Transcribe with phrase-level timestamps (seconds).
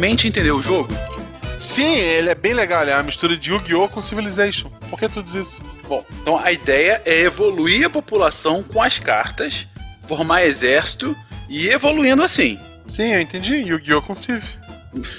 [0.00, 0.88] realmente entendeu o jogo?
[1.58, 3.86] Sim, ele é bem legal, ele é uma mistura de Yu-Gi-Oh!
[3.90, 4.70] com Civilization.
[4.88, 5.64] Por que tu diz isso?
[5.86, 9.68] Bom, então a ideia é evoluir a população com as cartas,
[10.08, 11.14] formar exército
[11.50, 12.58] e ir evoluindo assim.
[12.82, 13.56] Sim, eu entendi.
[13.56, 14.00] Yu-Gi-Oh!
[14.00, 14.42] com Civ.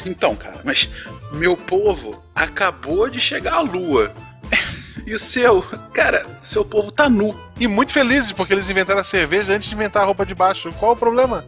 [0.03, 0.89] Então, cara, mas
[1.31, 4.11] meu povo acabou de chegar à lua.
[5.03, 5.63] E o seu,
[5.93, 7.35] cara, seu povo tá nu.
[7.59, 10.71] E muito felizes porque eles inventaram a cerveja antes de inventar a roupa de baixo.
[10.73, 11.43] Qual o problema?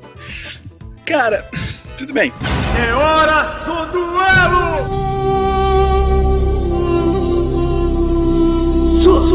[1.06, 1.48] Cara,
[1.98, 2.34] tudo bem.
[2.78, 5.04] É hora do duelo!
[9.02, 9.34] Sua.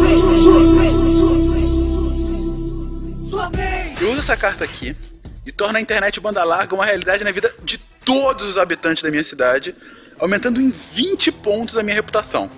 [4.01, 4.97] Eu uso essa carta aqui
[5.45, 9.11] e torno a internet banda larga uma realidade na vida de todos os habitantes da
[9.11, 9.75] minha cidade,
[10.19, 12.51] aumentando em 20 pontos a minha reputação.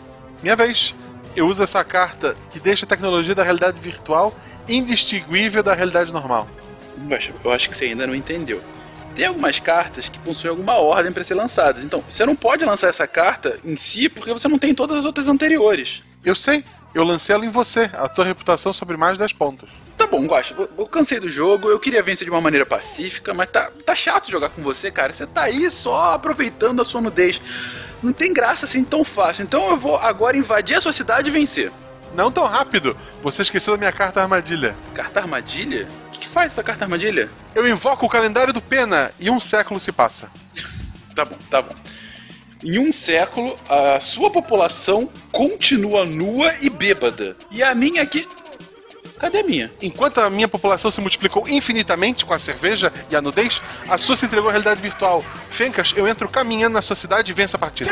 [0.43, 0.95] Minha vez.
[1.37, 4.37] Eu uso essa carta que deixa a tecnologia da realidade virtual
[4.69, 6.49] indistinguível da realidade normal.
[7.45, 8.61] Eu acho que você ainda não entendeu.
[9.15, 11.83] Tem algumas cartas que possuem alguma ordem para ser lançadas.
[11.85, 15.05] Então, você não pode lançar essa carta em si porque você não tem todas as
[15.05, 16.03] outras anteriores.
[16.25, 16.65] Eu sei.
[16.95, 17.89] Eu lancei ela em você.
[17.93, 19.71] A tua reputação sobre mais 10 pontos.
[19.97, 23.33] Tá bom, Guaxa, eu- eu cansei do jogo, eu queria vencer de uma maneira pacífica,
[23.35, 25.13] mas tá, tá chato jogar com você, cara.
[25.13, 27.41] Você tá aí só aproveitando a sua nudez.
[28.03, 29.43] Não tem graça assim tão fácil.
[29.43, 31.71] Então eu vou agora invadir a sua cidade e vencer.
[32.15, 32.97] Não tão rápido.
[33.23, 34.75] Você esqueceu da minha carta armadilha.
[34.95, 35.87] Carta armadilha?
[36.09, 37.31] O que, que faz essa carta armadilha?
[37.55, 40.29] Eu invoco o calendário do Pena e um século se passa.
[41.13, 41.75] Tá bom, tá bom.
[42.63, 47.37] Em um século, a sua população continua nua e bêbada.
[47.51, 48.29] E a minha aqui.
[49.19, 49.71] Cadê a minha?
[49.83, 54.15] Enquanto a minha população se multiplicou infinitamente com a cerveja e a nudez, a sua
[54.17, 55.23] se entregou à realidade virtual.
[55.51, 57.91] Fencas, eu entro caminhando na sua cidade e venço a partida.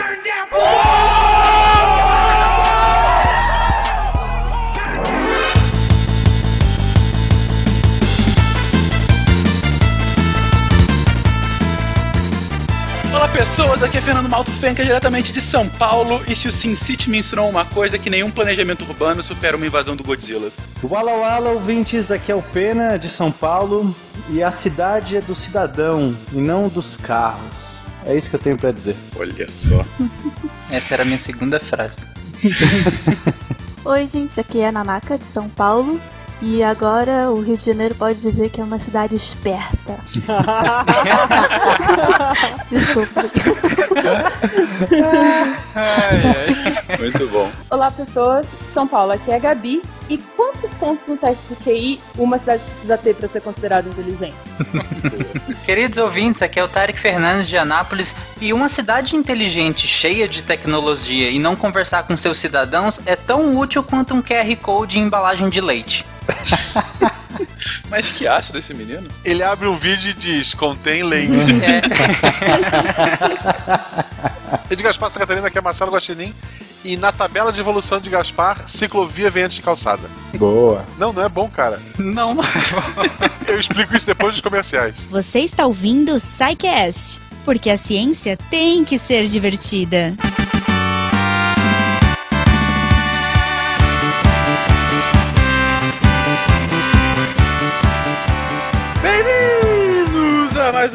[13.29, 16.23] Olá pessoas, aqui é Fernando Malto Fenca, diretamente de São Paulo.
[16.27, 19.67] E se o Sin City me ensinou uma coisa que nenhum planejamento urbano supera uma
[19.67, 20.51] invasão do Godzilla.
[20.83, 23.95] Wala Wala, ouvintes, aqui é o Pena, de São Paulo,
[24.31, 27.83] e a cidade é do cidadão, e não dos carros.
[28.07, 28.97] É isso que eu tenho pra dizer.
[29.15, 29.85] Olha só.
[30.73, 32.07] Essa era a minha segunda frase.
[33.85, 36.01] Oi, gente, aqui é a Nanaka de São Paulo.
[36.41, 39.99] E agora o Rio de Janeiro pode dizer que é uma cidade esperta.
[42.71, 43.23] Desculpa.
[47.01, 47.51] Muito bom.
[47.69, 48.47] Olá, pessoas.
[48.73, 49.83] São Paulo, aqui é a Gabi.
[50.09, 54.37] E quantos pontos no teste de QI uma cidade precisa ter para ser considerada inteligente?
[55.67, 58.15] Queridos ouvintes, aqui é o Tarek Fernandes de Anápolis.
[58.41, 63.59] E uma cidade inteligente, cheia de tecnologia e não conversar com seus cidadãos é tão
[63.59, 66.07] útil quanto um QR Code em embalagem de leite.
[67.91, 69.09] Mas que ácido esse menino?
[69.25, 71.33] Ele abre um vídeo e diz: contém leite.
[71.65, 71.83] É.
[74.71, 76.35] E de Gaspar Santa Catarina, que é Marcelo Guaxinim.
[76.85, 80.09] E na tabela de evolução de Gaspar, ciclovia vem antes de calçada.
[80.35, 80.85] Boa.
[80.97, 81.83] Não, não é bom, cara.
[81.99, 82.45] Não, não.
[83.47, 84.97] Eu explico isso depois dos comerciais.
[85.11, 90.15] Você está ouvindo o Psycast, porque a ciência tem que ser divertida.
[90.17, 90.38] Bem-vindos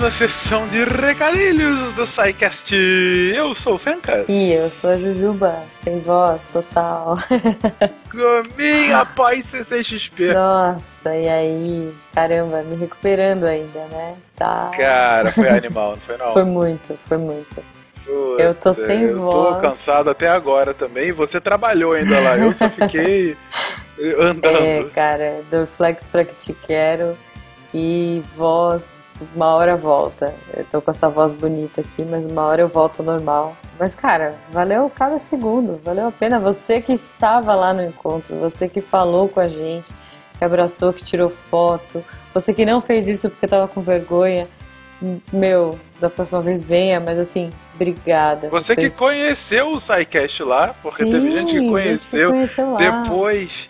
[0.03, 2.75] a mais uma sessão de recadilhos do SciCast.
[2.75, 4.25] Eu sou o Fencas.
[4.27, 7.15] E eu sou a Jujuba, sem voz, total.
[8.11, 10.33] Gominha após CCXP.
[10.33, 11.93] Nossa, e aí?
[12.13, 14.15] Caramba, me recuperando ainda, né?
[14.35, 14.71] Tá.
[14.75, 16.33] Cara, foi animal, não foi não?
[16.33, 17.63] Foi muito, foi muito.
[18.05, 19.55] Puta, eu tô sem eu voz.
[19.55, 21.13] tô cansado até agora também.
[21.13, 23.37] Você trabalhou ainda lá, eu só fiquei
[24.19, 24.65] andando.
[24.65, 27.17] É, cara, Dorflex pra que te quero.
[27.73, 30.33] E voz, uma hora volta.
[30.55, 33.57] Eu tô com essa voz bonita aqui, mas uma hora eu volto ao normal.
[33.79, 36.39] Mas, cara, valeu cada segundo, valeu a pena.
[36.39, 39.91] Você que estava lá no encontro, você que falou com a gente,
[40.37, 44.47] que abraçou, que tirou foto, você que não fez isso porque tava com vergonha.
[45.33, 48.47] Meu, da próxima vez venha, mas assim, obrigada.
[48.49, 52.29] Você que Vocês- conheceu o SciCast lá, porque Sim, teve gente que gente que conheceu
[52.29, 52.77] conheceu lá.
[52.77, 53.69] depois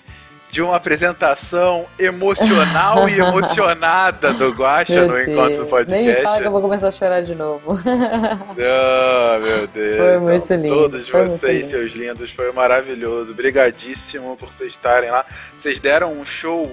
[0.54, 4.54] de uma apresentação emocional e emocionada do
[4.94, 6.50] Meu no encontro do Nem fala que eu podcast.
[6.50, 7.76] vou começar a chorar de novo.
[7.84, 9.98] Ah, meu Deus.
[9.98, 11.70] Foi muito lindo, Todos foi vocês, lindo.
[11.70, 13.32] seus lindos, foi maravilhoso.
[13.32, 15.26] Obrigadíssimo por vocês estarem lá.
[15.58, 16.72] Vocês deram um show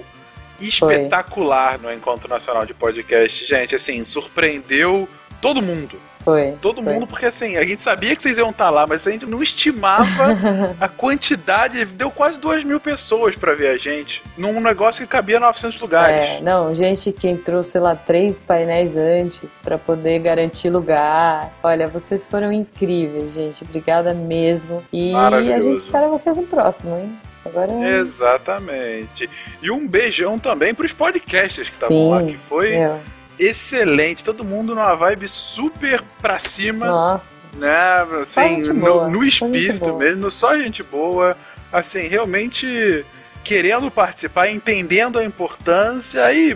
[0.59, 3.47] espetacular no Encontro Nacional de Podcast.
[3.47, 5.09] Gente, assim, surpreendeu
[5.41, 5.97] todo mundo.
[6.23, 6.55] Foi.
[6.61, 6.93] Todo foi.
[6.93, 9.41] mundo, porque assim, a gente sabia que vocês iam estar lá, mas a gente não
[9.41, 10.35] estimava
[10.79, 11.85] a quantidade.
[11.85, 14.23] Deu quase duas mil pessoas pra ver a gente.
[14.37, 16.27] Num negócio que cabia 900 lugares.
[16.27, 21.51] É, não, gente que entrou, sei lá, três painéis antes pra poder garantir lugar.
[21.63, 23.63] Olha, vocês foram incríveis, gente.
[23.63, 24.83] Obrigada mesmo.
[24.91, 27.11] E a gente espera vocês no próximo, hein?
[27.43, 29.29] Agora Exatamente.
[29.61, 32.99] E um beijão também pros podcasters que estavam lá, que foi meu,
[33.45, 34.23] excelente.
[34.23, 36.85] Todo mundo numa vibe super pra cima.
[36.85, 37.35] Nossa.
[37.53, 38.05] né?
[38.21, 41.35] Assim, no, no espírito mesmo, só gente boa,
[41.71, 43.05] assim, realmente
[43.43, 46.55] querendo participar, entendendo a importância e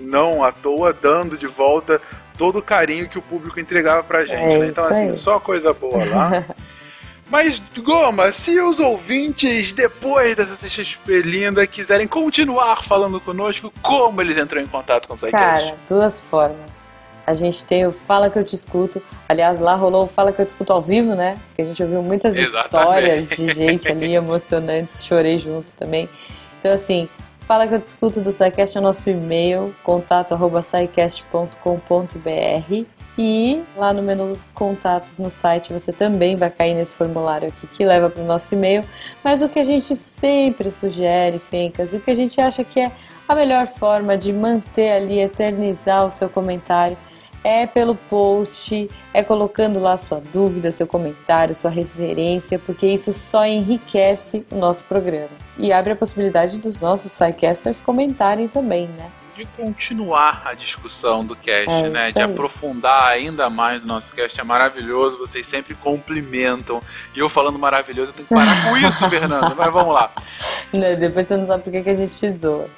[0.00, 2.00] não à toa dando de volta
[2.36, 4.66] todo o carinho que o público entregava pra gente, É né?
[4.68, 5.14] Então, assim, aí.
[5.14, 6.44] só coisa boa lá.
[7.30, 14.36] Mas, Goma, se os ouvintes, depois dessa CXP linda, quiserem continuar falando conosco, como eles
[14.36, 15.64] entram em contato com o SciCast?
[15.64, 16.84] Cara, duas formas.
[17.26, 19.02] A gente tem o Fala Que Eu Te Escuto.
[19.26, 21.38] Aliás, lá rolou o Fala Que Eu Te Escuto ao vivo, né?
[21.48, 23.08] Porque a gente ouviu muitas Exatamente.
[23.08, 25.02] histórias de gente ali emocionantes.
[25.04, 26.08] Chorei junto também.
[26.60, 27.08] Então, assim,
[27.46, 30.60] Fala Que Eu Te Escuto do SciCast é o nosso e-mail, contato arroba
[33.16, 37.84] e lá no menu contatos no site você também vai cair nesse formulário aqui que
[37.84, 38.84] leva para o nosso e-mail.
[39.22, 42.80] Mas o que a gente sempre sugere, Fencas, e o que a gente acha que
[42.80, 42.92] é
[43.28, 46.96] a melhor forma de manter ali, eternizar o seu comentário
[47.44, 53.44] é pelo post, é colocando lá sua dúvida, seu comentário, sua referência, porque isso só
[53.44, 55.28] enriquece o nosso programa.
[55.58, 59.10] E abre a possibilidade dos nossos sidecasters comentarem também, né?
[59.36, 62.12] De continuar a discussão do cast, É, né?
[62.12, 62.24] De aí.
[62.24, 64.40] aprofundar ainda mais o nosso cast.
[64.40, 66.80] É maravilhoso, vocês sempre cumprimentam.
[67.14, 69.54] E eu falando maravilhoso, eu tenho que parar com isso, Fernando.
[69.56, 70.10] Mas vamos lá.
[70.72, 72.68] Né, Depois você não sabe por que a gente te zoa.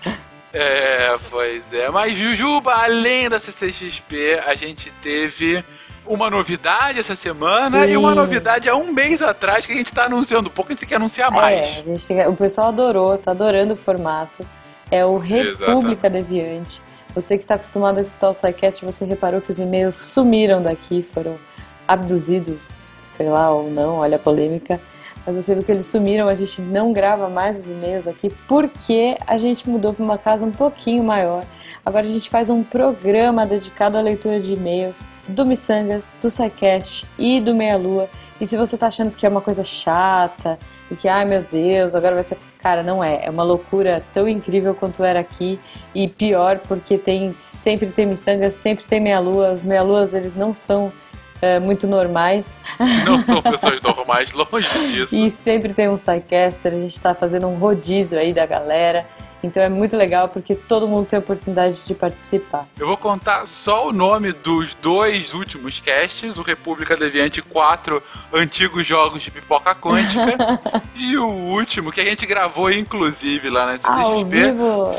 [0.52, 1.90] É, pois é.
[1.90, 5.62] Mas, Jujuba, além da CCXP, a gente teve
[6.06, 7.92] uma novidade essa semana Sim.
[7.92, 10.48] e uma novidade há um mês atrás que a gente tá anunciando.
[10.48, 11.60] Pouco a gente tem que anunciar É, mais.
[11.80, 14.46] a gente tem- o pessoal adorou, tá adorando o formato.
[14.90, 16.80] É o República Deviante.
[17.14, 21.02] Você que está acostumado a escutar o SciCast, você reparou que os e-mails sumiram daqui,
[21.02, 21.36] foram
[21.88, 24.80] abduzidos, sei lá, ou não, olha a polêmica.
[25.26, 29.16] Mas você viu que eles sumiram, a gente não grava mais os e-mails aqui porque
[29.26, 31.44] a gente mudou para uma casa um pouquinho maior.
[31.84, 37.08] Agora a gente faz um programa dedicado à leitura de e-mails do Missangas, do SciCast
[37.18, 38.08] e do Meia Lua.
[38.40, 40.58] E se você tá achando que é uma coisa chata
[40.90, 42.38] e que, ai meu Deus, agora vai ser.
[42.58, 43.24] Cara, não é.
[43.24, 45.58] É uma loucura tão incrível quanto era aqui.
[45.94, 49.52] E pior, porque tem sempre tem miçanga, sempre tem meia-lua.
[49.52, 50.92] Os meia-luas, eles não são
[51.40, 52.60] é, muito normais.
[53.04, 55.14] Não são pessoas normais, longe disso.
[55.14, 59.06] E sempre tem um sidecaster, a gente tá fazendo um rodízio aí da galera.
[59.46, 62.66] Então é muito legal porque todo mundo tem a oportunidade de participar.
[62.78, 68.02] Eu vou contar só o nome dos dois últimos casts, o República Deviante 4,
[68.32, 70.60] antigos jogos de pipoca quântica,
[70.94, 74.30] e o último que a gente gravou inclusive lá na Ao CCXP.
[74.30, 74.90] vivo!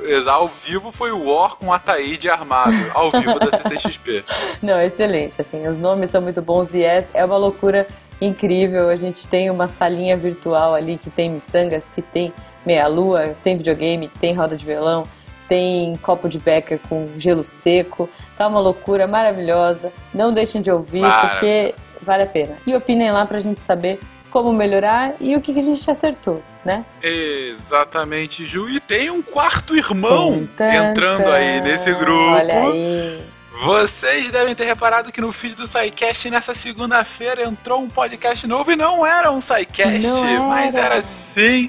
[0.00, 4.24] Exa- Ao vivo foi o War com Ataíde armado, ao vivo da CCXP.
[4.62, 5.40] Não, excelente.
[5.40, 7.86] Assim, os nomes são muito bons e é, é uma loucura
[8.20, 8.88] incrível.
[8.88, 12.32] A gente tem uma salinha virtual ali que tem miçangas, que tem
[12.68, 15.08] meia-lua, tem videogame, tem roda de violão,
[15.48, 18.08] tem copo de becker com gelo seco.
[18.36, 19.90] Tá uma loucura maravilhosa.
[20.12, 21.30] Não deixem de ouvir, Mara.
[21.30, 22.58] porque vale a pena.
[22.66, 23.98] E opinem lá pra gente saber
[24.30, 26.84] como melhorar e o que, que a gente acertou, né?
[27.02, 28.68] Exatamente, Ju.
[28.68, 32.34] E tem um quarto irmão entrando aí nesse grupo.
[32.34, 33.22] Olha aí.
[33.64, 38.70] Vocês devem ter reparado que no feed do SciCast nessa segunda-feira entrou um podcast novo
[38.70, 40.40] e não era um SciCast, era.
[40.42, 41.68] mas era sim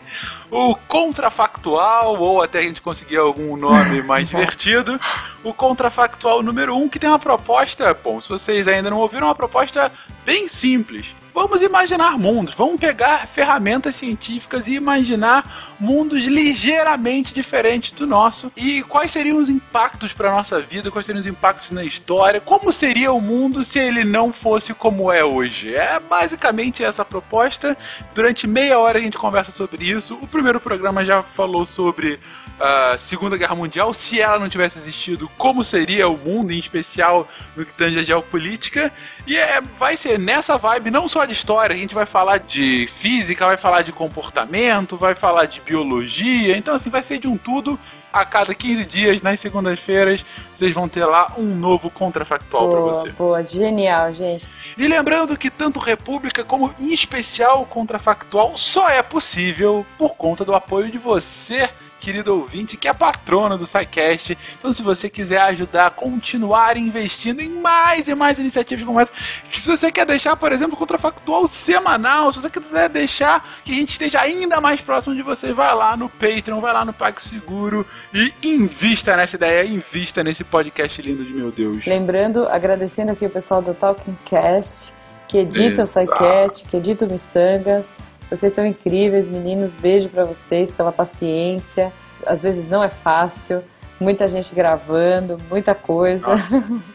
[0.51, 4.99] o Contrafactual, ou até a gente conseguir algum nome mais divertido,
[5.43, 9.27] o Contrafactual número 1, um, que tem uma proposta, bom, se vocês ainda não ouviram,
[9.27, 9.91] uma proposta
[10.25, 11.13] bem simples.
[11.33, 18.51] Vamos imaginar mundos, vamos pegar ferramentas científicas e imaginar mundos ligeiramente diferentes do nosso.
[18.55, 22.71] E quais seriam os impactos para nossa vida, quais seriam os impactos na história, como
[22.71, 25.73] seria o mundo se ele não fosse como é hoje.
[25.73, 27.77] É basicamente essa a proposta.
[28.13, 30.15] Durante meia hora a gente conversa sobre isso.
[30.21, 32.19] O primeiro programa já falou sobre
[32.59, 37.27] a Segunda Guerra Mundial, se ela não tivesse existido, como seria o mundo, em especial
[37.55, 38.91] no que tange a geopolítica.
[39.25, 42.87] E é, vai ser nessa vibe, não só de história, a gente vai falar de
[42.87, 46.57] física, vai falar de comportamento, vai falar de biologia.
[46.57, 47.79] Então, assim, vai ser de um tudo.
[48.11, 53.09] A cada 15 dias, nas segundas-feiras, vocês vão ter lá um novo contrafactual para você.
[53.11, 54.49] boa, genial, gente.
[54.75, 60.43] E lembrando que tanto República como em especial o Contrafactual só é possível por conta
[60.43, 61.69] do apoio de você
[61.99, 64.37] querido ouvinte, que é patrona do SciCast.
[64.57, 69.11] Então, se você quiser ajudar a continuar investindo em mais e mais iniciativas como essa,
[69.51, 73.75] se você quer deixar, por exemplo, o Contrafactual semanal, se você quiser deixar que a
[73.75, 77.85] gente esteja ainda mais próximo de você, vai lá no Patreon, vai lá no PagSeguro
[78.13, 81.85] e invista nessa ideia, invista nesse podcast lindo de meu Deus.
[81.85, 84.93] Lembrando, agradecendo aqui o pessoal do Talking Cast,
[85.27, 85.83] que edita Exato.
[85.83, 87.93] o SciCast, que edita o Missangas.
[88.29, 89.73] Vocês são incríveis, meninos.
[89.73, 91.91] Beijo pra vocês pela paciência.
[92.25, 93.63] Às vezes não é fácil.
[93.99, 96.31] Muita gente gravando, muita coisa.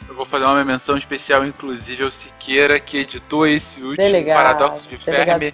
[0.08, 4.88] Eu vou fazer uma menção especial, inclusive, ao Siqueira, que editou esse último Delegado, Paradoxo
[4.88, 5.52] de Fermi,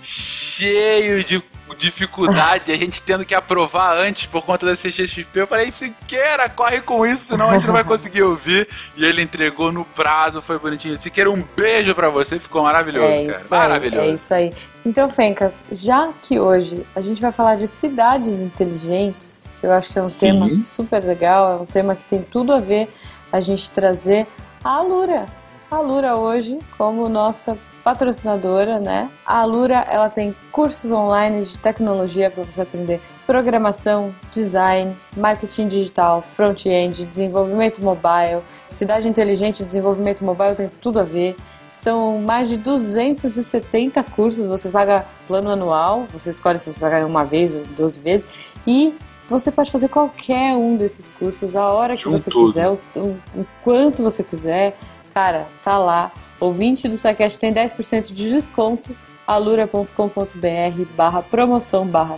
[0.00, 1.42] cheio de
[1.74, 5.26] dificuldade, a gente tendo que aprovar antes por conta da CXP.
[5.34, 8.68] Eu falei, Siqueira, corre com isso, senão a gente não vai conseguir ouvir.
[8.96, 10.96] E ele entregou no prazo, foi bonitinho.
[11.00, 13.38] Siqueira, um beijo pra você, ficou maravilhoso, É cara.
[13.38, 14.06] isso aí, Maravilhoso.
[14.10, 14.52] é isso aí.
[14.84, 19.90] Então, Fencas, já que hoje a gente vai falar de cidades inteligentes, que eu acho
[19.90, 20.32] que é um Sim.
[20.32, 22.88] tema super legal, é um tema que tem tudo a ver
[23.32, 24.26] a gente trazer
[24.62, 25.26] a Alura.
[25.70, 29.08] A Alura hoje como nossa patrocinadora, né?
[29.24, 36.20] A Alura, ela tem cursos online de tecnologia para você aprender programação, design, marketing digital,
[36.20, 41.36] front-end, desenvolvimento mobile, cidade inteligente desenvolvimento mobile tem tudo a ver.
[41.70, 47.24] São mais de 270 cursos, você paga plano anual, você escolhe se você pagar uma
[47.24, 48.26] vez ou 12 vezes,
[48.66, 48.96] e
[49.30, 53.46] você pode fazer qualquer um desses cursos a hora que você quiser, o, o- o
[53.62, 54.76] quanto você quiser.
[55.14, 56.10] Cara, tá lá.
[56.38, 58.96] Ouvinte do SciCast tem 10% de desconto.
[59.26, 62.16] alura.com.br barra promoção barra.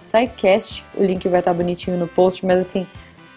[0.94, 2.86] O link vai estar bonitinho no post, mas assim,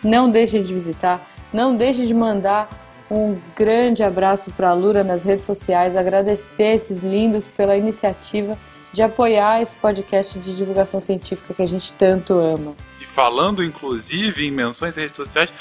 [0.03, 2.69] não deixe de visitar, não deixe de mandar
[3.09, 8.57] um grande abraço para a Alura nas redes sociais, agradecer esses lindos pela iniciativa
[8.93, 12.73] de apoiar esse podcast de divulgação científica que a gente tanto ama.
[13.01, 15.51] E falando, inclusive, em menções em redes sociais,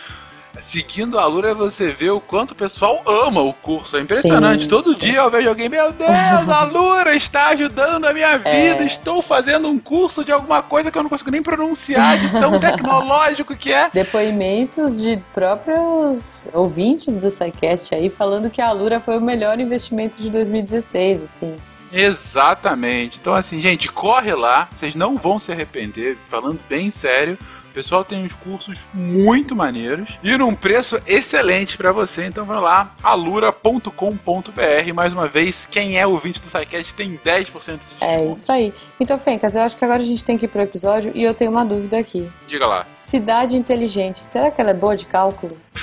[0.60, 3.96] seguindo a Lura, você vê o quanto o pessoal ama o curso.
[3.96, 4.62] É impressionante.
[4.62, 5.00] Sim, Todo sim.
[5.00, 8.82] dia eu vejo alguém, meu Deus, a Lura está ajudando a minha vida.
[8.82, 8.84] É.
[8.84, 12.58] Estou fazendo um curso de alguma coisa que eu não consigo nem pronunciar, de tão
[12.60, 13.90] tecnológico que é.
[13.92, 20.20] Depoimentos de próprios ouvintes do SciCast aí falando que a Alura foi o melhor investimento
[20.20, 21.56] de 2016, assim.
[21.92, 23.18] Exatamente.
[23.20, 26.16] Então, assim, gente, corre lá, vocês não vão se arrepender.
[26.28, 27.36] Falando bem sério,
[27.70, 32.26] o pessoal tem uns cursos muito maneiros e num preço excelente pra você.
[32.26, 34.92] Então, vai lá, alura.com.br.
[34.94, 37.80] Mais uma vez, quem é ouvinte do SciCast tem 10% de desconto.
[38.00, 38.74] É isso aí.
[38.98, 41.32] Então, Fencas, eu acho que agora a gente tem que ir pro episódio e eu
[41.32, 42.28] tenho uma dúvida aqui.
[42.48, 42.86] Diga lá.
[42.92, 45.56] Cidade inteligente, será que ela é boa de cálculo?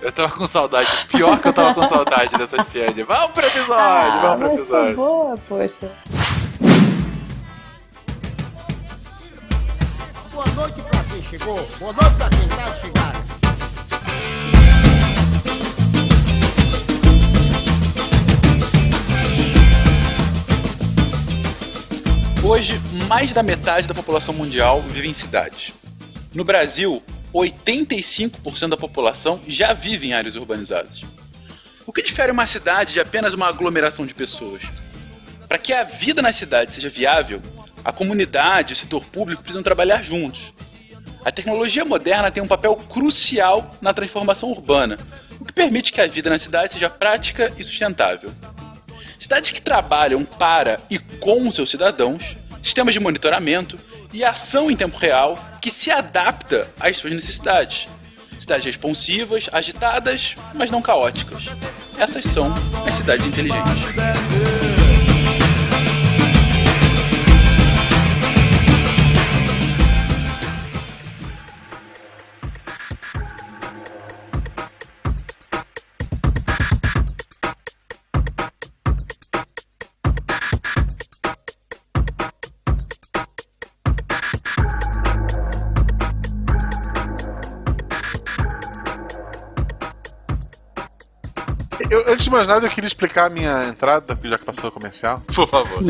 [0.00, 1.06] Eu tava com saudade.
[1.08, 3.04] Pior que eu tava com saudade dessa piada.
[3.06, 4.96] Vamos pro episódio, ah, vamos pro mas foi episódio.
[4.96, 5.90] boa, poxa.
[10.34, 13.24] Boa noite pra quem chegou, boa noite pra quem tá de chegada.
[22.42, 25.72] Hoje, mais da metade da população mundial vive em cidades.
[26.34, 27.00] No Brasil,
[27.32, 31.02] 85% da população já vive em áreas urbanizadas.
[31.86, 34.62] O que difere uma cidade de apenas uma aglomeração de pessoas?
[35.46, 37.40] Para que a vida na cidade seja viável,
[37.84, 40.52] a comunidade e o setor público precisam trabalhar juntos.
[41.24, 44.98] A tecnologia moderna tem um papel crucial na transformação urbana,
[45.40, 48.30] o que permite que a vida na cidade seja prática e sustentável.
[49.18, 53.78] Cidades que trabalham para e com seus cidadãos, sistemas de monitoramento
[54.12, 57.88] e ação em tempo real que se adapta às suas necessidades.
[58.38, 61.44] Cidades responsivas, agitadas, mas não caóticas.
[61.96, 62.52] Essas são
[62.86, 64.83] as cidades inteligentes.
[92.24, 95.20] Antes de mais nada, eu queria explicar a minha entrada, já que passou o comercial.
[95.34, 95.82] Por favor.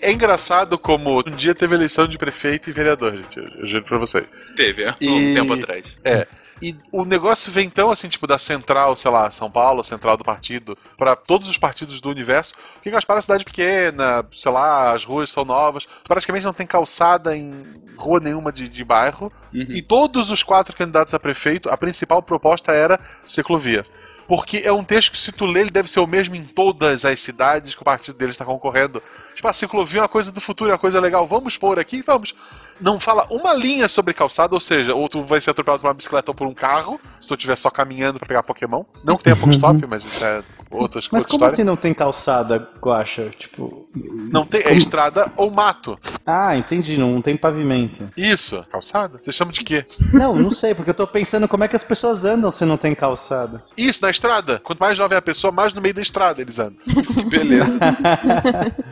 [0.00, 3.36] É engraçado como um dia teve eleição de prefeito e vereador, gente.
[3.38, 4.26] Eu, eu juro pra vocês.
[4.56, 5.96] Teve, há um E- tempo atrás.
[6.04, 6.26] É.
[6.60, 10.24] E o negócio vem tão assim, tipo, da central, sei lá, São Paulo, central do
[10.24, 12.52] partido, pra todos os partidos do universo.
[12.82, 15.86] Que Gaspar é uma cidade pequena, sei lá, as ruas são novas.
[16.06, 17.64] Praticamente não tem calçada em
[17.96, 19.32] rua nenhuma de, de bairro.
[19.54, 19.66] Uhum.
[19.68, 23.84] E todos os quatro candidatos a prefeito, a principal proposta era ciclovia.
[24.28, 27.06] Porque é um texto que, se tu ler, ele deve ser o mesmo em todas
[27.06, 29.02] as cidades que o partido dele está concorrendo.
[29.34, 31.26] Tipo, a ciclovia é uma coisa do futuro, é uma coisa legal.
[31.26, 32.02] Vamos pôr aqui?
[32.02, 32.34] Vamos.
[32.78, 35.94] Não fala uma linha sobre calçada, ou seja, ou tu vai ser atropelado por uma
[35.94, 38.84] bicicleta ou por um carro, se tu estiver só caminhando pra pegar Pokémon.
[39.02, 41.52] Não que tenha Pokestop, mas isso é outras Mas como história.
[41.52, 43.30] assim não tem calçada, Guaxa?
[43.36, 43.88] Tipo.
[44.30, 45.98] Não tem, é estrada ou mato.
[46.26, 48.10] Ah, entendi, não tem pavimento.
[48.16, 49.18] Isso, calçada?
[49.18, 49.84] Você chama de quê?
[50.12, 52.76] Não, não sei, porque eu tô pensando como é que as pessoas andam se não
[52.76, 53.64] tem calçada.
[53.76, 54.58] Isso, na estrada.
[54.60, 56.78] Quanto mais jovem a pessoa, mais no meio da estrada eles andam.
[57.28, 57.78] Beleza.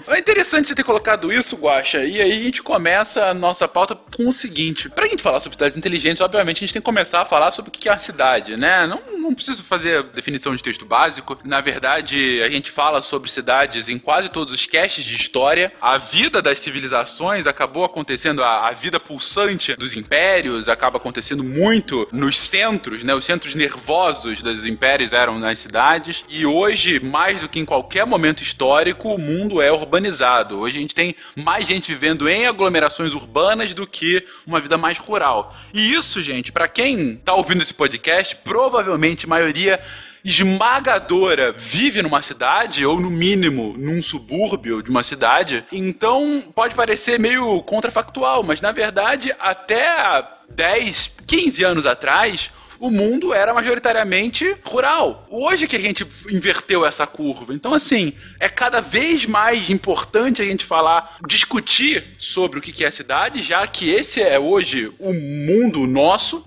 [0.08, 3.94] é interessante você ter colocado isso, Guaxa, e aí a gente começa a nossa pauta
[3.94, 7.22] com o seguinte: pra gente falar sobre cidades inteligentes, obviamente a gente tem que começar
[7.22, 8.86] a falar sobre o que é a cidade, né?
[8.86, 11.38] Não, não preciso fazer a definição de texto básico.
[11.44, 15.72] Na verdade, a gente fala sobre cidades em quase todos os casts de história.
[15.80, 22.08] A vida das civilizações acabou acontecendo, a, a vida pulsante dos impérios acaba acontecendo muito
[22.12, 23.12] nos centros, né?
[23.16, 26.24] Os centros nervosos dos impérios eram nas cidades.
[26.28, 30.60] E hoje, mais do que em qualquer momento histórico, o mundo é urbanizado.
[30.60, 34.98] Hoje a gente tem mais gente vivendo em aglomerações urbanas do que uma vida mais
[34.98, 35.56] rural.
[35.74, 39.80] E isso, gente, pra quem tá ouvindo esse podcast, provavelmente a maioria
[40.26, 47.16] esmagadora vive numa cidade, ou no mínimo num subúrbio de uma cidade, então pode parecer
[47.16, 55.26] meio contrafactual, mas na verdade, até 10, 15 anos atrás, o mundo era majoritariamente rural.
[55.30, 57.54] Hoje que a gente inverteu essa curva.
[57.54, 62.88] Então, assim, é cada vez mais importante a gente falar, discutir sobre o que é
[62.88, 66.44] a cidade, já que esse é hoje o mundo nosso.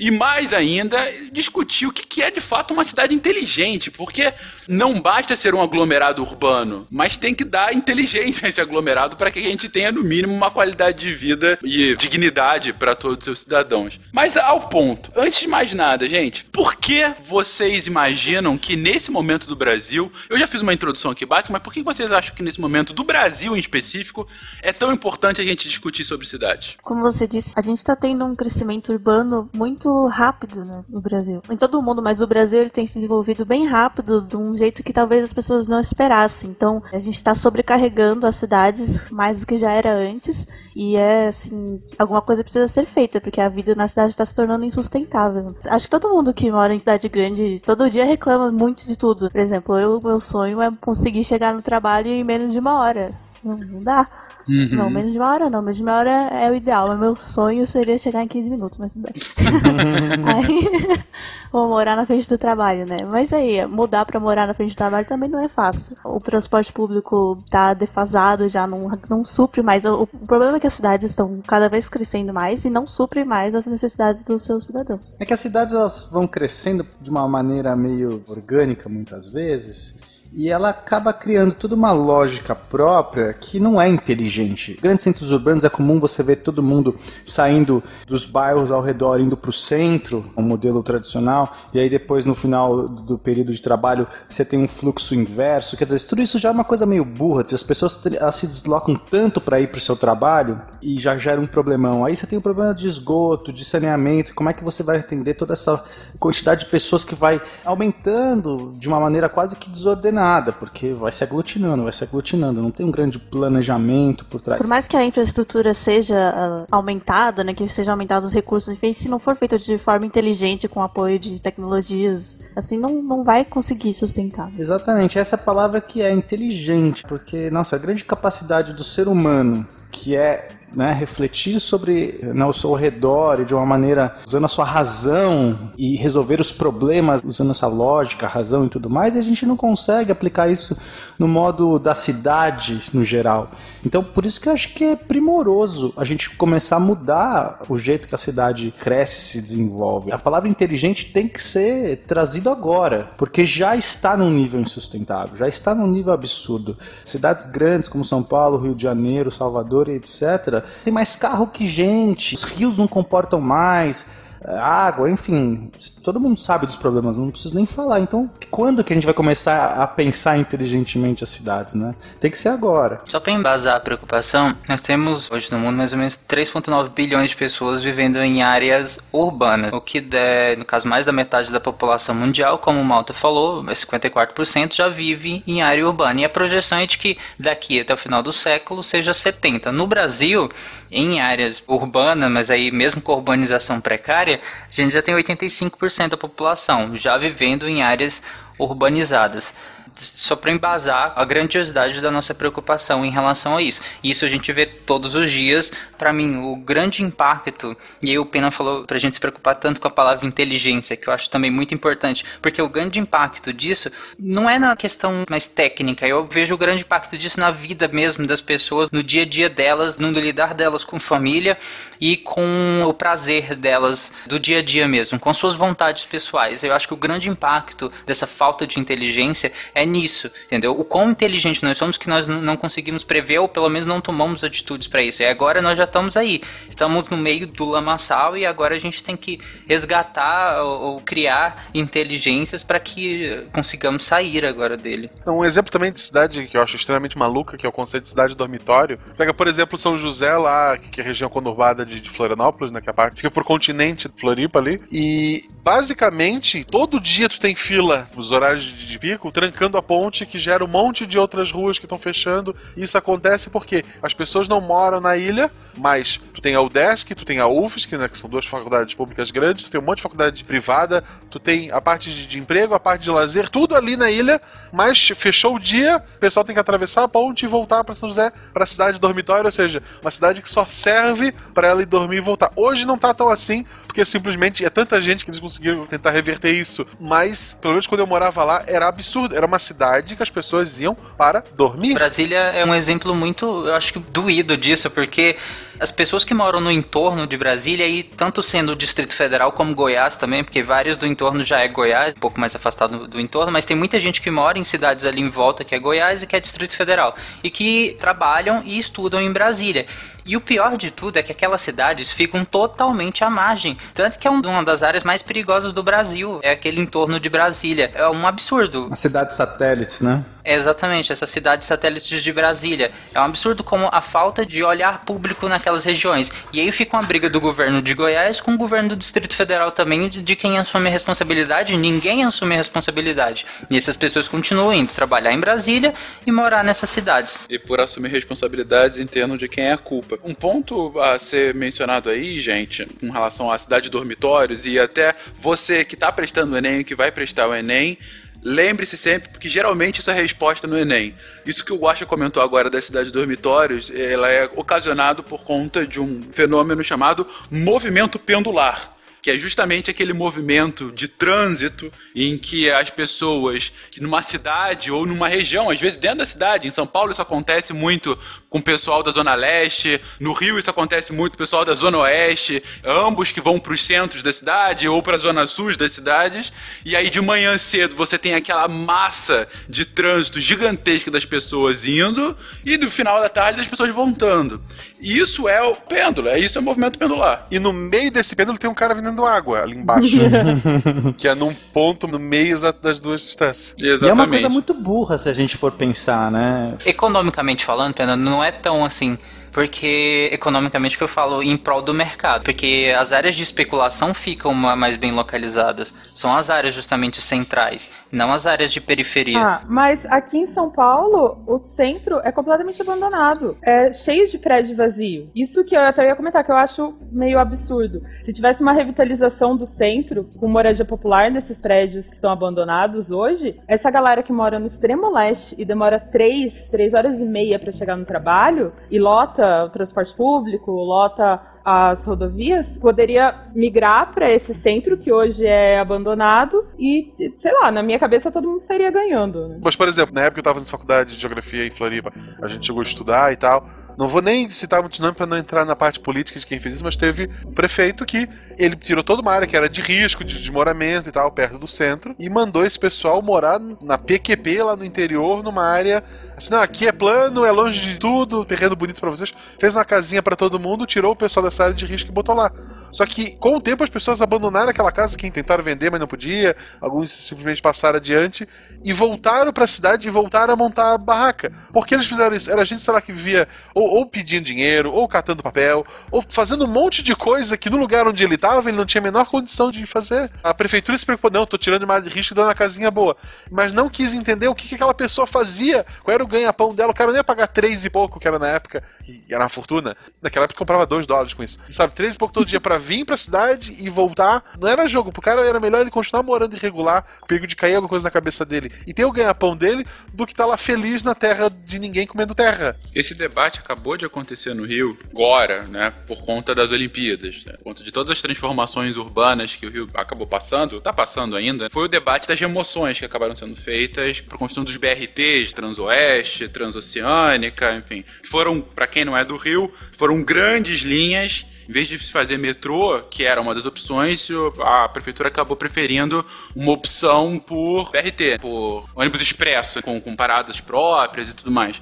[0.00, 4.32] E mais ainda, discutir o que é de fato uma cidade inteligente, porque
[4.70, 9.30] não basta ser um aglomerado urbano, mas tem que dar inteligência a esse aglomerado para
[9.30, 13.24] que a gente tenha, no mínimo, uma qualidade de vida e dignidade para todos os
[13.24, 13.98] seus cidadãos.
[14.12, 19.48] Mas ao ponto, antes de mais nada, gente, por que vocês imaginam que nesse momento
[19.48, 22.42] do Brasil, eu já fiz uma introdução aqui básica, mas por que vocês acham que
[22.42, 24.28] nesse momento do Brasil em específico
[24.62, 26.76] é tão importante a gente discutir sobre cidades?
[26.80, 31.42] Como você disse, a gente está tendo um crescimento urbano muito rápido né, no Brasil.
[31.50, 34.52] Em todo o mundo, mas o Brasil ele tem se desenvolvido bem rápido, de um
[34.60, 36.50] jeito que talvez as pessoas não esperassem.
[36.50, 40.46] Então, a gente está sobrecarregando as cidades mais do que já era antes.
[40.74, 44.34] E é assim, alguma coisa precisa ser feita, porque a vida na cidade está se
[44.34, 45.54] tornando insustentável.
[45.66, 49.30] Acho que todo mundo que mora em cidade grande todo dia reclama muito de tudo.
[49.30, 53.12] Por exemplo, eu, meu sonho é conseguir chegar no trabalho em menos de uma hora.
[53.42, 54.06] Não, não dá.
[54.50, 54.76] Uhum.
[54.76, 55.62] Não, menos de uma hora não.
[55.62, 56.88] Menos de uma hora é o ideal.
[56.88, 59.14] Mas meu sonho seria chegar em 15 minutos, mas tudo bem.
[60.26, 61.00] aí,
[61.52, 62.98] vou morar na frente do trabalho, né?
[63.08, 65.96] Mas aí, mudar pra morar na frente do trabalho também não é fácil.
[66.04, 69.84] O transporte público tá defasado, já não, não supre mais.
[69.84, 73.24] O, o problema é que as cidades estão cada vez crescendo mais e não supre
[73.24, 75.14] mais as necessidades dos seus cidadãos.
[75.20, 80.09] É que as cidades elas vão crescendo de uma maneira meio orgânica muitas vezes.
[80.32, 84.78] E ela acaba criando toda uma lógica própria que não é inteligente.
[84.80, 89.36] Grandes centros urbanos é comum você ver todo mundo saindo dos bairros ao redor, indo
[89.36, 94.06] para o centro, um modelo tradicional, e aí depois no final do período de trabalho
[94.28, 95.76] você tem um fluxo inverso.
[95.76, 97.44] Quer dizer, tudo isso já é uma coisa meio burra.
[97.52, 101.40] As pessoas elas se deslocam tanto para ir para o seu trabalho e já gera
[101.40, 102.04] um problemão.
[102.04, 104.34] Aí você tem um problema de esgoto, de saneamento.
[104.34, 105.82] Como é que você vai atender toda essa
[106.20, 110.19] quantidade de pessoas que vai aumentando de uma maneira quase que desordenada?
[110.52, 114.60] Porque vai se aglutinando, vai se aglutinando, não tem um grande planejamento por trás.
[114.60, 118.92] Por mais que a infraestrutura seja uh, aumentada, né, que sejam aumentados os recursos, enfim,
[118.92, 123.44] se não for feito de forma inteligente, com apoio de tecnologias, assim, não, não vai
[123.44, 124.50] conseguir sustentar.
[124.58, 129.66] Exatamente, essa é palavra que é inteligente, porque, nossa, a grande capacidade do ser humano,
[129.90, 134.48] que é né, refletir sobre né, o seu redor e de uma maneira usando a
[134.48, 139.22] sua razão e resolver os problemas usando essa lógica, razão e tudo mais, e a
[139.22, 140.76] gente não consegue aplicar isso
[141.18, 143.50] no modo da cidade no geral.
[143.84, 147.78] Então, por isso que eu acho que é primoroso a gente começar a mudar o
[147.78, 150.12] jeito que a cidade cresce, se desenvolve.
[150.12, 155.48] A palavra inteligente tem que ser trazida agora, porque já está num nível insustentável, já
[155.48, 156.76] está num nível absurdo.
[157.04, 161.66] Cidades grandes como São Paulo, Rio de Janeiro, Salvador e etc tem mais carro que
[161.66, 164.04] gente, os rios não comportam mais,
[164.44, 165.70] água, enfim,
[166.02, 168.00] todo mundo sabe dos problemas, não preciso nem falar.
[168.00, 171.94] Então, quando que a gente vai começar a pensar inteligentemente as cidades, né?
[172.18, 173.00] Tem que ser agora.
[173.08, 177.30] Só para embasar a preocupação, nós temos hoje no mundo mais ou menos 3,9 bilhões
[177.30, 181.60] de pessoas vivendo em áreas urbanas, o que der, no caso, mais da metade da
[181.60, 186.20] população mundial, como o Malta falou, 54% já vive em área urbana.
[186.20, 189.72] E a projeção é de que daqui até o final do século seja 70.
[189.72, 190.50] No Brasil,
[190.90, 196.08] em áreas urbanas, mas aí mesmo com urbanização precária, área, a gente já tem 85%
[196.08, 198.22] da população já vivendo em áreas
[198.58, 199.54] urbanizadas
[200.04, 203.80] só para embasar a grandiosidade da nossa preocupação em relação a isso.
[204.02, 205.72] Isso a gente vê todos os dias.
[205.98, 209.54] Para mim, o grande impacto, e aí o Pena falou para a gente se preocupar
[209.54, 213.52] tanto com a palavra inteligência, que eu acho também muito importante, porque o grande impacto
[213.52, 217.88] disso não é na questão mais técnica, eu vejo o grande impacto disso na vida
[217.88, 221.58] mesmo das pessoas, no dia a dia delas, no lidar delas com família
[222.00, 226.64] e com o prazer delas do dia a dia mesmo, com suas vontades pessoais.
[226.64, 230.72] Eu acho que o grande impacto dessa falta de inteligência é nisso, entendeu?
[230.72, 234.44] O quão inteligente nós somos que nós não conseguimos prever ou pelo menos não tomamos
[234.44, 235.22] atitudes para isso.
[235.22, 239.02] E agora nós já estamos aí, estamos no meio do lamaçal e agora a gente
[239.02, 245.10] tem que resgatar ou, ou criar inteligências para que consigamos sair agora dele.
[245.20, 248.04] Então, um exemplo também de cidade que eu acho extremamente maluca, que é o conceito
[248.04, 248.98] de cidade dormitório.
[249.16, 252.80] Pega, por exemplo, São José lá, que é a região conurbada de, de Florianópolis, né,
[252.80, 257.38] que é a parte fica por continente de Floripa ali, e basicamente todo dia tu
[257.38, 261.50] tem fila nos horários de, pico, trancando a ponte que gera um monte de outras
[261.50, 262.54] ruas que estão fechando.
[262.76, 267.24] Isso acontece porque as pessoas não moram na ilha, mas tu tem a UDESC, tu
[267.24, 270.02] tem a UFSC, né, que são duas faculdades públicas grandes, tu tem um monte de
[270.02, 273.96] faculdade privada, tu tem a parte de, de emprego, a parte de lazer, tudo ali
[273.96, 274.40] na ilha,
[274.72, 278.08] mas fechou o dia, o pessoal tem que atravessar a ponte e voltar para São
[278.08, 281.86] José, para a cidade dormitório, ou seja, uma cidade que só serve para ela ir
[281.86, 282.50] dormir e voltar.
[282.56, 286.54] Hoje não tá tão assim, porque simplesmente é tanta gente que eles conseguiram tentar reverter
[286.54, 290.30] isso, mas pelo menos quando eu morava lá era absurdo, era uma cidade que as
[290.30, 291.94] pessoas iam para dormir.
[291.94, 295.36] Brasília é um exemplo muito, eu acho que doído disso, porque
[295.80, 299.74] as pessoas que moram no entorno de Brasília, e tanto sendo o Distrito Federal como
[299.74, 303.50] Goiás também, porque vários do entorno já é Goiás, um pouco mais afastado do entorno,
[303.50, 306.26] mas tem muita gente que mora em cidades ali em volta que é Goiás e
[306.26, 309.86] que é Distrito Federal, e que trabalham e estudam em Brasília.
[310.24, 313.76] E o pior de tudo é que aquelas cidades ficam totalmente à margem.
[313.94, 316.40] Tanto que é uma das áreas mais perigosas do Brasil.
[316.42, 317.90] É aquele entorno de Brasília.
[317.94, 318.88] É um absurdo.
[318.90, 320.24] As cidades satélites, né?
[320.44, 322.90] Exatamente, essas cidades satélites de Brasília.
[323.14, 326.32] É um absurdo como a falta de olhar público naquelas regiões.
[326.52, 329.70] E aí fica uma briga do governo de Goiás com o governo do Distrito Federal
[329.70, 331.76] também, de quem assume a responsabilidade.
[331.76, 333.46] Ninguém assume a responsabilidade.
[333.70, 335.94] E essas pessoas continuam indo trabalhar em Brasília
[336.26, 337.38] e morar nessas cidades.
[337.48, 340.18] E por assumir responsabilidades em termos de quem é a culpa.
[340.24, 345.14] Um ponto a ser mencionado aí, gente, com relação à cidade de dormitórios e até
[345.38, 347.98] você que está prestando o Enem, que vai prestar o Enem,
[348.42, 351.14] Lembre-se sempre, porque geralmente isso é a resposta no Enem.
[351.44, 355.86] Isso que o Guaxa comentou agora da cidade de dormitórios, ela é ocasionado por conta
[355.86, 362.70] de um fenômeno chamado movimento pendular que é justamente aquele movimento de trânsito em que
[362.70, 366.86] as pessoas que numa cidade ou numa região, às vezes dentro da cidade, em São
[366.86, 368.18] Paulo isso acontece muito
[368.48, 371.74] com o pessoal da Zona Leste, no Rio isso acontece muito com o pessoal da
[371.74, 375.70] Zona Oeste, ambos que vão para os centros da cidade ou para a Zona Sul
[375.76, 376.52] das cidades,
[376.84, 382.36] e aí de manhã cedo você tem aquela massa de trânsito gigantesca das pessoas indo
[382.64, 384.60] e no final da tarde das pessoas voltando.
[385.00, 387.46] Isso é o pêndulo, é isso é o movimento pendular.
[387.50, 390.16] E no meio desse pêndulo tem um cara vendendo água ali embaixo,
[391.16, 393.74] que é num ponto no meio das duas distâncias.
[393.78, 394.04] Exatamente.
[394.04, 396.76] E é uma coisa muito burra se a gente for pensar, né?
[396.84, 399.18] Economicamente falando, Pena, não é tão assim
[399.52, 404.52] porque economicamente que eu falo em prol do mercado, porque as áreas de especulação ficam
[404.54, 409.40] mais bem localizadas, são as áreas justamente centrais, não as áreas de periferia.
[409.40, 414.76] Ah, mas aqui em São Paulo, o centro é completamente abandonado, é cheio de prédio
[414.76, 415.30] vazio.
[415.34, 418.02] Isso que eu até ia comentar que eu acho meio absurdo.
[418.22, 423.58] Se tivesse uma revitalização do centro com moradia popular nesses prédios que são abandonados hoje,
[423.66, 427.72] essa galera que mora no extremo leste e demora três, três horas e meia para
[427.72, 434.30] chegar no trabalho e lota lota o transporte público, lota as rodovias, poderia migrar para
[434.30, 438.90] esse centro que hoje é abandonado e, sei lá, na minha cabeça todo mundo estaria
[438.90, 439.48] ganhando.
[439.48, 439.58] Né?
[439.62, 442.66] Mas, por exemplo, na época eu estava na faculdade de geografia em Floripa, a gente
[442.66, 443.66] chegou a estudar e tal.
[444.00, 446.76] Não vou nem citar muito nome para não entrar na parte política de quem fez
[446.76, 450.24] isso, mas teve um prefeito que ele tirou toda uma área que era de risco,
[450.24, 454.74] de desmoramento e tal, perto do centro, e mandou esse pessoal morar na PQP lá
[454.74, 456.02] no interior, numa área
[456.34, 459.34] assim, não, aqui é plano, é longe de tudo, terreno bonito para vocês.
[459.58, 462.34] Fez uma casinha para todo mundo, tirou o pessoal dessa área de risco e botou
[462.34, 462.50] lá.
[462.92, 466.06] Só que com o tempo as pessoas abandonaram aquela casa, quem tentaram vender, mas não
[466.06, 468.48] podia, alguns simplesmente passaram adiante
[468.82, 471.52] e voltaram para a cidade e voltaram a montar a barraca.
[471.72, 472.50] Por que eles fizeram isso?
[472.50, 476.64] Era gente, sei lá, que vivia ou, ou pedindo dinheiro, ou catando papel, ou fazendo
[476.64, 479.26] um monte de coisa que no lugar onde ele estava ele não tinha a menor
[479.26, 480.30] condição de fazer.
[480.42, 483.16] A prefeitura se preocupou, não, tô tirando de risco e dando uma casinha boa.
[483.50, 486.92] Mas não quis entender o que, que aquela pessoa fazia, qual era o ganha-pão dela.
[486.92, 489.48] O cara não ia pagar três e pouco, que era na época, que era uma
[489.48, 489.96] fortuna.
[490.22, 491.58] Naquela época comprava dois dólares com isso.
[491.68, 494.42] E, sabe, três e pouco todo dia para vir pra cidade e voltar.
[494.58, 497.88] Não era jogo, pro cara era melhor ele continuar morando irregular, perigo de cair alguma
[497.88, 501.02] coisa na cabeça dele e ter o ganha-pão dele, do que estar tá lá feliz
[501.02, 502.76] na terra de ninguém comendo terra.
[502.94, 507.64] Esse debate acabou de acontecer no Rio, agora, né, por conta das Olimpíadas, né, por
[507.64, 511.84] conta de todas as transformações urbanas que o Rio acabou passando, tá passando ainda, foi
[511.84, 518.04] o debate das remoções que acabaram sendo feitas para construção dos BRTs, Transoeste, Transoceânica, enfim,
[518.24, 523.00] foram, para quem não é do Rio, foram grandes linhas em vez de fazer metrô,
[523.02, 524.28] que era uma das opções,
[524.60, 531.28] a prefeitura acabou preferindo uma opção por BRT, por ônibus expresso, com, com paradas próprias
[531.28, 531.80] e tudo mais.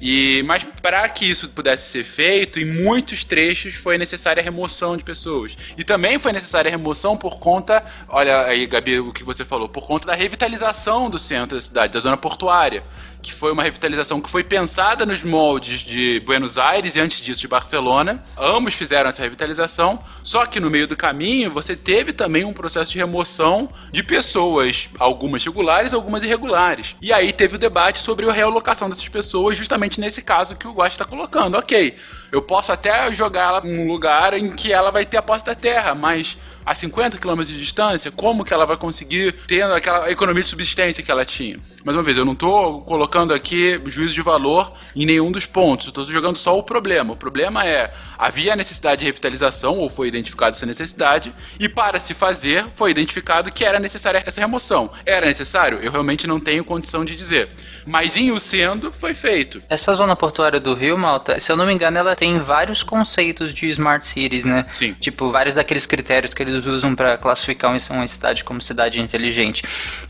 [0.00, 4.96] E, mas para que isso pudesse ser feito, em muitos trechos foi necessária a remoção
[4.96, 5.52] de pessoas.
[5.76, 9.68] E também foi necessária a remoção por conta, olha aí, Gabi, o que você falou,
[9.68, 12.82] por conta da revitalização do centro da cidade, da zona portuária
[13.22, 17.40] que foi uma revitalização que foi pensada nos moldes de Buenos Aires e antes disso
[17.40, 18.22] de Barcelona.
[18.36, 22.92] Ambos fizeram essa revitalização, só que no meio do caminho você teve também um processo
[22.92, 26.96] de remoção de pessoas, algumas regulares, algumas irregulares.
[27.00, 30.72] E aí teve o debate sobre a realocação dessas pessoas, justamente nesse caso que o
[30.72, 31.56] Guache está colocando.
[31.56, 31.96] Ok,
[32.30, 35.54] eu posso até jogar ela num lugar em que ela vai ter a posse da
[35.54, 40.42] terra, mas a 50 km de distância, como que ela vai conseguir ter aquela economia
[40.42, 41.60] de subsistência que ela tinha?
[41.86, 45.86] Mais uma vez, eu não estou colocando aqui juízo de valor em nenhum dos pontos,
[45.86, 47.12] estou jogando só o problema.
[47.12, 52.12] O problema é, havia necessidade de revitalização, ou foi identificada essa necessidade, e para se
[52.12, 54.90] fazer, foi identificado que era necessária essa remoção.
[55.06, 55.78] Era necessário?
[55.80, 57.50] Eu realmente não tenho condição de dizer.
[57.86, 59.62] Mas em o sendo, foi feito.
[59.68, 63.54] Essa zona portuária do Rio, Malta, se eu não me engano, ela tem vários conceitos
[63.54, 64.66] de smart cities, né?
[64.74, 64.92] Sim.
[64.94, 69.62] Tipo, vários daqueles critérios que eles usam para classificar uma cidade como cidade inteligente.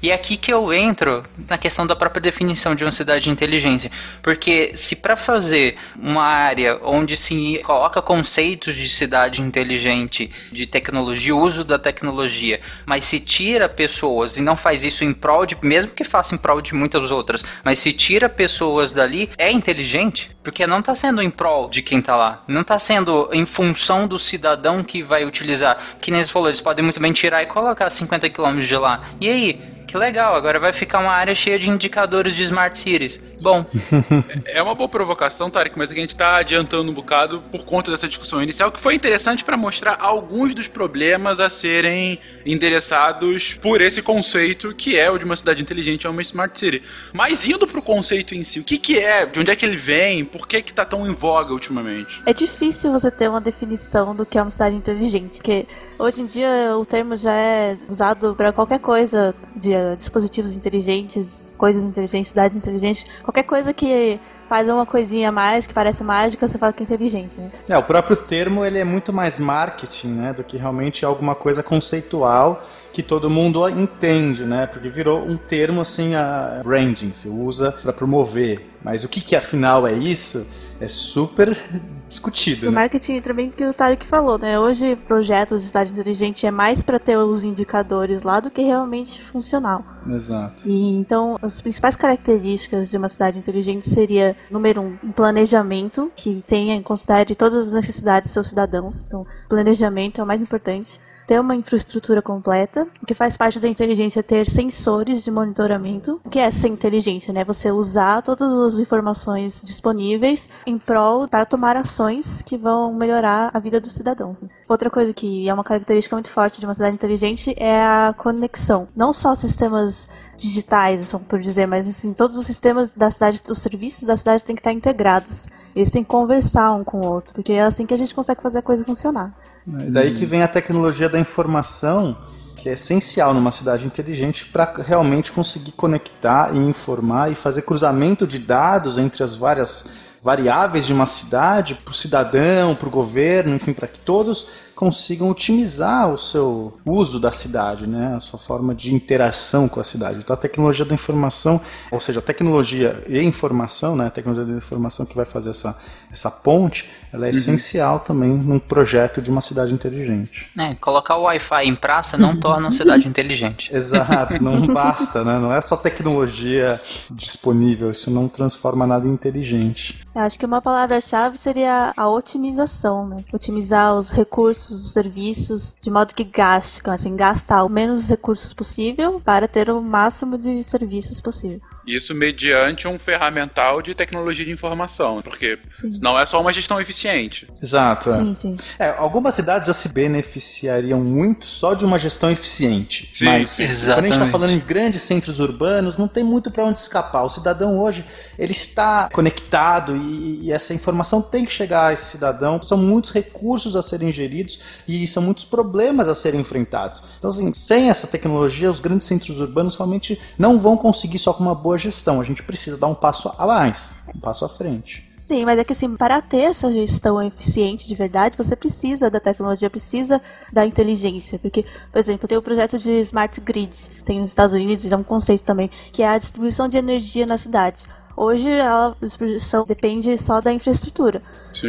[0.03, 3.91] E é aqui que eu entro na questão da própria definição de uma cidade inteligente.
[4.23, 11.35] Porque se para fazer uma área onde se coloca conceitos de cidade inteligente, de tecnologia,
[11.35, 15.93] uso da tecnologia, mas se tira pessoas e não faz isso em prol de, mesmo
[15.93, 20.67] que faça em prol de muitas outras, mas se tira pessoas dali, é inteligente, porque
[20.67, 24.19] não está sendo em prol de quem está lá, não está sendo em função do
[24.19, 25.79] cidadão que vai utilizar.
[26.01, 29.11] Que nem falou, eles podem muito bem tirar e colocar 50 km de lá.
[29.21, 29.76] E aí?
[29.97, 33.19] Que legal, agora vai ficar uma área cheia de indicadores de smart cities.
[33.41, 33.65] Bom.
[34.45, 38.07] é uma boa provocação, Tarek, mas a gente está adiantando um bocado por conta dessa
[38.07, 44.03] discussão inicial, que foi interessante para mostrar alguns dos problemas a serem endereçados por esse
[44.03, 46.83] conceito que é o de uma cidade inteligente, é uma smart city.
[47.15, 49.25] Mas indo pro conceito em si, o que que é?
[49.25, 50.27] De onde é que ele vem?
[50.27, 52.21] Por que que tá tão em voga ultimamente?
[52.27, 55.67] É difícil você ter uma definição do que é uma cidade inteligente, porque
[55.99, 61.83] hoje em dia o termo já é usado para qualquer coisa de dispositivos inteligentes, coisas
[61.83, 64.19] inteligentes, cidades inteligentes, qualquer coisa que
[64.49, 67.51] faz uma coisinha a mais que parece mágica, você fala que é inteligente, né?
[67.69, 71.63] É, o próprio termo ele é muito mais marketing, né, do que realmente alguma coisa
[71.63, 74.67] conceitual que todo mundo entende, né?
[74.67, 78.71] Porque virou um termo assim, a branding, se usa para promover.
[78.83, 80.47] Mas o que que afinal é isso?
[80.81, 81.57] É super
[82.09, 82.69] discutido.
[82.69, 82.75] O né?
[82.75, 84.59] marketing entra bem que o Tarek falou, né?
[84.59, 89.23] Hoje projetos de cidade inteligente é mais para ter os indicadores lá do que realmente
[89.23, 89.85] funcional.
[90.09, 90.69] Exato.
[90.69, 96.43] E então as principais características de uma cidade inteligente seria número um, um planejamento que
[96.47, 99.07] tenha em considere todas as necessidades dos seus cidadãos.
[99.07, 104.23] Então, planejamento é o mais importante ter uma infraestrutura completa, que faz parte da inteligência
[104.23, 106.21] ter sensores de monitoramento.
[106.31, 107.45] Que é ser inteligência, né?
[107.45, 113.59] Você usar todas as informações disponíveis em prol para tomar ações que vão melhorar a
[113.59, 114.45] vida dos cidadãos.
[114.69, 118.89] Outra coisa que é uma característica muito forte de uma cidade inteligente é a conexão.
[118.95, 123.59] Não só sistemas digitais, são por dizer, mas assim, todos os sistemas da cidade, os
[123.59, 125.47] serviços da cidade têm que estar integrados.
[125.75, 128.43] Eles têm que conversar um com o outro, porque é assim que a gente consegue
[128.43, 129.35] fazer a coisa funcionar.
[129.67, 132.17] E daí que vem a tecnologia da informação,
[132.55, 138.27] que é essencial numa cidade inteligente para realmente conseguir conectar e informar e fazer cruzamento
[138.27, 139.87] de dados entre as várias
[140.27, 145.31] variáveis de uma cidade para o cidadão, para o governo, enfim, para que todos consigam
[145.31, 148.15] otimizar o seu uso da cidade, né?
[148.15, 150.19] a sua forma de interação com a cidade.
[150.19, 151.61] Então a tecnologia da informação,
[151.91, 154.09] ou seja, a tecnologia e informação, né?
[154.09, 155.79] a tecnologia da informação que vai fazer essa,
[156.13, 157.39] essa ponte, ela é uhum.
[157.39, 160.51] essencial também num projeto de uma cidade inteligente.
[160.59, 163.75] É, colocar o Wi-Fi em praça não torna uma cidade inteligente.
[163.75, 165.39] Exato, não basta, né?
[165.39, 166.79] não é só tecnologia
[167.11, 170.07] disponível, isso não transforma nada em inteligente.
[170.17, 173.23] Acho que uma palavra-chave seria a otimização, né?
[173.31, 179.21] Otimizar os recursos, os serviços, de modo que gaste, assim, gastar o menos recursos possível
[179.21, 181.61] para ter o máximo de serviços possível.
[181.87, 185.59] Isso mediante um ferramental de tecnologia de informação, porque
[186.01, 187.47] não é só uma gestão eficiente.
[187.63, 188.09] Exato.
[188.09, 188.13] é.
[188.13, 188.57] Sim, sim.
[188.79, 193.09] É, algumas cidades já se beneficiariam muito só de uma gestão eficiente.
[193.13, 193.67] Sim, mas sim.
[193.67, 197.23] quando a gente está falando em grandes centros urbanos, não tem muito para onde escapar.
[197.23, 198.05] O cidadão hoje
[198.37, 202.61] ele está conectado e, e essa informação tem que chegar a esse cidadão.
[202.61, 207.03] São muitos recursos a serem geridos e são muitos problemas a serem enfrentados.
[207.19, 211.45] Então, assim, sem essa tecnologia, os grandes centros urbanos realmente não vão conseguir só com
[211.45, 212.21] uma boa gestão.
[212.21, 215.07] A gente precisa dar um passo a mais, um passo à frente.
[215.27, 219.19] Sim, mas é que assim, para ter essa gestão eficiente de verdade, você precisa da
[219.19, 221.37] tecnologia, precisa da inteligência.
[221.37, 225.03] Porque, por exemplo, tem o projeto de Smart Grid, tem nos Estados Unidos, é um
[225.03, 227.83] conceito também, que é a distribuição de energia na cidade.
[228.17, 231.21] Hoje a distribuição depende só da infraestrutura.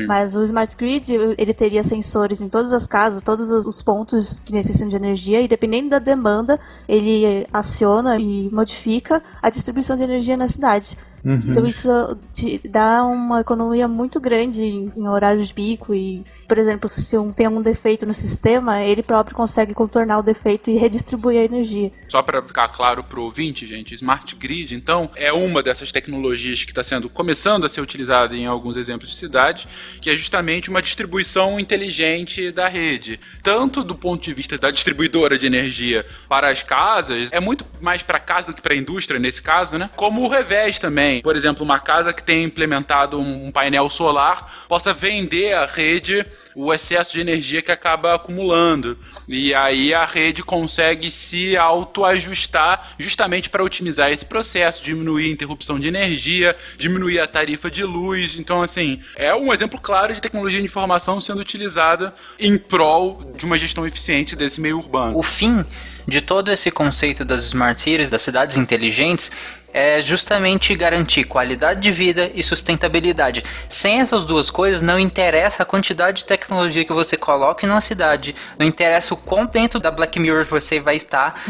[0.07, 4.39] Mas o Smart Grid, ele teria sensores em todas as casas, todos os- os pontos
[4.39, 10.03] que necessitam de energia, e dependendo da demanda, ele aciona e modifica a distribuição de
[10.03, 10.97] energia na cidade.
[11.23, 11.89] Então isso
[12.31, 17.31] te dá uma economia muito grande em, horários de pico e, por exemplo, se um,
[17.31, 21.91] tem algum defeito no sistema, ele próprio consegue contornar o defeito e redistribuir a energia.
[22.07, 26.71] Só para ficar claro pro ouvinte, gente, Smart Grid, então, é uma dessas tecnologias que
[26.71, 29.67] está sendo começando a ser utilizada em alguns exemplos de cidades,
[30.01, 35.37] que é justamente uma distribuição inteligente da rede, tanto do ponto de vista da distribuidora
[35.37, 39.19] de energia para as casas, é muito mais para casa do que para a indústria
[39.19, 39.89] nesse caso, né?
[39.95, 44.93] Como o revés também, por exemplo, uma casa que tem implementado um painel solar possa
[44.93, 48.97] vender à rede o excesso de energia que acaba acumulando.
[49.27, 55.79] E aí a rede consegue se autoajustar justamente para otimizar esse processo, diminuir a interrupção
[55.79, 58.39] de energia, diminuir a tarifa de luz.
[58.39, 63.45] Então, assim, é um exemplo claro de tecnologia de informação sendo utilizada em prol de
[63.45, 65.15] uma gestão eficiente desse meio urbano.
[65.15, 65.63] O fim
[66.07, 69.29] de todo esse conceito das smart cities, das cidades inteligentes,
[69.77, 73.43] é justamente garantir qualidade de vida e sustentabilidade.
[73.69, 78.35] Sem essas duas coisas, não interessa a quantidade de tecnologia que você coloque numa cidade,
[78.57, 81.43] não interessa o quão dentro da Black Mirror você vai estar,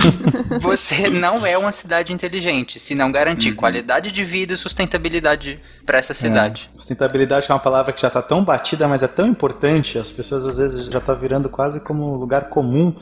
[0.62, 5.98] você não é uma cidade inteligente, se não garantir qualidade de vida e sustentabilidade para
[5.98, 6.70] essa cidade.
[6.74, 6.78] É.
[6.78, 10.46] Sustentabilidade é uma palavra que já está tão batida, mas é tão importante, as pessoas
[10.46, 12.96] às vezes já está virando quase como um lugar comum,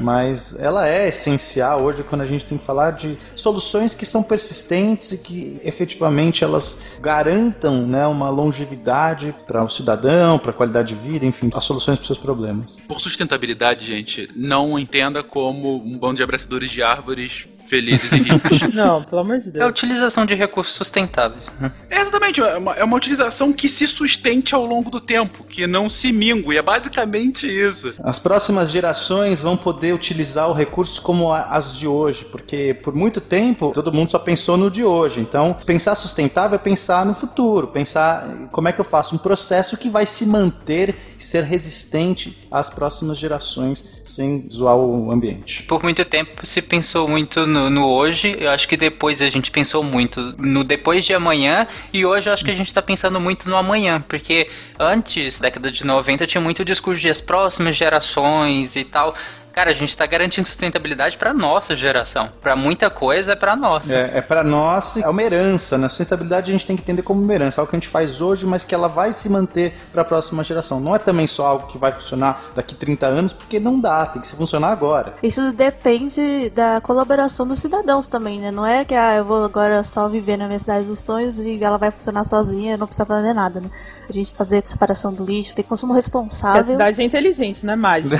[0.00, 4.21] mas ela é essencial hoje quando a gente tem que falar de soluções que são
[4.22, 10.94] persistentes e que efetivamente elas garantam né, uma longevidade para o cidadão, para a qualidade
[10.94, 12.80] de vida, enfim, as soluções para os seus problemas.
[12.86, 18.60] Por sustentabilidade, gente, não entenda como um bando de abraçadores de árvores felizes e ricos.
[18.74, 19.70] Não, pelo amor de É a Deus.
[19.70, 21.42] utilização de recursos sustentáveis.
[21.60, 21.72] né?
[21.90, 25.66] É exatamente, é uma, é uma utilização que se sustente ao longo do tempo, que
[25.66, 26.56] não se mingue.
[26.56, 27.94] É basicamente isso.
[28.02, 33.20] As próximas gerações vão poder utilizar o recurso como as de hoje, porque por muito
[33.20, 35.20] tempo todo mundo só pensou no de hoje.
[35.20, 39.76] Então, pensar sustentável é pensar no futuro, pensar como é que eu faço um processo
[39.76, 45.62] que vai se manter e ser resistente às próximas gerações sem zoar o ambiente.
[45.64, 49.50] Por muito tempo se pensou muito no, no hoje, eu acho que depois a gente
[49.50, 53.20] pensou muito no depois de amanhã, e hoje eu acho que a gente tá pensando
[53.20, 58.74] muito no amanhã, porque antes, década de 90, tinha muito discurso de as próximas gerações
[58.74, 59.14] e tal.
[59.52, 62.28] Cara, a gente tá garantindo sustentabilidade pra nossa geração.
[62.40, 63.92] Pra muita coisa é pra nossa.
[63.92, 65.76] É, é para nós, é uma herança.
[65.76, 68.22] Na sustentabilidade a gente tem que entender como uma herança, algo que a gente faz
[68.22, 70.80] hoje, mas que ela vai se manter para a próxima geração.
[70.80, 74.22] Não é também só algo que vai funcionar daqui 30 anos, porque não dá, tem
[74.22, 75.14] que se funcionar agora.
[75.22, 78.50] Isso depende da colaboração dos cidadãos também, né?
[78.50, 81.62] Não é que ah, eu vou agora só viver na minha cidade dos sonhos e
[81.62, 83.70] ela vai funcionar sozinha, eu não precisa fazer nada, né?
[84.08, 86.72] A gente fazer separação do lixo, ter consumo Porque a responsável.
[86.72, 88.16] cidade é inteligente, não é mágica.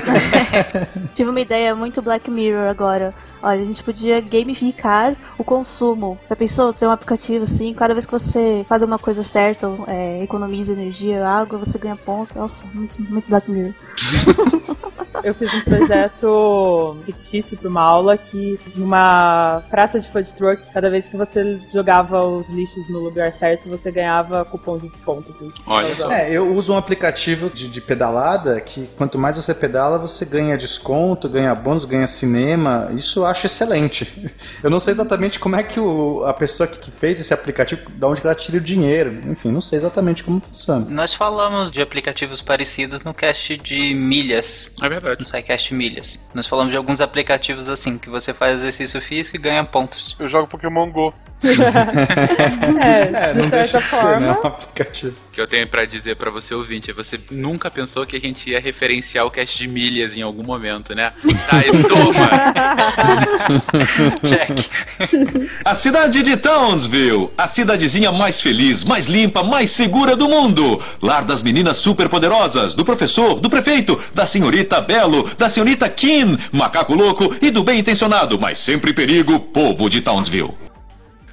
[1.23, 3.13] Tive uma ideia muito Black Mirror agora.
[3.43, 6.17] Olha, a gente podia gamificar o consumo.
[6.29, 10.23] Já pensou ter um aplicativo assim, cada vez que você faz uma coisa certa, é,
[10.23, 12.37] economiza energia, água, você ganha pontos.
[12.37, 13.73] Nossa, muito, muito Black Mirror.
[15.23, 20.89] Eu fiz um projeto fictício para uma aula que numa praça de food truck, cada
[20.89, 25.33] vez que você jogava os lixos no lugar certo, você ganhava cupom de desconto.
[25.65, 26.13] Olha cidadãos.
[26.13, 30.57] É, eu uso um aplicativo de, de pedalada que quanto mais você pedala, você ganha
[30.57, 32.89] desconto, ganha bônus, ganha cinema.
[32.93, 34.31] Isso eu acho excelente.
[34.63, 38.07] Eu não sei exatamente como é que o- a pessoa que, fez esse aplicativo, da
[38.07, 39.21] onde que ela tira o dinheiro.
[39.29, 40.85] Enfim, não sei exatamente como funciona.
[40.89, 44.71] Nós falamos de aplicativos parecidos no cast de milhas.
[44.81, 45.19] É verdade.
[45.19, 46.19] No SciCast Milhas.
[46.33, 50.15] Nós falamos de alguns aplicativos assim, que você faz exercício físico e ganha pontos.
[50.19, 51.13] Eu jogo Pokémon Go.
[52.83, 54.33] É, de não deixa de ser, né?
[54.33, 54.39] forma.
[54.43, 55.15] Um aplicativo.
[55.29, 58.19] O que eu tenho pra dizer pra você ouvinte é você nunca pensou que a
[58.19, 61.11] gente ia referenciar o cast de milhas em algum momento, né?
[61.49, 62.29] Tá, e toma!
[64.23, 64.49] Check.
[65.65, 70.81] A cidade de Townsville, a cidadezinha mais feliz, mais limpa, mais segura do mundo.
[71.01, 76.93] Lar das meninas superpoderosas, do professor, do prefeito, da senhorita Belo, da senhorita Kim, macaco
[76.93, 80.72] louco e do bem intencionado, mas sempre perigo, povo de Townsville.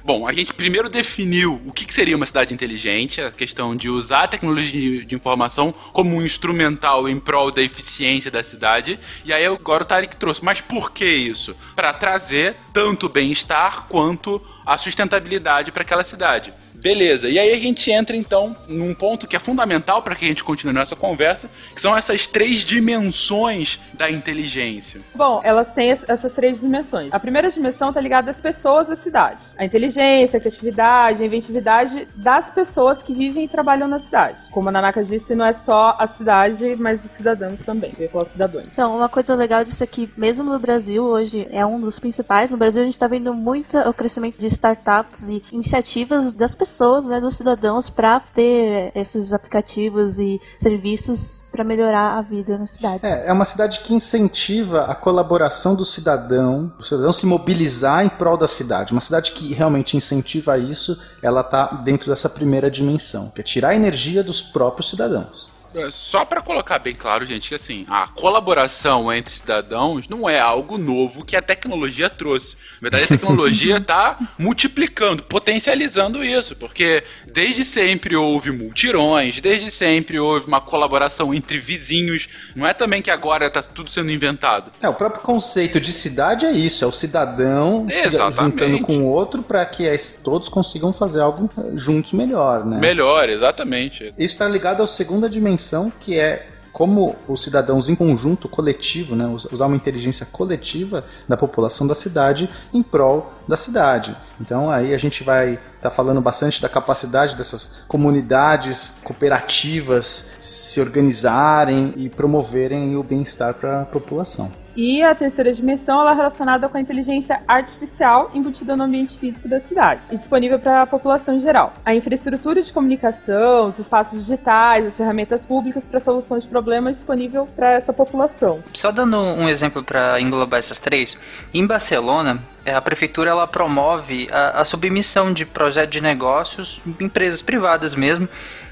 [0.03, 4.23] Bom, a gente primeiro definiu o que seria uma cidade inteligente, a questão de usar
[4.23, 8.99] a tecnologia de informação como um instrumental em prol da eficiência da cidade.
[9.23, 10.43] E aí agora o Tarek trouxe.
[10.43, 11.55] Mas por que isso?
[11.75, 16.51] Para trazer tanto bem-estar quanto a sustentabilidade para aquela cidade.
[16.81, 20.27] Beleza, e aí a gente entra então num ponto que é fundamental para que a
[20.27, 24.99] gente continue nossa conversa, que são essas três dimensões da inteligência.
[25.13, 27.13] Bom, elas têm es- essas três dimensões.
[27.13, 29.39] A primeira dimensão está ligada às pessoas da cidade.
[29.57, 34.37] A inteligência, a criatividade, a inventividade das pessoas que vivem e trabalham na cidade.
[34.51, 37.93] Como a Nanaka disse, não é só a cidade, mas os cidadãos também.
[37.99, 38.65] Eu cidadãos.
[38.71, 42.49] Então, uma coisa legal disso aqui, mesmo no Brasil, hoje é um dos principais.
[42.51, 46.70] No Brasil, a gente está vendo muito o crescimento de startups e iniciativas das pessoas,
[47.05, 53.09] né, dos cidadãos, para ter esses aplicativos e serviços para melhorar a vida nas cidades.
[53.09, 58.09] É, é uma cidade que incentiva a colaboração do cidadão, o cidadão se mobilizar em
[58.09, 58.91] prol da cidade.
[58.91, 63.69] Uma cidade que realmente incentiva isso, ela está dentro dessa primeira dimensão, que é tirar
[63.69, 65.60] a energia dos próprios cidadãos.
[65.75, 70.39] É, Só para colocar bem claro, gente, que assim, a colaboração entre cidadãos não é
[70.39, 72.55] algo novo que a tecnologia trouxe.
[72.81, 80.19] Na verdade, a tecnologia está multiplicando, potencializando isso, porque desde sempre houve multirões, desde sempre
[80.19, 82.27] houve uma colaboração entre vizinhos.
[82.55, 84.71] Não é também que agora está tudo sendo inventado.
[84.81, 88.41] É, o próprio conceito de cidade é isso, é o cidadão se Exatamente.
[88.41, 89.91] juntando com o outro para que
[90.23, 92.79] todos consigam fazer algo juntos melhor, né?
[92.79, 94.13] Melhor, exatamente.
[94.17, 95.60] Isso está ligado à segunda dimensão,
[95.99, 101.35] que é como os cidadãos em conjunto, coletivo, né, us- usar uma inteligência coletiva da
[101.35, 104.15] população da cidade em prol da cidade.
[104.39, 111.93] Então aí a gente vai estar falando bastante da capacidade dessas comunidades cooperativas se organizarem
[111.97, 114.60] e promoverem o bem-estar para a população.
[114.75, 119.47] E a terceira dimensão ela é relacionada com a inteligência artificial embutida no ambiente físico
[119.47, 121.73] da cidade e disponível para a população em geral.
[121.85, 127.47] A infraestrutura de comunicação, os espaços digitais, as ferramentas públicas para solução de problemas disponível
[127.55, 128.63] para essa população.
[128.73, 131.17] Só dando um exemplo para englobar essas três,
[131.53, 137.41] em Barcelona, eh, a prefeitura ela promove a, a submissão de projetos de negócios, empresas
[137.41, 138.27] privadas mesmo,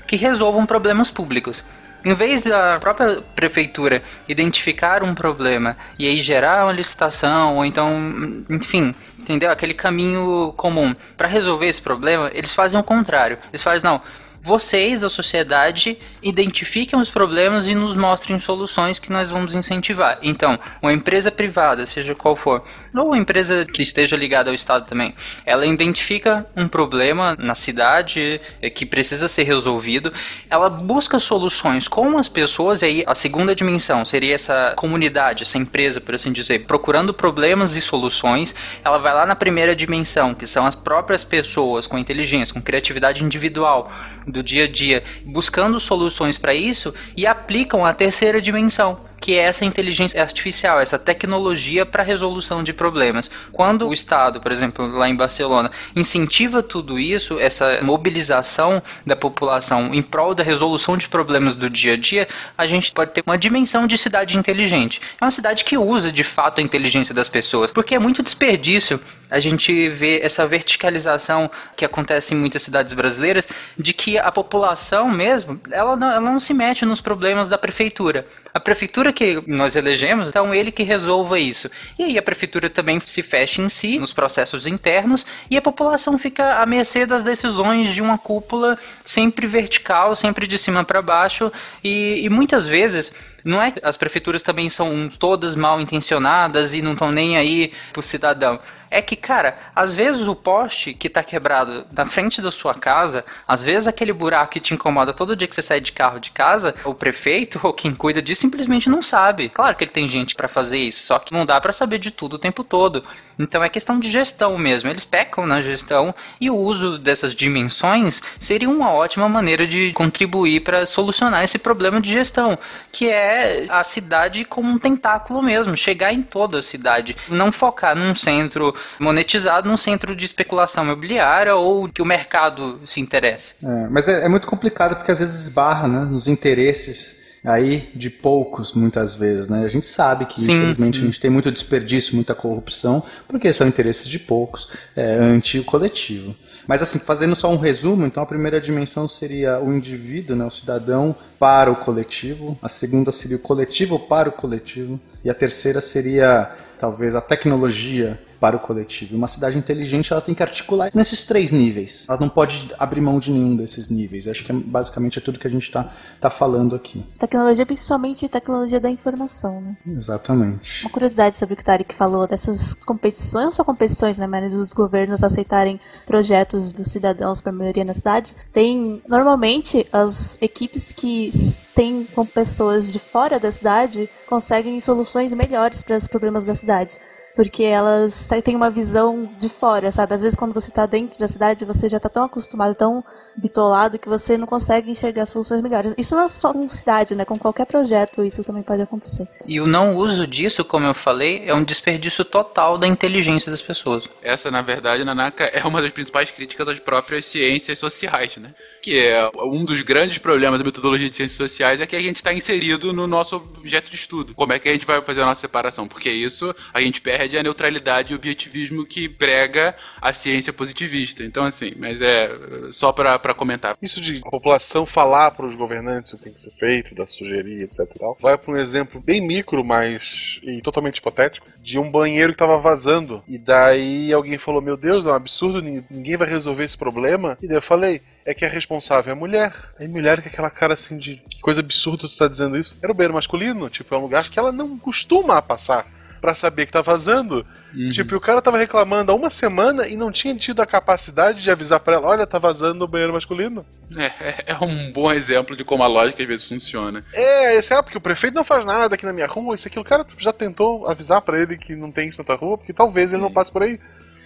[0.07, 1.63] que resolvam problemas públicos.
[2.03, 8.43] Em vez da própria prefeitura identificar um problema e aí gerar uma licitação, ou então,
[8.49, 9.51] enfim, entendeu?
[9.51, 10.95] Aquele caminho comum.
[11.17, 13.37] Para resolver esse problema, eles fazem o contrário.
[13.51, 14.01] Eles fazem, não,
[14.49, 20.17] vocês da sociedade identifiquem os problemas e nos mostrem soluções que nós vamos incentivar.
[20.23, 22.63] Então, uma empresa privada, seja qual for,
[22.95, 25.13] ou uma empresa que esteja ligada ao Estado também,
[25.45, 30.11] ela identifica um problema na cidade eh, que precisa ser resolvido,
[30.49, 35.59] ela busca soluções com as pessoas, e aí a segunda dimensão seria essa comunidade, essa
[35.59, 40.47] empresa, por assim dizer, procurando problemas e soluções, ela vai lá na primeira dimensão, que
[40.47, 43.91] são as próprias pessoas com inteligência, com criatividade individual
[44.25, 49.43] do dia a dia, buscando soluções para isso e aplicam a terceira dimensão, que é
[49.43, 53.29] essa inteligência artificial, essa tecnologia para resolução de problemas.
[53.51, 59.93] Quando o Estado, por exemplo, lá em Barcelona, incentiva tudo isso, essa mobilização da população
[59.93, 63.37] em prol da resolução de problemas do dia a dia, a gente pode ter uma
[63.37, 65.01] dimensão de cidade inteligente.
[65.19, 68.99] É uma cidade que usa de fato a inteligência das pessoas, porque é muito desperdício
[69.29, 73.47] a gente ver essa verticalização que acontece em muitas cidades brasileiras,
[73.77, 78.25] de que a população mesmo, ela não, ela não se mete nos problemas da prefeitura.
[78.53, 81.69] A prefeitura que nós elegemos, então ele que resolva isso.
[81.97, 86.17] E aí a prefeitura também se fecha em si, nos processos internos, e a população
[86.17, 91.51] fica à mercê das decisões de uma cúpula sempre vertical, sempre de cima para baixo,
[91.83, 96.93] e, e muitas vezes não é as prefeituras também são todas mal intencionadas e não
[96.93, 98.59] estão nem aí pro cidadão.
[98.91, 103.23] É que, cara, às vezes o poste que tá quebrado na frente da sua casa,
[103.47, 106.31] às vezes aquele buraco que te incomoda todo dia que você sai de carro de
[106.31, 109.49] casa, o prefeito ou quem cuida disso simplesmente não sabe.
[109.49, 112.09] Claro que ele tem gente para fazer isso, só que não dá para saber de
[112.09, 113.03] tudo o tempo todo.
[113.39, 114.89] Então é questão de gestão mesmo.
[114.89, 120.61] Eles pecam na gestão e o uso dessas dimensões seria uma ótima maneira de contribuir
[120.61, 122.59] para solucionar esse problema de gestão,
[122.91, 127.95] que é a cidade como um tentáculo mesmo, chegar em toda a cidade, não focar
[127.95, 133.53] num centro monetizado num centro de especulação imobiliária ou que o mercado se interesse.
[133.63, 138.09] É, mas é, é muito complicado porque às vezes esbarra né, nos interesses aí de
[138.09, 139.63] poucos, muitas vezes, né?
[139.63, 141.03] A gente sabe que, Sim, infelizmente, sim.
[141.03, 145.63] a gente tem muito desperdício, muita corrupção, porque são interesses de poucos, é, ante o
[145.63, 146.35] coletivo.
[146.67, 150.51] Mas, assim, fazendo só um resumo, então a primeira dimensão seria o indivíduo, né, o
[150.51, 155.81] cidadão, para o coletivo, a segunda seria o coletivo para o coletivo, e a terceira
[155.81, 159.15] seria, talvez, a tecnologia para o coletivo.
[159.15, 162.05] Uma cidade inteligente ela tem que articular nesses três níveis.
[162.09, 164.27] Ela não pode abrir mão de nenhum desses níveis.
[164.27, 167.05] Acho que é, basicamente é tudo que a gente está tá falando aqui.
[167.17, 169.77] Tecnologia, principalmente tecnologia da informação, né?
[169.85, 170.83] Exatamente.
[170.83, 174.53] Uma curiosidade sobre o que o Tarek falou dessas competições, não só competições, né, mas
[174.53, 178.35] os governos aceitarem projetos dos cidadãos para melhoria na cidade.
[178.53, 181.29] Tem, normalmente, as equipes que
[181.75, 186.97] têm com pessoas de fora da cidade conseguem soluções melhores para os problemas da cidade.
[187.35, 190.13] Porque elas têm uma visão de fora, sabe?
[190.13, 193.03] Às vezes quando você está dentro da cidade, você já está tão acostumado, tão
[193.39, 195.93] bitolado, que você não consegue enxergar soluções melhores.
[195.97, 197.25] Isso não é só com cidade, né?
[197.25, 199.27] Com qualquer projeto isso também pode acontecer.
[199.47, 203.61] E o não uso disso, como eu falei, é um desperdício total da inteligência das
[203.61, 204.07] pessoas.
[204.21, 208.53] Essa, na verdade, Nanaka, é uma das principais críticas às próprias ciências sociais, né?
[208.81, 212.17] Que é um dos grandes problemas da metodologia de ciências sociais é que a gente
[212.17, 214.33] está inserido no nosso objeto de estudo.
[214.33, 215.87] Como é que a gente vai fazer a nossa separação?
[215.87, 221.23] Porque isso a gente perde a neutralidade e o objetivismo que prega a ciência positivista.
[221.23, 222.29] Então, assim, mas é
[222.71, 223.75] só pra pra comentar.
[223.81, 227.05] Isso de a população falar para os governantes o que tem que ser feito, da
[227.07, 231.89] sugerir, etc tal, vai para um exemplo bem micro, mas e totalmente hipotético, de um
[231.89, 233.23] banheiro que estava vazando.
[233.27, 237.37] E daí alguém falou: Meu Deus, é um absurdo, nin- ninguém vai resolver esse problema.
[237.41, 239.53] E daí eu falei: É que a responsável é a mulher.
[239.79, 242.77] Aí mulher com aquela cara assim de que coisa absurda tu tá dizendo isso.
[242.81, 245.85] Era o banheiro masculino, tipo, é um lugar que ela não costuma passar.
[246.19, 247.45] Pra saber que tá vazando.
[247.91, 251.41] Tipo, e o cara tava reclamando há uma semana e não tinha tido a capacidade
[251.41, 253.65] de avisar pra ela: olha, tá vazando no banheiro masculino.
[253.95, 257.03] É, é- é um bom exemplo de como a lógica às vezes funciona.
[257.13, 259.79] É, esse é porque o prefeito não faz nada aqui na minha rua, isso aqui.
[259.79, 262.73] O cara já tentou avisar pra ele que não tem isso na tua rua, porque
[262.73, 263.79] talvez ele não passe por aí.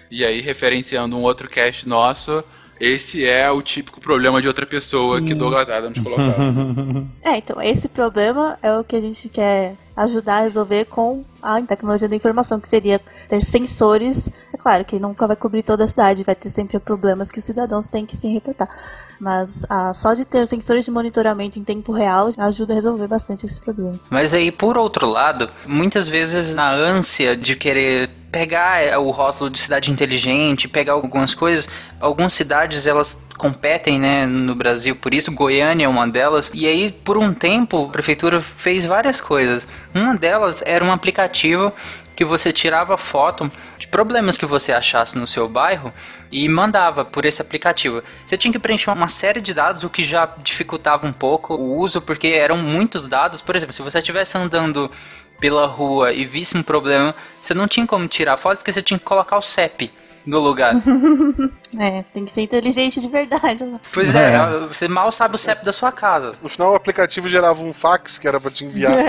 [0.09, 2.43] E aí, referenciando um outro cast nosso,
[2.79, 6.43] esse é o típico problema de outra pessoa que Douglas Adams colocava.
[7.23, 11.61] É, então, esse problema é o que a gente quer ajudar a resolver com a
[11.61, 14.29] tecnologia da informação, que seria ter sensores.
[14.53, 17.45] É claro que nunca vai cobrir toda a cidade, vai ter sempre problemas que os
[17.45, 18.69] cidadãos têm que se reportar.
[19.19, 23.45] Mas ah, só de ter sensores de monitoramento em tempo real ajuda a resolver bastante
[23.45, 23.99] esse problema.
[24.09, 29.47] Mas aí, por outro lado, muitas vezes na ânsia de querer pegar é, o rótulo
[29.47, 31.69] de cidade inteligente, pegar algumas coisas,
[32.01, 36.49] algumas cidades elas competem, né, no Brasil, por isso Goiânia é uma delas.
[36.51, 39.67] E aí, por um tempo, a prefeitura fez várias coisas.
[39.93, 41.71] Uma delas era um aplicativo
[42.15, 45.93] que você tirava foto de problemas que você achasse no seu bairro
[46.31, 48.03] e mandava por esse aplicativo.
[48.25, 51.77] Você tinha que preencher uma série de dados, o que já dificultava um pouco o
[51.77, 53.41] uso, porque eram muitos dados.
[53.41, 54.89] Por exemplo, se você estivesse andando
[55.43, 58.97] pela rua e visse um problema, você não tinha como tirar foto, porque você tinha
[58.97, 59.91] que colocar o CEP
[60.25, 60.75] no lugar.
[61.75, 63.63] É, tem que ser inteligente de verdade.
[63.63, 63.79] né?
[63.91, 66.35] Pois é, você mal sabe o CEP da sua casa.
[66.39, 68.93] No final, o aplicativo gerava um fax que era pra te enviar.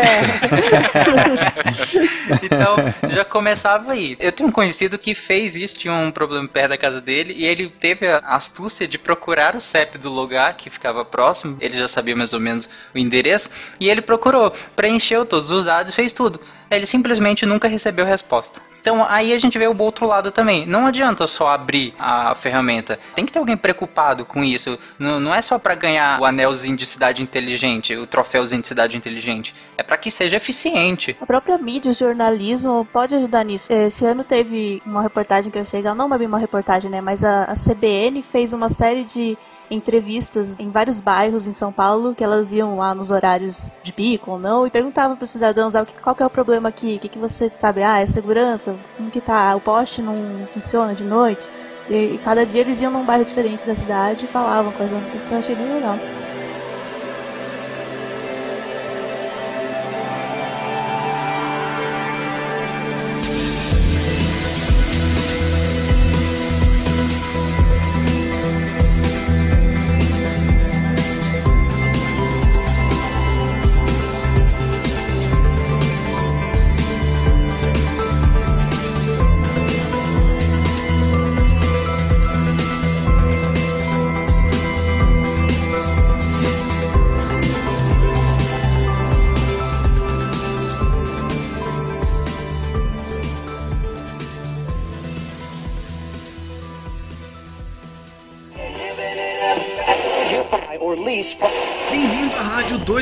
[2.43, 2.77] Então,
[3.09, 4.17] já começava aí.
[4.19, 7.45] Eu tenho um conhecido que fez isso, tinha um problema perto da casa dele, e
[7.45, 11.87] ele teve a astúcia de procurar o CEP do lugar que ficava próximo, ele já
[11.87, 16.41] sabia mais ou menos o endereço, e ele procurou, preencheu todos os dados, fez tudo.
[16.71, 18.61] Ele simplesmente nunca recebeu resposta.
[18.85, 20.66] Então aí a gente vê o outro lado também.
[20.66, 22.99] Não adianta só abrir a ferramenta.
[23.14, 24.78] Tem que ter alguém preocupado com isso.
[24.99, 28.95] Não, não é só para ganhar o anelzinho de cidade inteligente, o troféuzinho de cidade
[28.95, 29.55] inteligente.
[29.78, 31.16] É para que seja eficiente.
[31.18, 33.72] A própria mídia, o jornalismo pode ajudar nisso.
[33.72, 37.01] Esse ano teve uma reportagem que eu achei legal, não bem uma reportagem, né?
[37.01, 39.39] Mas a, a CBN fez uma série de
[39.71, 44.33] entrevistas em vários bairros em São Paulo, que elas iam lá nos horários de pico
[44.33, 46.99] ou não, e perguntavam para os cidadãos ah, qual que é o problema aqui, o
[46.99, 50.17] que, que você sabe, ah, é segurança, como que tá, o poste não
[50.53, 51.49] funciona de noite.
[51.89, 55.01] E, e cada dia eles iam num bairro diferente da cidade e falavam eram.
[55.21, 55.99] Isso eu achei bem legal.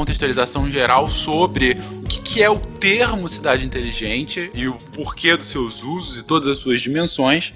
[0.00, 5.48] contextualização geral sobre o que, que é o termo cidade inteligente e o porquê dos
[5.48, 7.52] seus usos e todas as suas dimensões.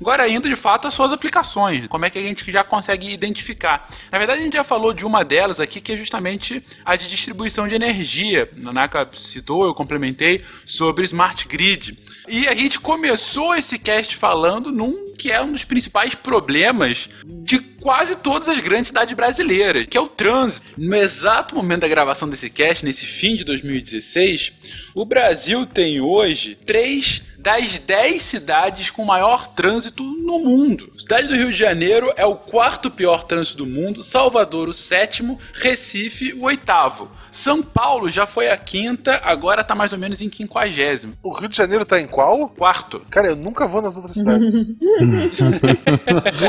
[0.00, 3.90] Agora, indo de fato às suas aplicações, como é que a gente já consegue identificar?
[4.10, 7.06] Na verdade, a gente já falou de uma delas aqui, que é justamente a de
[7.08, 8.50] distribuição de energia.
[8.64, 11.98] A Naka citou, eu complementei, sobre Smart Grid.
[12.26, 17.71] E a gente começou esse cast falando num que é um dos principais problemas de
[17.82, 20.66] quase todas as grandes cidades brasileiras, que é o trânsito.
[20.78, 24.52] No exato momento da gravação desse cast, nesse fim de 2016,
[24.94, 30.92] o Brasil tem hoje três das 10 cidades com maior trânsito no mundo.
[30.96, 35.36] Cidade do Rio de Janeiro é o quarto pior trânsito do mundo, Salvador o sétimo,
[35.52, 37.10] Recife o oitavo.
[37.32, 41.14] São Paulo já foi a quinta, agora tá mais ou menos em quinquagésimo.
[41.22, 42.48] O Rio de Janeiro tá em qual?
[42.50, 43.00] Quarto.
[43.10, 44.52] Cara, eu nunca vou nas outras cidades.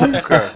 [0.02, 0.52] nunca.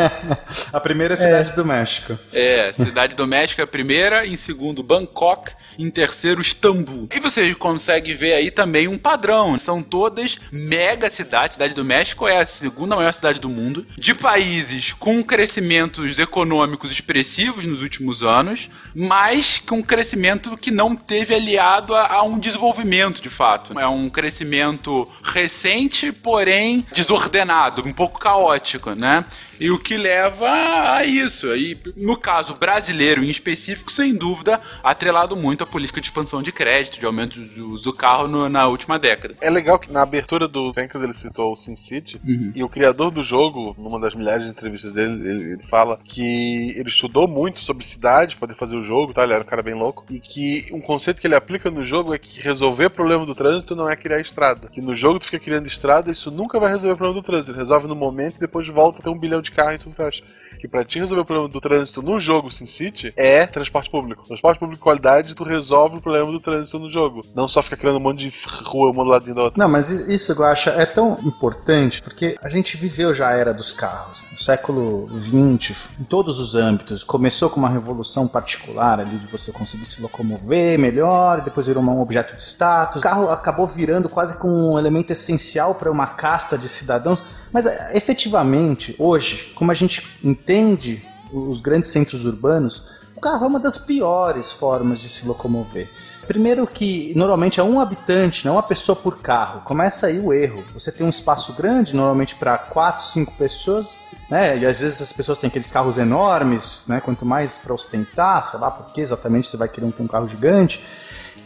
[0.74, 2.20] A primeira é a cidade do México.
[2.34, 7.08] É, cidade do México é a primeira, em segundo Bangkok, em terceiro Istambul.
[7.16, 9.58] E você consegue ver aí também um padrão.
[9.58, 11.54] São todas mega cidades.
[11.54, 16.92] Cidade do México é a segunda maior cidade do mundo, de países com crescimentos econômicos
[16.92, 23.22] expressivos nos últimos anos, mas com crescimento que não teve aliado a, a um desenvolvimento
[23.22, 23.78] de fato.
[23.80, 29.24] É um crescimento recente, porém desordenado, um pouco caótico, né?
[29.60, 31.56] E o que leva a isso.
[31.56, 36.52] E no caso brasileiro em específico, sem dúvida, atrelado muito à política de expansão de
[36.52, 39.36] crédito, de aumento do uso do carro no- na última década.
[39.42, 42.52] É legal que na abertura do Fencas ele citou o Sin City Uhum.
[42.56, 46.72] e o criador do jogo, numa das milhares de entrevistas dele, ele, ele fala que
[46.78, 49.24] ele estudou muito sobre cidade para poder fazer o jogo, tá?
[49.24, 50.06] Ele era um cara bem louco.
[50.10, 53.36] E que um conceito que ele aplica no jogo é que resolver o problema do
[53.36, 54.68] trânsito não é criar estrada.
[54.70, 57.52] Que no jogo tu fica criando estrada, isso nunca vai resolver o problema do trânsito.
[57.52, 59.96] Ele resolve no momento e depois volta a ter um bilhão de carro e tudo
[59.96, 60.24] fecha.
[60.60, 64.26] Que pra ti resolver o problema do trânsito no jogo SimCity é transporte público.
[64.28, 67.22] Transporte público de qualidade, tu resolve o problema do trânsito no jogo.
[67.36, 68.34] Não só fica criando um monte de
[68.64, 69.62] rua uma do ladinho da outra.
[69.62, 73.54] Não, mas isso, eu acho, é tão importante porque a gente viveu já a era
[73.54, 74.26] dos carros.
[74.32, 77.04] No século XX, em todos os âmbitos.
[77.04, 82.02] Começou com uma revolução particular ali de você conseguir se locomover melhor, depois virou um
[82.02, 83.02] objeto de status.
[83.02, 87.22] O carro acabou virando quase como um elemento essencial para uma casta de cidadãos.
[87.52, 93.48] Mas é, efetivamente, hoje, como a gente entende os grandes centros urbanos, o carro é
[93.48, 95.90] uma das piores formas de se locomover.
[96.28, 99.62] Primeiro que normalmente é um habitante, não uma pessoa por carro.
[99.62, 100.64] Começa aí o erro.
[100.74, 103.98] Você tem um espaço grande, normalmente para quatro, cinco pessoas,
[104.30, 104.58] né?
[104.58, 107.00] E às vezes as pessoas têm aqueles carros enormes, né?
[107.00, 110.84] Quanto mais para ostentar, sei lá, porque exatamente você vai querer ter um carro gigante.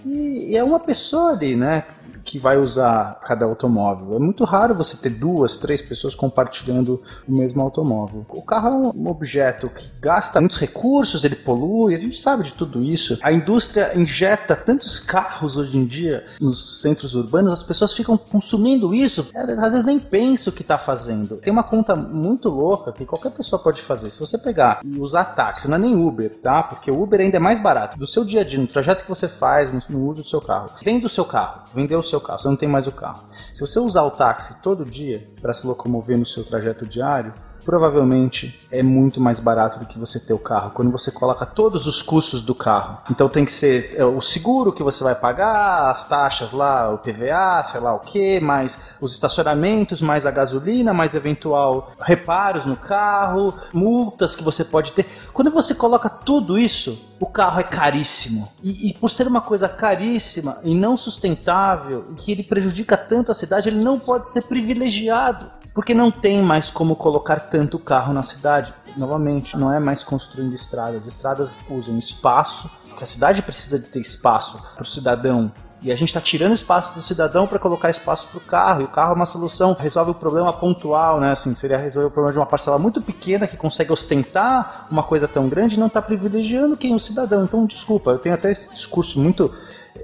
[0.04, 1.86] E, e é uma pessoa ali, né?
[2.24, 4.16] Que vai usar cada automóvel.
[4.16, 8.26] É muito raro você ter duas, três pessoas compartilhando o mesmo automóvel.
[8.30, 12.54] O carro é um objeto que gasta muitos recursos, ele polui, a gente sabe de
[12.54, 13.18] tudo isso.
[13.22, 18.94] A indústria injeta tantos carros hoje em dia nos centros urbanos, as pessoas ficam consumindo
[18.94, 21.38] isso, às vezes nem pensam o que está fazendo.
[21.38, 24.10] Tem uma conta muito louca que qualquer pessoa pode fazer.
[24.10, 26.64] Se você pegar e usar táxi, não é nem Uber, tá?
[26.64, 27.98] Porque o Uber ainda é mais barato.
[27.98, 30.70] Do seu dia a dia, no trajeto que você faz, no, uso do seu carro.
[30.84, 33.24] Vende o seu carro, vendeu o seu carro, você não tem mais o carro.
[33.54, 37.34] Se você usar o táxi todo dia para se locomover no seu trajeto diário,
[37.66, 41.88] provavelmente é muito mais barato do que você ter o carro, quando você coloca todos
[41.88, 43.00] os custos do carro.
[43.10, 46.98] Então tem que ser é, o seguro que você vai pagar, as taxas lá, o
[46.98, 52.76] PVA, sei lá o que, mais os estacionamentos, mais a gasolina, mais eventual reparos no
[52.76, 55.06] carro, multas que você pode ter.
[55.34, 58.52] Quando você coloca tudo isso, o carro é caríssimo.
[58.64, 63.36] E, e por ser uma coisa caríssima e não sustentável, que ele prejudica tanto a
[63.36, 65.61] cidade, ele não pode ser privilegiado.
[65.74, 68.74] Porque não tem mais como colocar tanto carro na cidade.
[68.98, 71.08] Novamente, não é mais construindo estradas.
[71.08, 75.52] Estradas usam espaço, que a cidade precisa de ter espaço para o cidadão
[75.84, 78.82] e a gente está tirando espaço do cidadão para colocar espaço para o carro.
[78.82, 81.32] E o carro é uma solução, resolve o problema pontual, né?
[81.32, 85.28] Assim, seria resolver o problema de uma parcela muito pequena que consegue ostentar uma coisa
[85.28, 86.94] tão grande e não está privilegiando quem?
[86.94, 87.44] O cidadão.
[87.44, 89.52] Então, desculpa, eu tenho até esse discurso muito,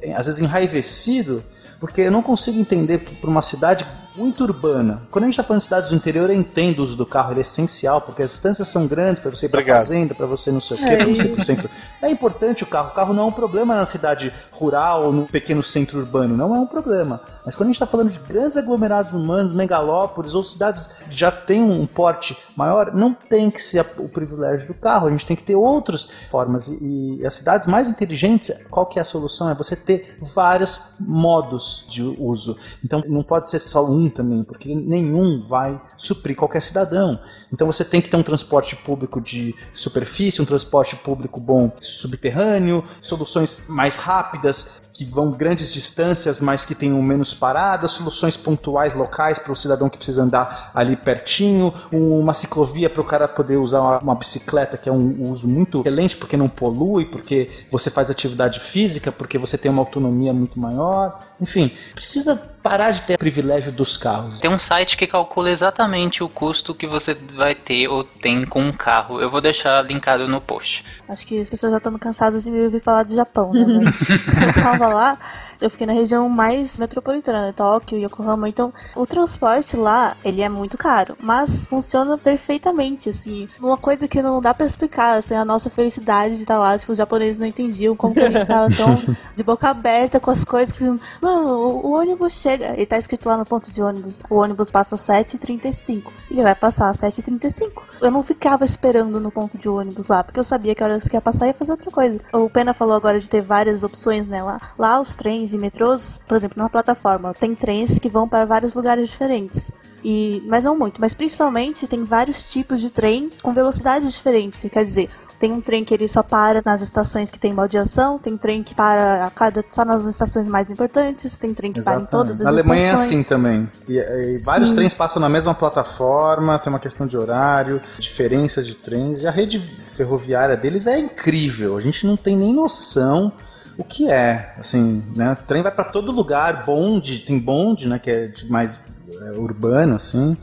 [0.02, 1.44] eh, às vezes, enraivecido,
[1.80, 3.86] porque eu não consigo entender que para uma cidade
[4.18, 5.02] muito urbana.
[5.12, 7.32] Quando a gente está falando de cidades do interior, eu entendo o uso do carro,
[7.32, 10.52] ele é essencial, porque as distâncias são grandes para você ir para fazenda, para você
[10.52, 11.70] não sei o quê, É, para você ir para o centro.
[12.02, 12.90] É importante o carro.
[12.90, 16.56] O carro não é um problema na cidade rural ou no pequeno centro urbano, não
[16.56, 17.22] é um problema.
[17.46, 21.32] Mas quando a gente está falando de grandes aglomerados humanos, megalópolis ou cidades que já
[21.32, 25.08] têm um porte maior, não tem que ser o privilégio do carro.
[25.08, 26.68] A gente tem que ter outras formas.
[26.68, 29.50] E, e as cidades mais inteligentes, qual que é a solução?
[29.50, 32.58] É você ter vários modos de uso.
[32.84, 37.20] Então não pode ser só um também, porque nenhum vai suprir qualquer cidadão.
[37.52, 42.84] Então você tem que ter um transporte público de superfície, um transporte público bom subterrâneo,
[43.02, 49.38] soluções mais rápidas que vão grandes distâncias, mas que tenham menos paradas, soluções pontuais locais
[49.38, 53.58] para o cidadão que precisa andar ali pertinho, um- uma ciclovia para o cara poder
[53.58, 58.10] usar uma bicicleta, que é um uso muito excelente porque não polui, porque você faz
[58.10, 61.20] atividade física, porque você tem uma autonomia muito maior.
[61.40, 64.40] Enfim, precisa parar de ter privilégio dos carros.
[64.40, 68.62] Tem um site que calcula exatamente o custo que você vai ter ou tem com
[68.62, 69.22] um carro.
[69.22, 70.84] Eu vou deixar linkado no post.
[71.08, 73.66] Acho que as pessoas já estão cansadas de me ouvir falar do Japão, né?
[73.66, 73.96] Mas
[74.56, 75.18] eu tava lá,
[75.62, 77.54] eu fiquei na região mais metropolitana?
[77.54, 78.50] Tóquio, Yokohama.
[78.50, 83.48] Então, o transporte lá, ele é muito caro, mas funciona perfeitamente, assim.
[83.60, 86.78] Uma coisa que não dá pra explicar, assim, a nossa felicidade de estar lá.
[86.78, 88.96] Tipo, os japoneses não entendiam como que a gente tava tão
[89.36, 90.84] de boca aberta com as coisas que...
[91.22, 92.74] Mano, o, o ônibus chega...
[92.74, 94.22] Ele tá escrito lá no ponto de ônibus.
[94.30, 96.04] O ônibus passa às 7h35.
[96.30, 97.84] Ele vai passar às 7h35.
[98.02, 101.00] Eu não ficava esperando no ponto de ônibus lá, porque eu sabia que a hora
[101.00, 102.20] que ia passar ia fazer outra coisa.
[102.34, 104.44] O Pena falou agora de ter várias opções, né?
[104.44, 108.46] Lá, lá os trens e metrôs, por exemplo, na plataforma, tem trens que vão para
[108.46, 109.72] vários lugares diferentes.
[110.04, 114.62] E, mas não muito, mas principalmente tem vários tipos de trem com velocidades diferentes.
[114.72, 118.36] Quer dizer, tem um trem que ele só para nas estações que tem baldeação, tem
[118.38, 122.06] trem que para a cada só nas estações mais importantes, tem trem que para em
[122.06, 123.08] todas as Na Alemanha é estações.
[123.08, 123.70] assim também.
[123.88, 128.76] E, e vários trens passam na mesma plataforma, tem uma questão de horário, diferenças de
[128.76, 131.78] trens, e a rede ferroviária deles é incrível.
[131.78, 133.32] A gente não tem nem noção
[133.78, 134.54] o que é.
[134.58, 135.34] Assim, né?
[135.34, 138.00] O trem vai para todo lugar, bonde, tem bonde, né?
[138.00, 138.82] Que é mais
[139.22, 140.36] é, urbano, assim.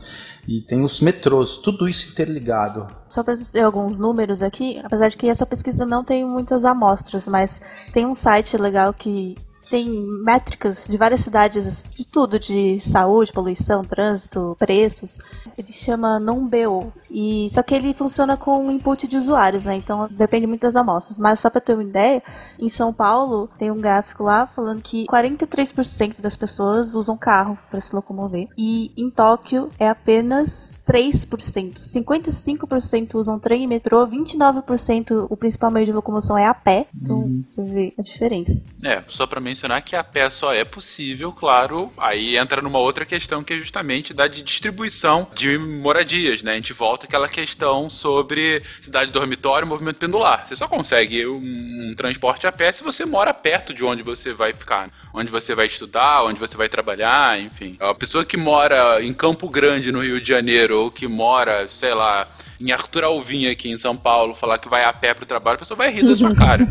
[0.47, 2.87] E tem os metrôs, tudo isso interligado.
[3.09, 7.27] Só para ter alguns números aqui, apesar de que essa pesquisa não tem muitas amostras,
[7.27, 7.59] mas
[7.91, 9.35] tem um site legal que
[9.69, 9.89] tem
[10.23, 15.19] métricas de várias cidades, de tudo, de saúde, poluição, trânsito, preços.
[15.57, 16.93] Ele chama Numbeo.
[17.09, 19.75] E só que ele funciona com input de usuários, né?
[19.75, 21.17] Então depende muito das amostras.
[21.17, 22.21] Mas só para ter uma ideia,
[22.59, 27.79] em São Paulo tem um gráfico lá falando que 43% das pessoas usam carro para
[27.79, 28.47] se locomover.
[28.57, 31.79] E em Tóquio é apenas 3%.
[31.81, 36.87] 55% usam trem e metrô, 29% o principal meio de locomoção é a pé.
[36.95, 38.65] Então, você vê a diferença.
[38.83, 43.05] É, só pra mencionar que a pé só é possível, claro, aí entra numa outra
[43.05, 46.51] questão que é justamente da de distribuição de moradias, né?
[46.51, 50.45] A gente volta àquela questão sobre cidade dormitório e movimento pendular.
[50.45, 54.33] Você só consegue um, um transporte a pé se você mora perto de onde você
[54.33, 57.77] vai ficar, onde você vai estudar, onde você vai trabalhar, enfim.
[57.79, 61.93] A pessoa que mora em Campo Grande, no Rio de Janeiro, ou que mora, sei
[61.93, 62.27] lá,
[62.59, 65.59] em Arthur Alvim aqui em São Paulo, falar que vai a pé pro trabalho, a
[65.59, 66.65] pessoa vai rir da sua cara.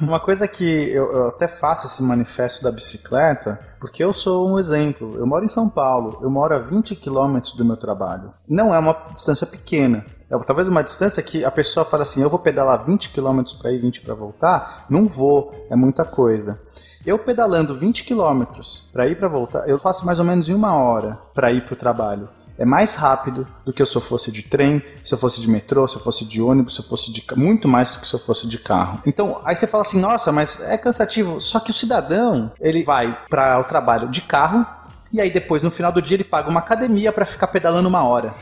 [0.00, 4.58] Uma coisa que eu, eu até faço esse manifesto da bicicleta, porque eu sou um
[4.58, 5.16] exemplo.
[5.16, 8.32] Eu moro em São Paulo, eu moro a 20 quilômetros do meu trabalho.
[8.48, 10.04] Não é uma distância pequena.
[10.30, 13.72] É talvez uma distância que a pessoa fala assim: eu vou pedalar 20 quilômetros para
[13.72, 14.86] ir, 20 para voltar.
[14.88, 16.60] Não vou, é muita coisa.
[17.04, 20.74] Eu pedalando 20 quilômetros para ir para voltar, eu faço mais ou menos em uma
[20.74, 22.30] hora para ir para o trabalho.
[22.56, 25.86] É mais rápido do que se eu fosse de trem, se eu fosse de metrô,
[25.88, 28.18] se eu fosse de ônibus, se eu fosse de muito mais do que se eu
[28.18, 29.02] fosse de carro.
[29.04, 31.40] Então, aí você fala assim: "Nossa, mas é cansativo".
[31.40, 34.64] Só que o cidadão, ele vai para o trabalho de carro
[35.12, 38.04] e aí depois no final do dia ele paga uma academia para ficar pedalando uma
[38.04, 38.34] hora.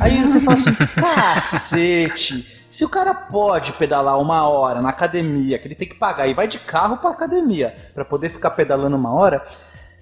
[0.00, 5.68] Aí você fala assim: "Cacete, se o cara pode pedalar uma hora na academia, que
[5.68, 9.12] ele tem que pagar e vai de carro pra academia para poder ficar pedalando uma
[9.12, 9.44] hora,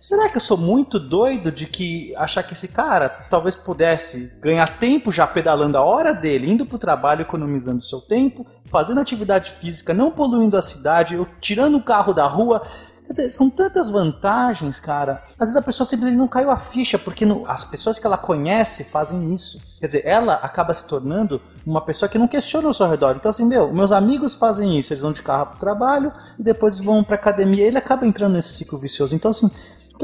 [0.00, 4.66] será que eu sou muito doido de que achar que esse cara talvez pudesse ganhar
[4.78, 9.92] tempo já pedalando a hora dele, indo pro trabalho, economizando seu tempo, fazendo atividade física,
[9.92, 12.62] não poluindo a cidade, eu tirando o carro da rua?
[13.04, 15.24] Quer dizer, são tantas vantagens, cara.
[15.32, 18.16] Às vezes a pessoa simplesmente não caiu a ficha, porque no- as pessoas que ela
[18.16, 19.60] conhece fazem isso.
[19.80, 23.16] Quer dizer, ela acaba se tornando uma pessoa que não questiona ao seu redor.
[23.16, 26.78] Então, assim, meu, meus amigos fazem isso, eles vão de carro pro trabalho e depois
[26.78, 27.66] vão pra academia.
[27.66, 29.16] Ele acaba entrando nesse ciclo vicioso.
[29.16, 29.50] Então, assim,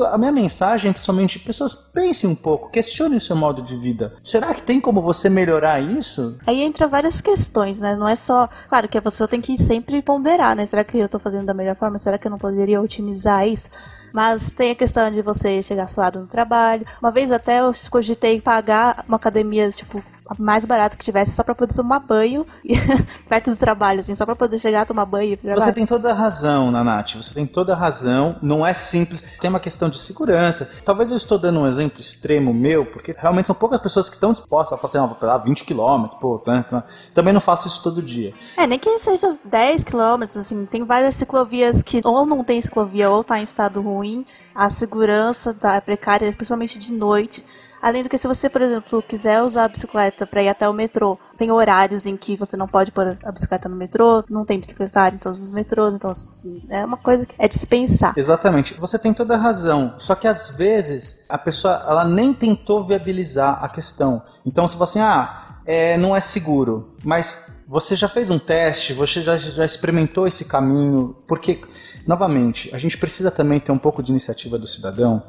[0.05, 4.15] a minha mensagem é somente pessoas pensem um pouco, questionem o seu modo de vida.
[4.23, 6.39] Será que tem como você melhorar isso?
[6.47, 7.95] Aí entra várias questões, né?
[7.97, 8.49] Não é só.
[8.69, 10.67] Claro que a pessoa tem que sempre ponderar, né?
[10.67, 11.99] Será que eu tô fazendo da melhor forma?
[11.99, 13.69] Será que eu não poderia otimizar isso?
[14.13, 16.87] Mas tem a questão de você chegar suado no trabalho.
[17.03, 20.03] Uma vez até eu cogitei pagar uma academia, tipo,
[20.39, 22.47] mais barata que tivesse, só pra poder tomar banho
[23.29, 26.71] perto do trabalho, assim, só pra poder chegar, tomar banho Você tem toda a razão,
[26.71, 27.17] Nanate.
[27.17, 28.37] Você tem toda a razão.
[28.43, 29.23] Não é simples.
[29.41, 30.71] Tem uma questão de segurança.
[30.85, 34.33] Talvez eu estou dando um exemplo extremo meu, porque realmente são poucas pessoas que estão
[34.33, 36.85] dispostas a fazer, ah, vou pedalar 20 km, pô, tá, tá.
[37.15, 38.35] também não faço isso todo dia.
[38.57, 43.11] É, nem que seja 10 quilômetros, assim, tem várias ciclovias que ou não tem ciclovia
[43.11, 44.25] ou tá em estado ruim,
[44.55, 47.45] a segurança tá, é precária, principalmente de noite.
[47.87, 50.73] Além do que, se você, por exemplo, quiser usar a bicicleta para ir até o
[50.73, 54.59] metrô, tem horários em que você não pode pôr a bicicleta no metrô, não tem
[54.59, 58.13] bicicletário em todos os metrôs, então, assim, é uma coisa que é de se pensar.
[58.17, 58.75] Exatamente.
[58.75, 59.95] Você tem toda a razão.
[59.99, 64.21] Só que às vezes a pessoa ela nem tentou viabilizar a questão.
[64.45, 66.93] Então você fala assim, ah, é, não é seguro.
[67.05, 71.15] Mas você já fez um teste, você já, já experimentou esse caminho.
[71.29, 71.61] Porque,
[72.05, 75.23] novamente, a gente precisa também ter um pouco de iniciativa do cidadão.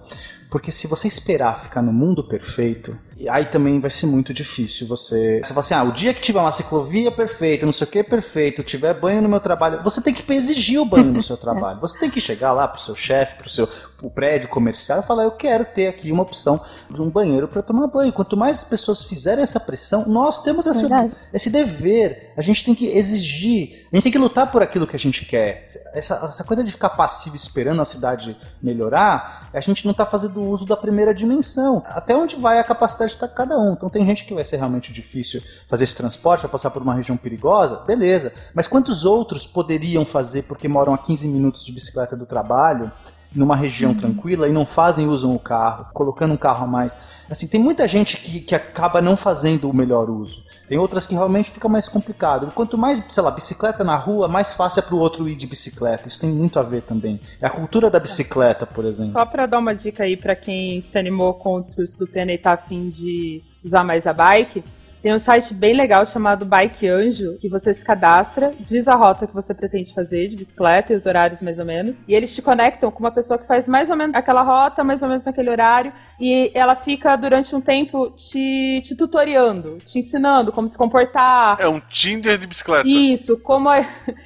[0.50, 5.42] Porque se você esperar ficar no mundo perfeito, aí também vai ser muito difícil você.
[5.42, 8.04] Você fala assim: ah, o dia que tiver uma ciclovia perfeita, não sei o que
[8.04, 11.80] perfeito, tiver banho no meu trabalho, você tem que exigir o banho no seu trabalho.
[11.80, 15.24] Você tem que chegar lá pro seu chefe, pro seu pro prédio comercial e falar:
[15.24, 18.14] eu quero ter aqui uma opção de um banheiro para tomar banho.
[18.14, 20.86] Quanto mais pessoas fizerem essa pressão, nós temos esse,
[21.34, 22.34] esse dever.
[22.38, 25.26] A gente tem que exigir, a gente tem que lutar por aquilo que a gente
[25.26, 25.66] quer.
[25.94, 30.42] Essa, essa coisa de ficar passivo esperando a cidade melhorar, a gente não está fazendo
[30.44, 31.84] uso da primeira dimensão.
[31.88, 33.74] Até onde vai a capacidade de cada um.
[33.74, 36.94] Então tem gente que vai ser realmente difícil fazer esse transporte, vai passar por uma
[36.94, 38.34] região perigosa, beleza.
[38.54, 42.92] Mas quantos outros poderiam fazer porque moram a 15 minutos de bicicleta do trabalho?
[43.34, 46.98] Numa região tranquila e não fazem usam o carro, colocando um carro a mais.
[47.30, 50.44] Assim, tem muita gente que, que acaba não fazendo o melhor uso.
[50.68, 52.52] Tem outras que realmente fica mais complicado.
[52.54, 56.08] Quanto mais, sei lá, bicicleta na rua, mais fácil é pro outro ir de bicicleta.
[56.08, 57.20] Isso tem muito a ver também.
[57.42, 59.14] É a cultura da bicicleta, por exemplo.
[59.14, 62.32] Só pra dar uma dica aí pra quem se animou com o discurso do Pena
[62.32, 64.64] e tá afim de usar mais a bike,
[65.08, 69.26] tem um site bem legal chamado Bike Anjo, que você se cadastra, diz a rota
[69.26, 72.42] que você pretende fazer de bicicleta e os horários mais ou menos, e eles te
[72.42, 75.50] conectam com uma pessoa que faz mais ou menos aquela rota, mais ou menos naquele
[75.50, 81.58] horário, e ela fica durante um tempo te, te tutoriando, te ensinando como se comportar.
[81.58, 82.86] É um Tinder de bicicleta.
[82.86, 83.86] Isso, como, a,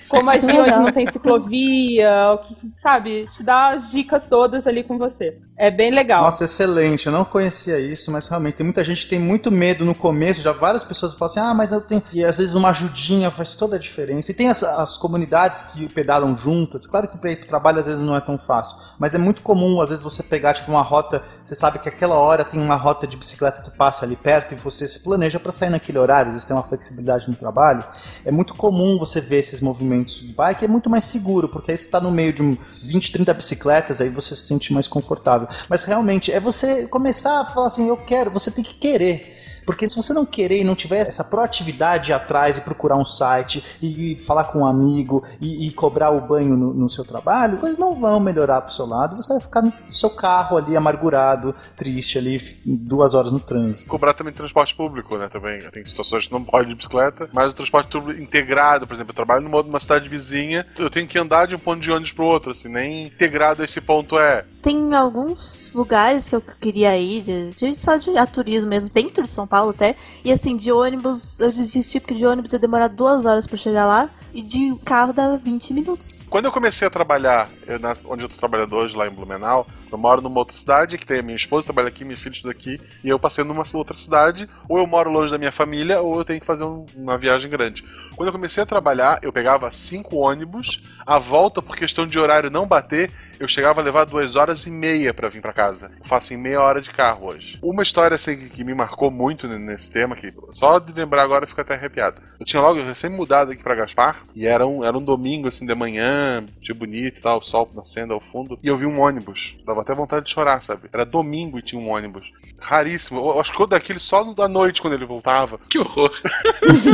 [0.09, 3.27] como agir onde não tem ciclovia, o que, sabe?
[3.27, 5.37] Te dá as dicas todas ali com você.
[5.57, 6.23] É bem legal.
[6.23, 7.05] Nossa, excelente.
[7.05, 10.41] Eu não conhecia isso, mas realmente tem muita gente que tem muito medo no começo.
[10.41, 12.01] Já várias pessoas falam assim: ah, mas eu tenho.
[12.13, 14.31] E às vezes uma ajudinha faz toda a diferença.
[14.31, 16.87] E tem as, as comunidades que pedalam juntas.
[16.87, 19.41] Claro que para ir pro trabalho às vezes não é tão fácil, mas é muito
[19.41, 21.21] comum às vezes você pegar tipo uma rota.
[21.43, 24.55] Você sabe que aquela hora tem uma rota de bicicleta que passa ali perto e
[24.55, 26.29] você se planeja para sair naquele horário.
[26.29, 27.83] Às vezes tem uma flexibilidade no trabalho.
[28.23, 30.65] É muito comum você ver esses movimentos de bike.
[30.65, 33.99] É muito mais seguro, porque aí você está no meio de um 20, 30 bicicletas,
[33.99, 35.47] aí você se sente mais confortável.
[35.69, 39.41] Mas realmente é você começar a falar assim: eu quero, você tem que querer.
[39.65, 43.63] Porque se você não querer e não tiver essa proatividade atrás e procurar um site
[43.81, 47.57] e, e falar com um amigo e, e cobrar o banho no, no, seu trabalho,
[47.57, 49.15] coisas não vão melhorar pro seu lado.
[49.15, 53.89] Você vai ficar no seu carro ali amargurado, triste ali, duas horas no trânsito.
[53.89, 55.27] Cobrar também transporte público, né?
[55.29, 59.11] Também tem situações que não pode de bicicleta, mas o transporte público integrado, por exemplo,
[59.11, 62.11] eu trabalho numa, numa cidade vizinha, eu tenho que andar de um ponto de ônibus
[62.11, 64.45] pro outro, assim, nem integrado esse ponto é.
[64.61, 69.23] Tem alguns lugares que eu queria ir, de, de, só de a turismo mesmo, dentro
[69.23, 69.97] de São Paulo até.
[70.23, 73.85] E assim, de ônibus, eu desisti porque de ônibus ia demorar duas horas para chegar
[73.85, 74.09] lá.
[74.33, 76.25] E de carro dá 20 minutos.
[76.29, 79.67] Quando eu comecei a trabalhar, eu, na, onde eu tô trabalhando hoje, lá em Blumenau,
[79.91, 82.51] eu moro numa outra cidade, que tem a minha esposa, trabalha aqui, minha filha estuda
[82.51, 86.19] aqui, e eu passei numa outra cidade, ou eu moro longe da minha família, ou
[86.19, 87.83] eu tenho que fazer um, uma viagem grande.
[88.15, 92.49] Quando eu comecei a trabalhar, eu pegava cinco ônibus, a volta, por questão de horário
[92.49, 95.89] não bater, eu chegava a levar duas horas e meia para vir para casa.
[95.99, 97.57] Eu faço em meia hora de carro hoje.
[97.61, 101.45] Uma história assim, que, que me marcou muito nesse tema, que só de lembrar agora
[101.45, 102.21] eu fico até arrepiado.
[102.39, 105.65] Eu tinha logo recém mudado aqui para Gaspar, e era um, era um domingo assim
[105.65, 109.01] de manhã, dia bonito e tal, o sol nascendo ao fundo, e eu vi um
[109.01, 109.55] ônibus.
[109.65, 110.87] Dava até vontade de chorar, sabe?
[110.93, 112.31] Era domingo e tinha um ônibus.
[112.59, 113.19] Raríssimo.
[113.19, 115.59] Eu acho que eu daquele só da noite quando ele voltava.
[115.67, 116.11] Que horror.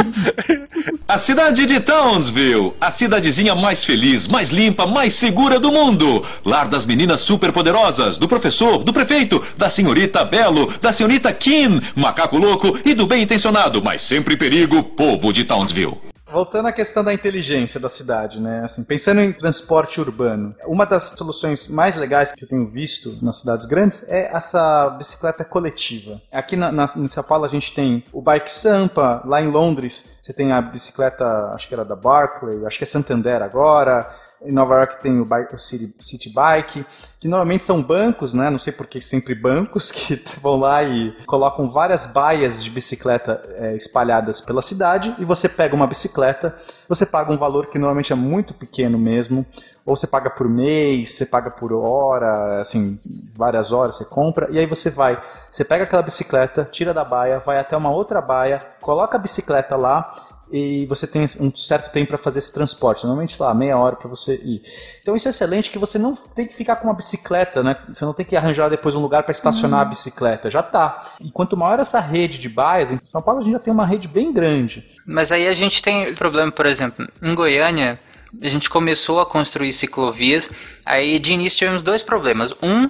[1.05, 6.23] a cidade de Townsville, a cidadezinha mais feliz, mais limpa, mais segura do mundo.
[6.45, 12.37] Lar das meninas superpoderosas, do professor, do prefeito, da senhorita Belo, da senhorita Kim, macaco
[12.37, 16.07] louco e do bem intencionado, mas sempre em perigo, povo de Townsville.
[16.29, 18.61] Voltando à questão da inteligência da cidade, né?
[18.63, 23.39] Assim, pensando em transporte urbano, uma das soluções mais legais que eu tenho visto nas
[23.39, 26.21] cidades grandes é essa bicicleta coletiva.
[26.31, 30.17] Aqui na, na, em São Paulo a gente tem o Bike Sampa, lá em Londres
[30.21, 34.13] você tem a bicicleta, acho que era da Barclay, acho que é Santander agora.
[34.41, 36.85] Em Nova York tem o, bike, o City, City Bike,
[37.19, 38.49] que normalmente são bancos, né?
[38.49, 43.41] Não sei por que sempre bancos que vão lá e colocam várias baias de bicicleta
[43.55, 46.55] é, espalhadas pela cidade e você pega uma bicicleta,
[46.87, 49.45] você paga um valor que normalmente é muito pequeno mesmo,
[49.83, 52.99] ou você paga por mês, você paga por hora, assim,
[53.33, 55.19] várias horas você compra e aí você vai,
[55.49, 59.75] você pega aquela bicicleta, tira da baia, vai até uma outra baia, coloca a bicicleta
[59.75, 63.95] lá e você tem um certo tempo para fazer esse transporte, normalmente lá meia hora
[63.95, 64.61] para você ir.
[65.01, 67.77] Então isso é excelente que você não tem que ficar com uma bicicleta, né?
[67.89, 69.85] Você não tem que arranjar depois um lugar para estacionar uhum.
[69.85, 71.05] a bicicleta, já tá.
[71.21, 73.85] E quanto maior essa rede de baias, em São Paulo a gente já tem uma
[73.85, 74.87] rede bem grande.
[75.05, 77.99] Mas aí a gente tem problema, por exemplo, em Goiânia,
[78.41, 80.49] a gente começou a construir ciclovias,
[80.85, 82.53] aí de início tivemos dois problemas.
[82.61, 82.89] Um,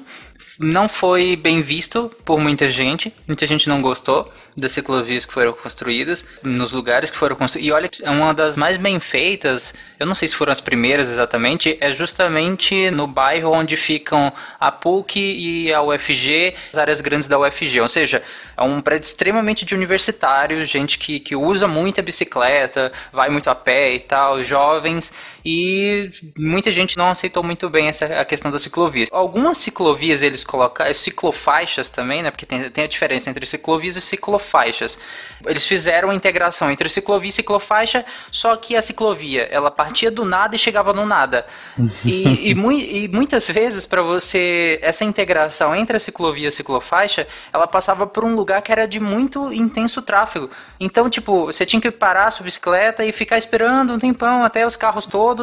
[0.59, 5.53] não foi bem visto por muita gente, muita gente não gostou das ciclovias que foram
[5.53, 7.69] construídas, nos lugares que foram construídos.
[7.69, 11.09] E olha, é uma das mais bem feitas, eu não sei se foram as primeiras
[11.09, 17.27] exatamente, é justamente no bairro onde ficam a PUC e a UFG, as áreas grandes
[17.27, 17.79] da UFG.
[17.79, 18.23] Ou seja,
[18.55, 23.55] é um prédio extremamente de universitários, gente que, que usa muita bicicleta, vai muito a
[23.55, 25.13] pé e tal, jovens,
[25.49, 29.07] e muita gente não aceitou muito bem essa a questão das ciclovias.
[29.13, 34.01] Algumas ciclovias eles colocaram, ciclofaixas também, né, porque tem, tem a diferença entre ciclovias e
[34.01, 34.99] ciclofaixas.
[35.45, 40.25] Eles fizeram a integração entre ciclovia e ciclofaixa, só que a ciclovia ela partia do
[40.25, 41.45] nada e chegava no nada.
[42.03, 46.51] e, e, mu e muitas vezes para você essa integração entre a ciclovia e a
[46.51, 50.49] ciclofaixa, ela passava por um lugar que era de muito intenso tráfego.
[50.77, 54.67] Então, tipo, você tinha que parar a sua bicicleta e ficar esperando um tempão até
[54.67, 55.36] os carros todos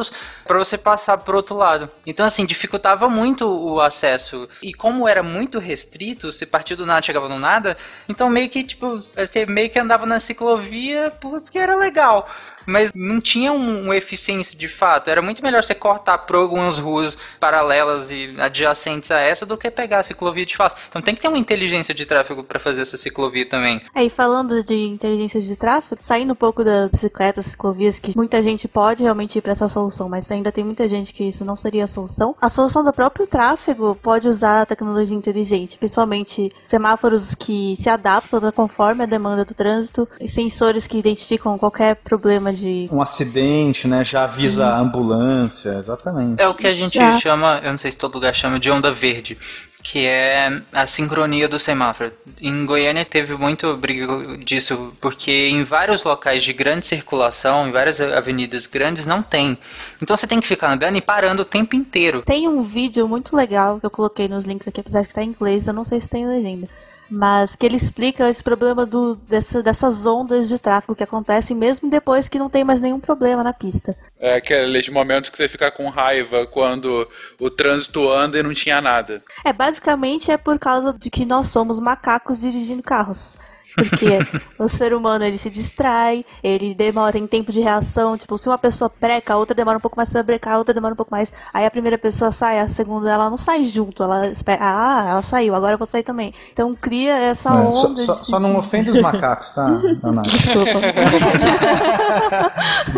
[0.45, 1.89] para você passar pro outro lado.
[2.05, 4.47] Então, assim, dificultava muito o acesso.
[4.61, 7.77] E como era muito restrito, se partir do nada chegava no nada,
[8.07, 12.27] então meio que, tipo, você meio que andava na ciclovia porque era legal
[12.65, 15.09] mas não tinha um, uma eficiência de fato.
[15.09, 19.69] Era muito melhor você cortar por algumas ruas paralelas e adjacentes a essa do que
[19.71, 20.75] pegar a ciclovia de fato.
[20.89, 23.81] Então tem que ter uma inteligência de tráfego para fazer essa ciclovia também.
[23.93, 28.41] É, e falando de inteligência de tráfego, saindo um pouco das bicicletas, ciclovias, que muita
[28.41, 31.55] gente pode realmente ir para essa solução, mas ainda tem muita gente que isso não
[31.55, 32.35] seria a solução.
[32.41, 38.39] A solução do próprio tráfego pode usar a tecnologia inteligente, principalmente semáforos que se adaptam
[38.51, 42.53] conforme a demanda do trânsito sensores que identificam qualquer problema
[42.91, 44.03] Um acidente, né?
[44.03, 44.77] Já avisa Isso.
[44.77, 46.41] a ambulância, exatamente.
[46.41, 47.19] É o que a gente Já.
[47.19, 49.37] chama, eu não sei se todo lugar chama, de onda verde
[49.85, 52.11] que é a sincronia do semáforo.
[52.41, 58.01] Em Goiânia teve muito briga disso, porque em vários locais de grande circulação, em várias
[58.01, 59.55] avenidas grandes, não tem.
[60.01, 62.23] Então você tem que ficar andando e parando o tempo inteiro.
[62.23, 65.27] Tem um vídeo muito legal que eu coloquei nos links aqui, apesar de estar em
[65.27, 66.67] inglês, eu não sei se tem legenda
[67.09, 71.89] mas que ele explica esse problema do, dessa, dessas ondas de tráfego que acontecem mesmo
[71.89, 73.95] depois que não tem mais nenhum problema na pista.
[74.19, 77.07] É aqueles momentos que você fica com raiva quando
[77.39, 79.21] o trânsito anda e não tinha nada.
[79.43, 83.35] É, basicamente é por causa de que nós somos macacos dirigindo carros.
[83.75, 84.19] Porque
[84.57, 88.17] o ser humano ele se distrai, ele demora em tempo de reação.
[88.17, 90.73] Tipo, se uma pessoa breca, a outra demora um pouco mais para brecar, a outra
[90.73, 91.31] demora um pouco mais.
[91.53, 94.59] Aí a primeira pessoa sai, a segunda ela não sai junto, ela espera.
[94.61, 96.33] Ah, ela saiu, agora eu vou sair também.
[96.51, 97.71] Então cria essa é, onda.
[97.71, 98.05] Só, de...
[98.05, 99.81] só, não ofende os macacos, tá?
[100.23, 100.79] Desculpa.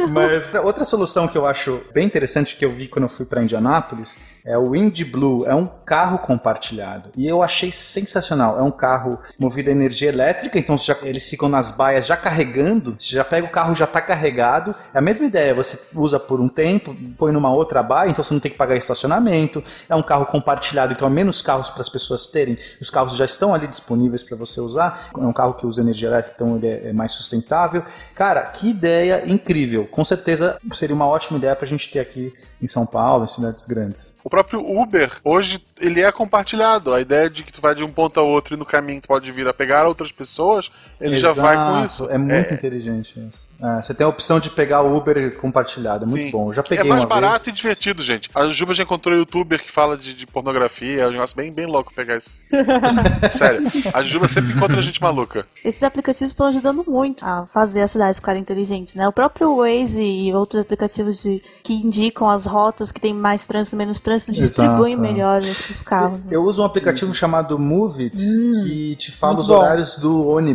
[0.11, 3.41] Mas outra solução que eu acho bem interessante que eu vi quando eu fui para
[3.41, 7.09] Indianápolis é o Indy Blue, é um carro compartilhado.
[7.15, 8.57] E eu achei sensacional.
[8.57, 12.93] É um carro movido a energia elétrica, então já, eles ficam nas baias já carregando,
[12.99, 14.75] você já pega o carro já está carregado.
[14.93, 18.33] É a mesma ideia, você usa por um tempo, põe numa outra baia, então você
[18.33, 19.63] não tem que pagar estacionamento.
[19.87, 22.57] É um carro compartilhado, então há menos carros para as pessoas terem.
[22.81, 25.09] Os carros já estão ali disponíveis para você usar.
[25.15, 27.81] É um carro que usa energia elétrica, então ele é, é mais sustentável.
[28.13, 29.87] Cara, que ideia incrível.
[29.87, 33.27] Com certeza seria uma ótima ideia para a gente ter aqui em São Paulo, em
[33.27, 34.17] cidades grandes.
[34.23, 36.93] O próprio Uber, hoje, ele é compartilhado.
[36.93, 39.07] A ideia de que tu vai de um ponto ao outro e no caminho tu
[39.07, 42.09] pode vir a pegar outras pessoas pessoas, ele já vai com Exato, isso.
[42.09, 43.47] É muito inteligente isso.
[43.61, 46.49] É, você tem a opção de pegar o Uber compartilhado, é muito bom.
[46.49, 48.29] Eu já É peguei mais uma barato e divertido, gente.
[48.33, 51.51] A Juba já encontrou um youtuber que fala de, de pornografia, é um negócio bem,
[51.51, 52.29] bem louco pegar isso.
[53.37, 53.61] Sério,
[53.93, 55.45] a Juba sempre encontra gente maluca.
[55.63, 59.07] Esses aplicativos estão ajudando muito a fazer as cidades ficarem inteligentes, né?
[59.07, 63.75] O próprio Waze e outros aplicativos de, que indicam as rotas que tem mais trânsito,
[63.75, 64.97] menos trânsito, Exato, distribuem é.
[64.97, 66.19] melhor os carros.
[66.19, 66.27] né?
[66.31, 69.55] Eu uso um aplicativo chamado Move It, que te fala muito os bom.
[69.57, 70.46] horários do ônibus.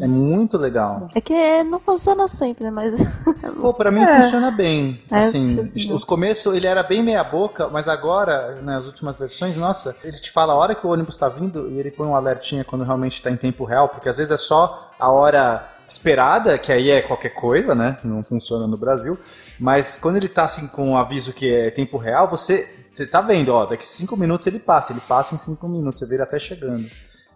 [0.00, 1.08] É muito legal.
[1.14, 2.70] É que não funciona sempre, né?
[2.70, 2.94] Mas.
[3.60, 4.22] Pô, pra mim É.
[4.22, 5.00] funciona bem.
[5.10, 5.96] É, assim, funciona.
[5.96, 10.30] os começos ele era bem meia boca, mas agora, nas últimas versões, nossa, ele te
[10.30, 13.20] fala a hora que o ônibus tá vindo e ele põe um alertinha quando realmente
[13.22, 17.02] tá em tempo real, porque às vezes é só a hora esperada, que aí é
[17.02, 17.96] qualquer coisa, né?
[18.04, 19.18] Não funciona no Brasil.
[19.58, 23.20] Mas quando ele tá assim com um aviso que é tempo real, você, você tá
[23.20, 26.22] vendo, ó, daqui cinco minutos ele passa, ele passa em cinco minutos, você vê ele
[26.22, 26.86] até chegando.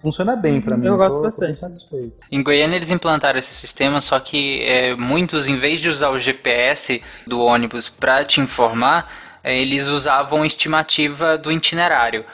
[0.05, 1.59] Funciona bem pra mim, Eu gosto tô, tô bastante.
[1.59, 2.25] satisfeito.
[2.31, 6.19] Em Goiânia eles implantaram esse sistema, só que é, muitos, em vez de usar o
[6.19, 9.11] GPS do ônibus para te informar,
[9.43, 12.25] é, eles usavam a estimativa do itinerário.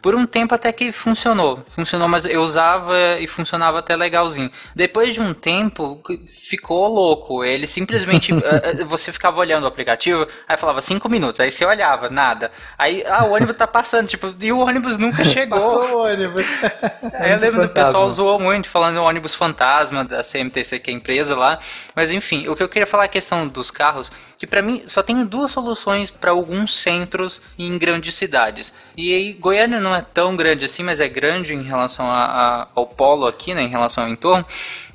[0.00, 1.64] Por um tempo até que funcionou.
[1.74, 4.50] Funcionou, mas eu usava e funcionava até legalzinho.
[4.74, 6.00] Depois de um tempo,
[6.48, 7.44] ficou louco.
[7.44, 8.32] Ele simplesmente.
[8.44, 11.40] eh, eh, você ficava olhando o aplicativo, aí falava cinco minutos.
[11.40, 12.50] Aí você olhava, nada.
[12.78, 15.58] Aí, ah, o ônibus tá passando, tipo, e o ônibus nunca chegou.
[15.58, 16.46] Passou o ônibus.
[17.14, 20.94] Aí eu lembro do pessoal zoou muito, falando do ônibus fantasma da CMTC, que é
[20.94, 21.58] a empresa lá.
[21.94, 24.84] Mas enfim, o que eu queria falar é a questão dos carros, que pra mim
[24.86, 28.72] só tem duas soluções pra alguns centros em grandes cidades.
[28.96, 32.68] E aí, Goiânia não é tão grande assim, mas é grande em relação a- a-
[32.74, 34.46] ao polo aqui, né, em relação ao entorno.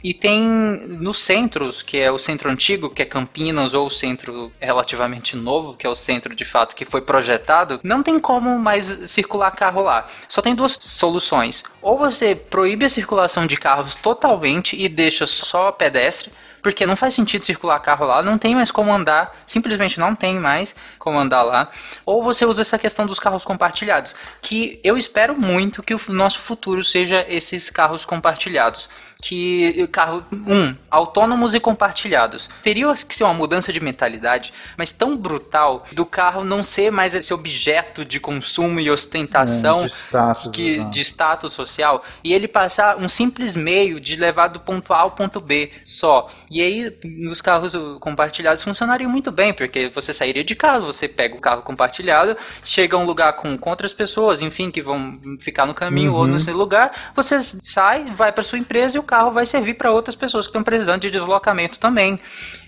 [0.01, 4.51] E tem nos centros, que é o centro antigo, que é Campinas, ou o centro
[4.59, 8.85] relativamente novo, que é o centro de fato que foi projetado, não tem como mais
[9.09, 10.07] circular carro lá.
[10.27, 11.63] Só tem duas soluções.
[11.81, 16.31] Ou você proíbe a circulação de carros totalmente e deixa só pedestre,
[16.63, 20.39] porque não faz sentido circular carro lá, não tem mais como andar, simplesmente não tem
[20.39, 21.69] mais como andar lá.
[22.05, 26.39] Ou você usa essa questão dos carros compartilhados, que eu espero muito que o nosso
[26.39, 28.89] futuro seja esses carros compartilhados.
[29.25, 32.49] Que carro, um, autônomos e compartilhados.
[32.61, 37.15] Teria que ser uma mudança de mentalidade, mas tão brutal do carro não ser mais
[37.15, 42.47] esse objeto de consumo e ostentação É, de status, que, de status social e ele
[42.49, 46.29] passar um simples meio de levar do ponto A ao ponto B só.
[46.49, 51.35] E aí, nos carros compartilhados funcionaria muito bem, porque você sairia de casa, você pega
[51.35, 55.65] o carro compartilhado, chega a um lugar com, com outras pessoas, enfim, que vão ficar
[55.65, 56.27] no caminho ou Uhum.
[56.27, 59.91] no seu lugar, você sai, vai para sua empresa e o carro vai servir para
[59.91, 62.19] outras pessoas que estão precisando de deslocamento também.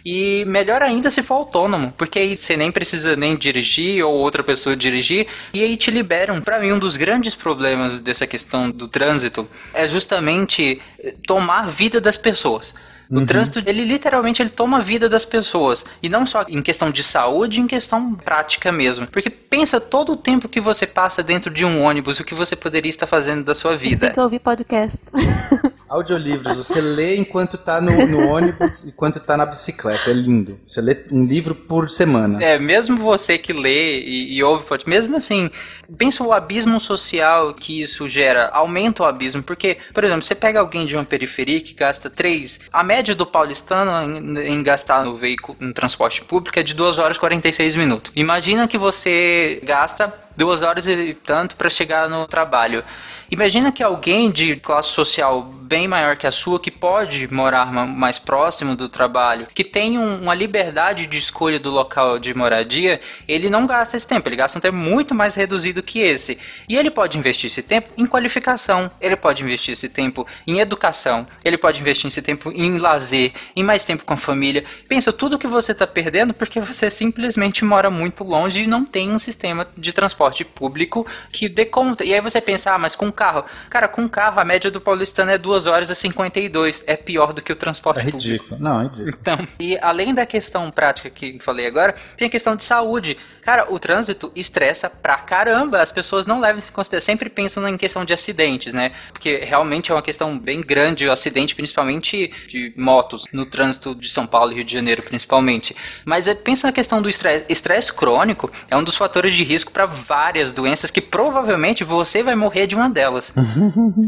[0.05, 4.43] E melhor ainda se for autônomo, porque aí você nem precisa nem dirigir ou outra
[4.43, 6.39] pessoa dirigir, e aí te liberam.
[6.39, 11.99] Para mim, um dos grandes problemas dessa questão do trânsito é justamente eh, tomar vida
[11.99, 12.75] das pessoas.
[13.09, 13.25] O Uhum.
[13.25, 15.85] trânsito, ele literalmente ele toma a vida das pessoas.
[16.01, 19.07] E não só em questão de saúde, em questão prática mesmo.
[19.07, 22.55] Porque pensa todo o tempo que você passa dentro de um ônibus, o que você
[22.55, 24.05] poderia estar fazendo da sua Você vida.
[24.07, 24.99] tem que ouvir podcast.
[25.87, 30.09] Audiolivros, você lê enquanto tá no, no ônibus, enquanto tá na bicicleta.
[30.09, 30.59] É lindo.
[30.65, 32.43] Você lê um livro por semana.
[32.43, 35.49] É, mesmo você que lê e, e ouve podcast, mesmo assim,
[35.95, 40.59] pensa o abismo social que isso gera, aumenta o abismo, porque, por exemplo, você pega
[40.59, 45.17] alguém de uma periferia que gasta 3, a média do paulistano em, em gastar no
[45.17, 48.11] veículo, no transporte público é de 2 horas e 46 minutos.
[48.15, 52.83] Imagina que você gasta 2 horas e tanto para chegar no trabalho.
[53.31, 57.87] Imagina que alguém de classe social bem maior que a sua, que pode morar ma-
[57.87, 63.01] mais próximo do trabalho, que tem um- uma liberdade de escolha do local de moradia,
[63.27, 66.37] ele não gasta esse tempo, ele gasta um tempo muito mais reduzido que esse.
[66.69, 71.25] E ele pode investir esse tempo em qualificação, ele pode investir esse tempo em educação,
[71.43, 74.63] ele pode investir esse tempo em lazer, em mais tempo com a família.
[74.87, 79.11] Pensa tudo que você está perdendo porque você simplesmente mora muito longe e não tem
[79.11, 82.03] um sistema de transporte público que dê conta.
[82.03, 83.45] E aí você pensa, ah, mas com carro.
[83.69, 86.83] Cara, com carro a média do paulistano é 2 horas e 52.
[86.87, 88.23] É pior do que o transporte É público.
[88.23, 88.59] ridículo.
[88.59, 89.17] Não, é ridículo.
[89.19, 93.17] Então, e além da questão prática que falei agora, tem a questão de saúde.
[93.41, 95.79] Cara, o trânsito estressa pra caramba.
[95.81, 97.05] As pessoas não levam isso em consideração.
[97.05, 98.91] Sempre pensam em questão de acidentes, né?
[99.11, 104.09] Porque realmente é uma questão bem grande o acidente, principalmente de motos, no trânsito de
[104.09, 105.75] São Paulo e Rio de Janeiro, principalmente.
[106.03, 107.45] Mas é, pensa na questão do estresse.
[107.47, 109.85] Estresse crônico é um dos fatores de risco para
[110.15, 113.33] várias doenças que provavelmente você vai morrer de uma delas.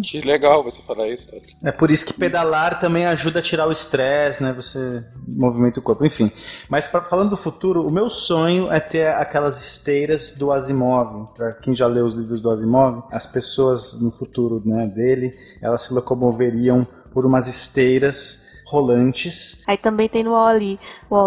[0.02, 1.58] Que legal você falar isso, Tati.
[1.62, 4.54] É por isso que pedalar também ajuda a tirar o estresse, né?
[4.54, 6.32] Você movimenta o corpo, enfim.
[6.70, 11.34] Mas pra- falando do futuro, o meu sonho é ter aquelas esteiras do Asimov.
[11.36, 15.82] Pra quem já leu os livros do Asimov, as pessoas no futuro né, dele, elas
[15.82, 19.64] se locomoveriam por umas esteiras rolantes.
[19.66, 20.78] Aí também tem no Oli.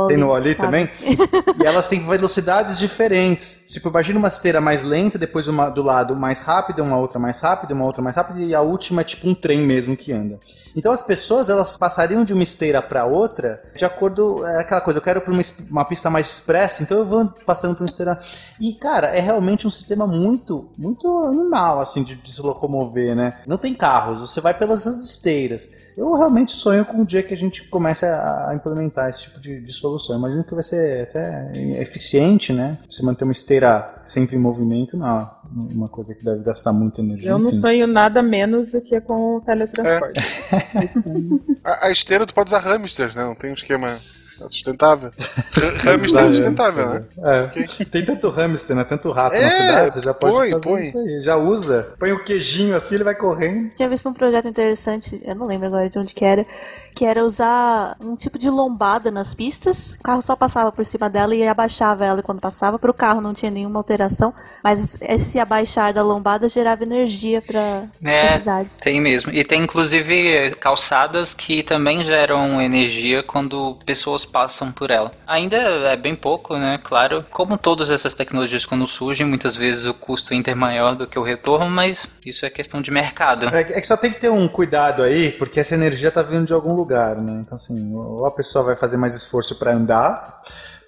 [0.08, 0.88] Tem no Oli também?
[1.00, 3.64] e elas têm velocidades diferentes.
[3.68, 7.40] Tipo, imagina uma esteira mais lenta, depois uma do lado mais rápida, uma outra mais
[7.40, 10.38] rápida, uma outra mais rápida, e a última é tipo um trem mesmo que anda.
[10.76, 14.46] Então as pessoas, elas passariam de uma esteira para outra de acordo.
[14.46, 17.74] É aquela coisa, eu quero para uma, uma pista mais expressa, então eu vou passando
[17.74, 18.20] por uma esteira.
[18.60, 23.40] E, cara, é realmente um sistema muito, muito animal, assim, de, de se locomover, né?
[23.46, 25.70] Não tem carros, você vai pelas esteiras.
[25.96, 29.60] Eu realmente sonho com o dia que a gente comece a, implementar esse tipo de,
[29.60, 30.18] de solução.
[30.18, 31.50] Imagino que vai ser até
[31.80, 32.78] eficiente, né?
[32.88, 35.30] Você manter uma esteira sempre em movimento, não.
[35.72, 37.30] Uma coisa que deve gastar muita energia.
[37.30, 37.60] Eu não enfim.
[37.60, 40.20] sonho nada menos do que com o teletransporte.
[40.50, 41.60] É.
[41.64, 43.24] a, a esteira tu pode usar hamsters, né?
[43.24, 43.98] Não tem um esquema
[44.44, 45.10] é sustentável.
[45.84, 47.00] hamster é sustentável, né?
[47.18, 47.42] É.
[47.62, 47.86] Okay.
[47.86, 48.84] Tem tanto hamster, né?
[48.84, 50.80] Tanto rato é, na cidade, você já pode põe, fazer põe.
[50.80, 51.20] isso aí.
[51.20, 51.94] Já usa.
[51.98, 53.70] Põe o queijinho assim, ele vai correndo.
[53.74, 56.46] Tinha visto um projeto interessante, eu não lembro agora de onde que era,
[56.94, 59.94] que era usar um tipo de lombada nas pistas.
[59.94, 62.78] O carro só passava por cima dela e abaixava ela quando passava.
[62.78, 67.84] Para o carro não tinha nenhuma alteração, mas esse abaixar da lombada gerava energia para
[68.04, 68.74] é, a cidade.
[68.80, 69.32] Tem mesmo.
[69.32, 75.12] E tem inclusive calçadas que também geram energia quando pessoas passam por ela.
[75.26, 76.78] Ainda é bem pouco, né?
[76.82, 81.18] Claro, como todas essas tecnologias quando surgem, muitas vezes o custo é maior do que
[81.18, 83.46] o retorno, mas isso é questão de mercado.
[83.54, 86.46] É, é que só tem que ter um cuidado aí, porque essa energia tá vindo
[86.46, 87.42] de algum lugar, né?
[87.44, 90.40] Então assim, ou a pessoa vai fazer mais esforço para andar,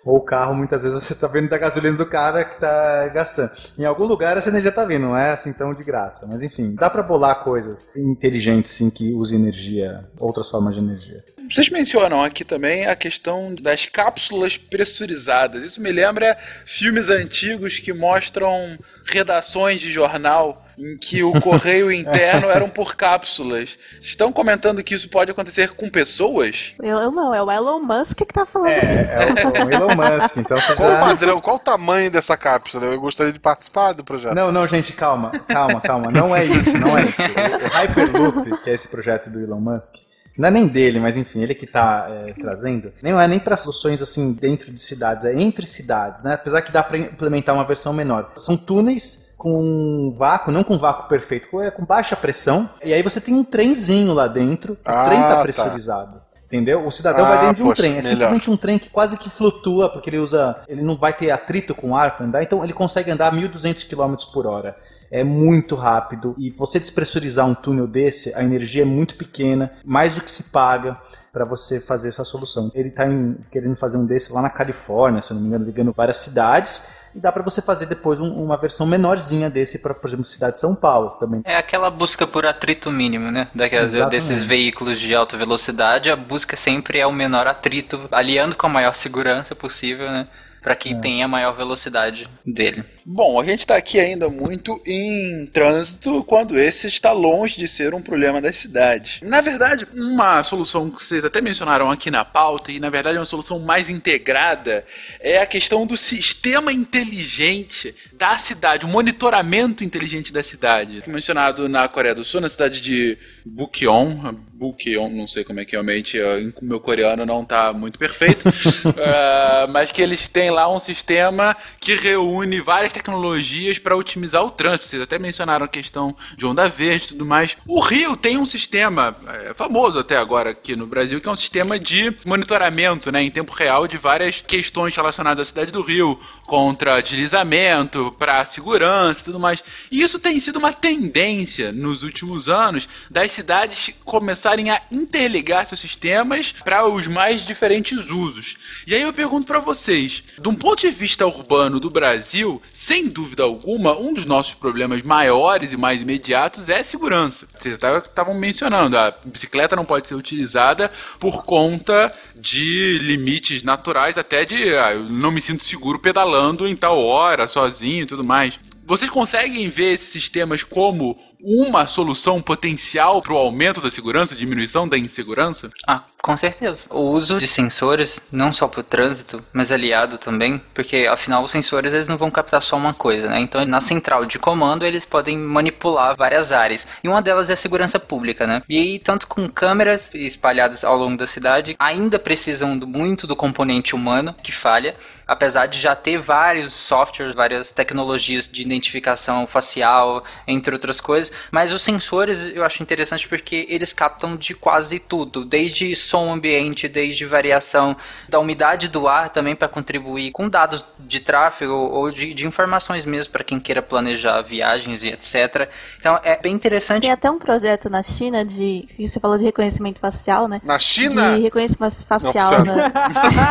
[0.05, 3.51] ou o carro, muitas vezes você está vendo da gasolina do cara que está gastando.
[3.79, 6.27] Em algum lugar essa energia está vindo, não é assim tão de graça.
[6.29, 11.25] Mas enfim, dá para bolar coisas inteligentes sim que usem energia, outras formas de energia.
[11.51, 15.65] Vocês mencionam aqui também a questão das cápsulas pressurizadas.
[15.65, 22.49] Isso me lembra filmes antigos que mostram redações de jornal em que o correio interno
[22.49, 23.79] eram por cápsulas.
[24.01, 26.73] Estão comentando que isso pode acontecer com pessoas?
[26.83, 28.71] Eu, eu não, é o Elon Musk que tá falando.
[28.71, 30.37] É, é o, o Elon Musk.
[30.39, 30.97] Então você qual já...
[30.97, 32.87] o padrão, qual o tamanho dessa cápsula?
[32.87, 34.35] Eu gostaria de participar do projeto.
[34.35, 36.11] Não, não, gente, calma, calma, calma.
[36.11, 37.23] Não é isso, não é isso.
[37.23, 39.97] O Hyperloop, que é esse projeto do Elon Musk,
[40.37, 42.93] não é nem dele, mas enfim, ele que está é, trazendo.
[43.03, 46.35] Nem é nem para soluções assim dentro de cidades, é entre cidades, né?
[46.35, 48.31] Apesar que dá para implementar uma versão menor.
[48.37, 52.69] São túneis com vácuo, não com vácuo perfeito, é com baixa pressão.
[52.83, 56.19] E aí você tem um trenzinho lá dentro, o ah, trem está pressurizado.
[56.19, 56.23] Tá.
[56.47, 56.87] Entendeu?
[56.87, 57.93] O cidadão ah, vai dentro de um poxa, trem.
[57.93, 58.09] É melhor.
[58.11, 60.63] simplesmente um trem que quase que flutua, porque ele usa.
[60.69, 63.87] Ele não vai ter atrito com o ar para andar, então ele consegue andar 1.200
[63.89, 64.77] km por hora
[65.13, 70.15] é muito rápido e você despressurizar um túnel desse, a energia é muito pequena, mais
[70.15, 70.99] do que se paga
[71.31, 72.71] para você fazer essa solução.
[72.75, 73.05] Ele está
[73.51, 77.21] querendo fazer um desse lá na Califórnia, se não me engano, ligando várias cidades e
[77.21, 80.61] dá para você fazer depois um, uma versão menorzinha desse para, por exemplo, cidade de
[80.61, 81.43] São Paulo também.
[81.45, 83.49] É aquela busca por atrito mínimo, né?
[83.55, 88.67] Daquelas, desses veículos de alta velocidade, a busca sempre é o menor atrito, aliando com
[88.67, 90.27] a maior segurança possível, né?
[90.63, 90.95] para que é.
[90.95, 92.85] tenha maior velocidade dele.
[93.05, 97.95] Bom, a gente está aqui ainda muito em trânsito quando esse está longe de ser
[97.95, 99.21] um problema das cidades.
[99.23, 103.21] Na verdade, uma solução que vocês até mencionaram aqui na pauta, e na verdade é
[103.21, 104.85] uma solução mais integrada,
[105.21, 111.03] é a questão do sistema inteligente da cidade, o monitoramento inteligente da cidade.
[111.07, 115.73] Mencionado na Coreia do Sul, na cidade de Bukyeon, Bukyeon, não sei como é que
[115.73, 120.79] realmente, o meu coreano não está muito perfeito, uh, mas que eles têm lá um
[120.79, 124.89] sistema que reúne várias tecnologias para otimizar o trânsito.
[124.89, 127.57] Vocês até mencionaram a questão de onda verde e tudo mais.
[127.67, 131.37] O Rio tem um sistema é, famoso até agora aqui no Brasil, que é um
[131.37, 136.21] sistema de monitoramento né, em tempo real de várias questões relacionadas à cidade do Rio,
[136.53, 139.65] contra deslizamento, para segurança e tudo mais.
[139.91, 145.81] E isso tem sido uma tendência nos últimos anos das cidades começarem a interligar seus
[145.81, 148.59] sistemas para os mais diferentes usos.
[148.87, 153.09] E aí eu pergunto para vocês, de um ponto de vista urbano do Brasil, sem
[153.09, 157.49] dúvida alguma, um dos nossos problemas maiores e mais imediatos é a segurança.
[157.59, 162.13] Vocês estavam mencionando, a bicicleta não pode ser utilizada por conta
[162.43, 167.47] de limites naturais, até de ah, eu não me sinto seguro pedalando em tal hora,
[167.47, 168.59] sozinho e tudo mais.
[168.85, 174.89] Vocês conseguem ver esses sistemas como uma solução potencial para o aumento da segurança, diminuição
[174.89, 175.71] da insegurança?
[175.87, 176.89] Ah, com certeza.
[176.95, 181.51] O uso de sensores, não só para o trânsito, mas aliado também, porque afinal os
[181.51, 183.41] sensores eles não vão captar só uma coisa, né?
[183.41, 186.87] Então na central de comando eles podem manipular várias áreas.
[187.03, 188.63] E uma delas é a segurança pública, né?
[188.69, 193.97] E aí, tanto com câmeras espalhadas ao longo da cidade, ainda precisam muito do componente
[193.97, 194.97] humano que falha
[195.33, 201.73] apesar de já ter vários softwares, várias tecnologias de identificação facial, entre outras coisas, mas
[201.73, 207.25] os sensores eu acho interessante porque eles captam de quase tudo, desde som ambiente, desde
[207.25, 207.97] variação
[208.29, 213.05] da umidade do ar também para contribuir com dados de tráfego ou de, de informações
[213.05, 215.69] mesmo para quem queira planejar viagens e etc.
[215.99, 217.03] Então é bem interessante.
[217.03, 218.87] Tem até um projeto na China de.
[218.97, 220.61] que Você falou de reconhecimento facial, né?
[220.65, 221.37] Na China?
[221.37, 222.65] De reconhecimento facial.
[222.65, 222.93] Não, né?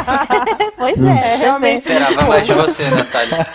[0.78, 1.80] pois é, realmente.
[1.80, 3.48] Esperava mais de você, Natália.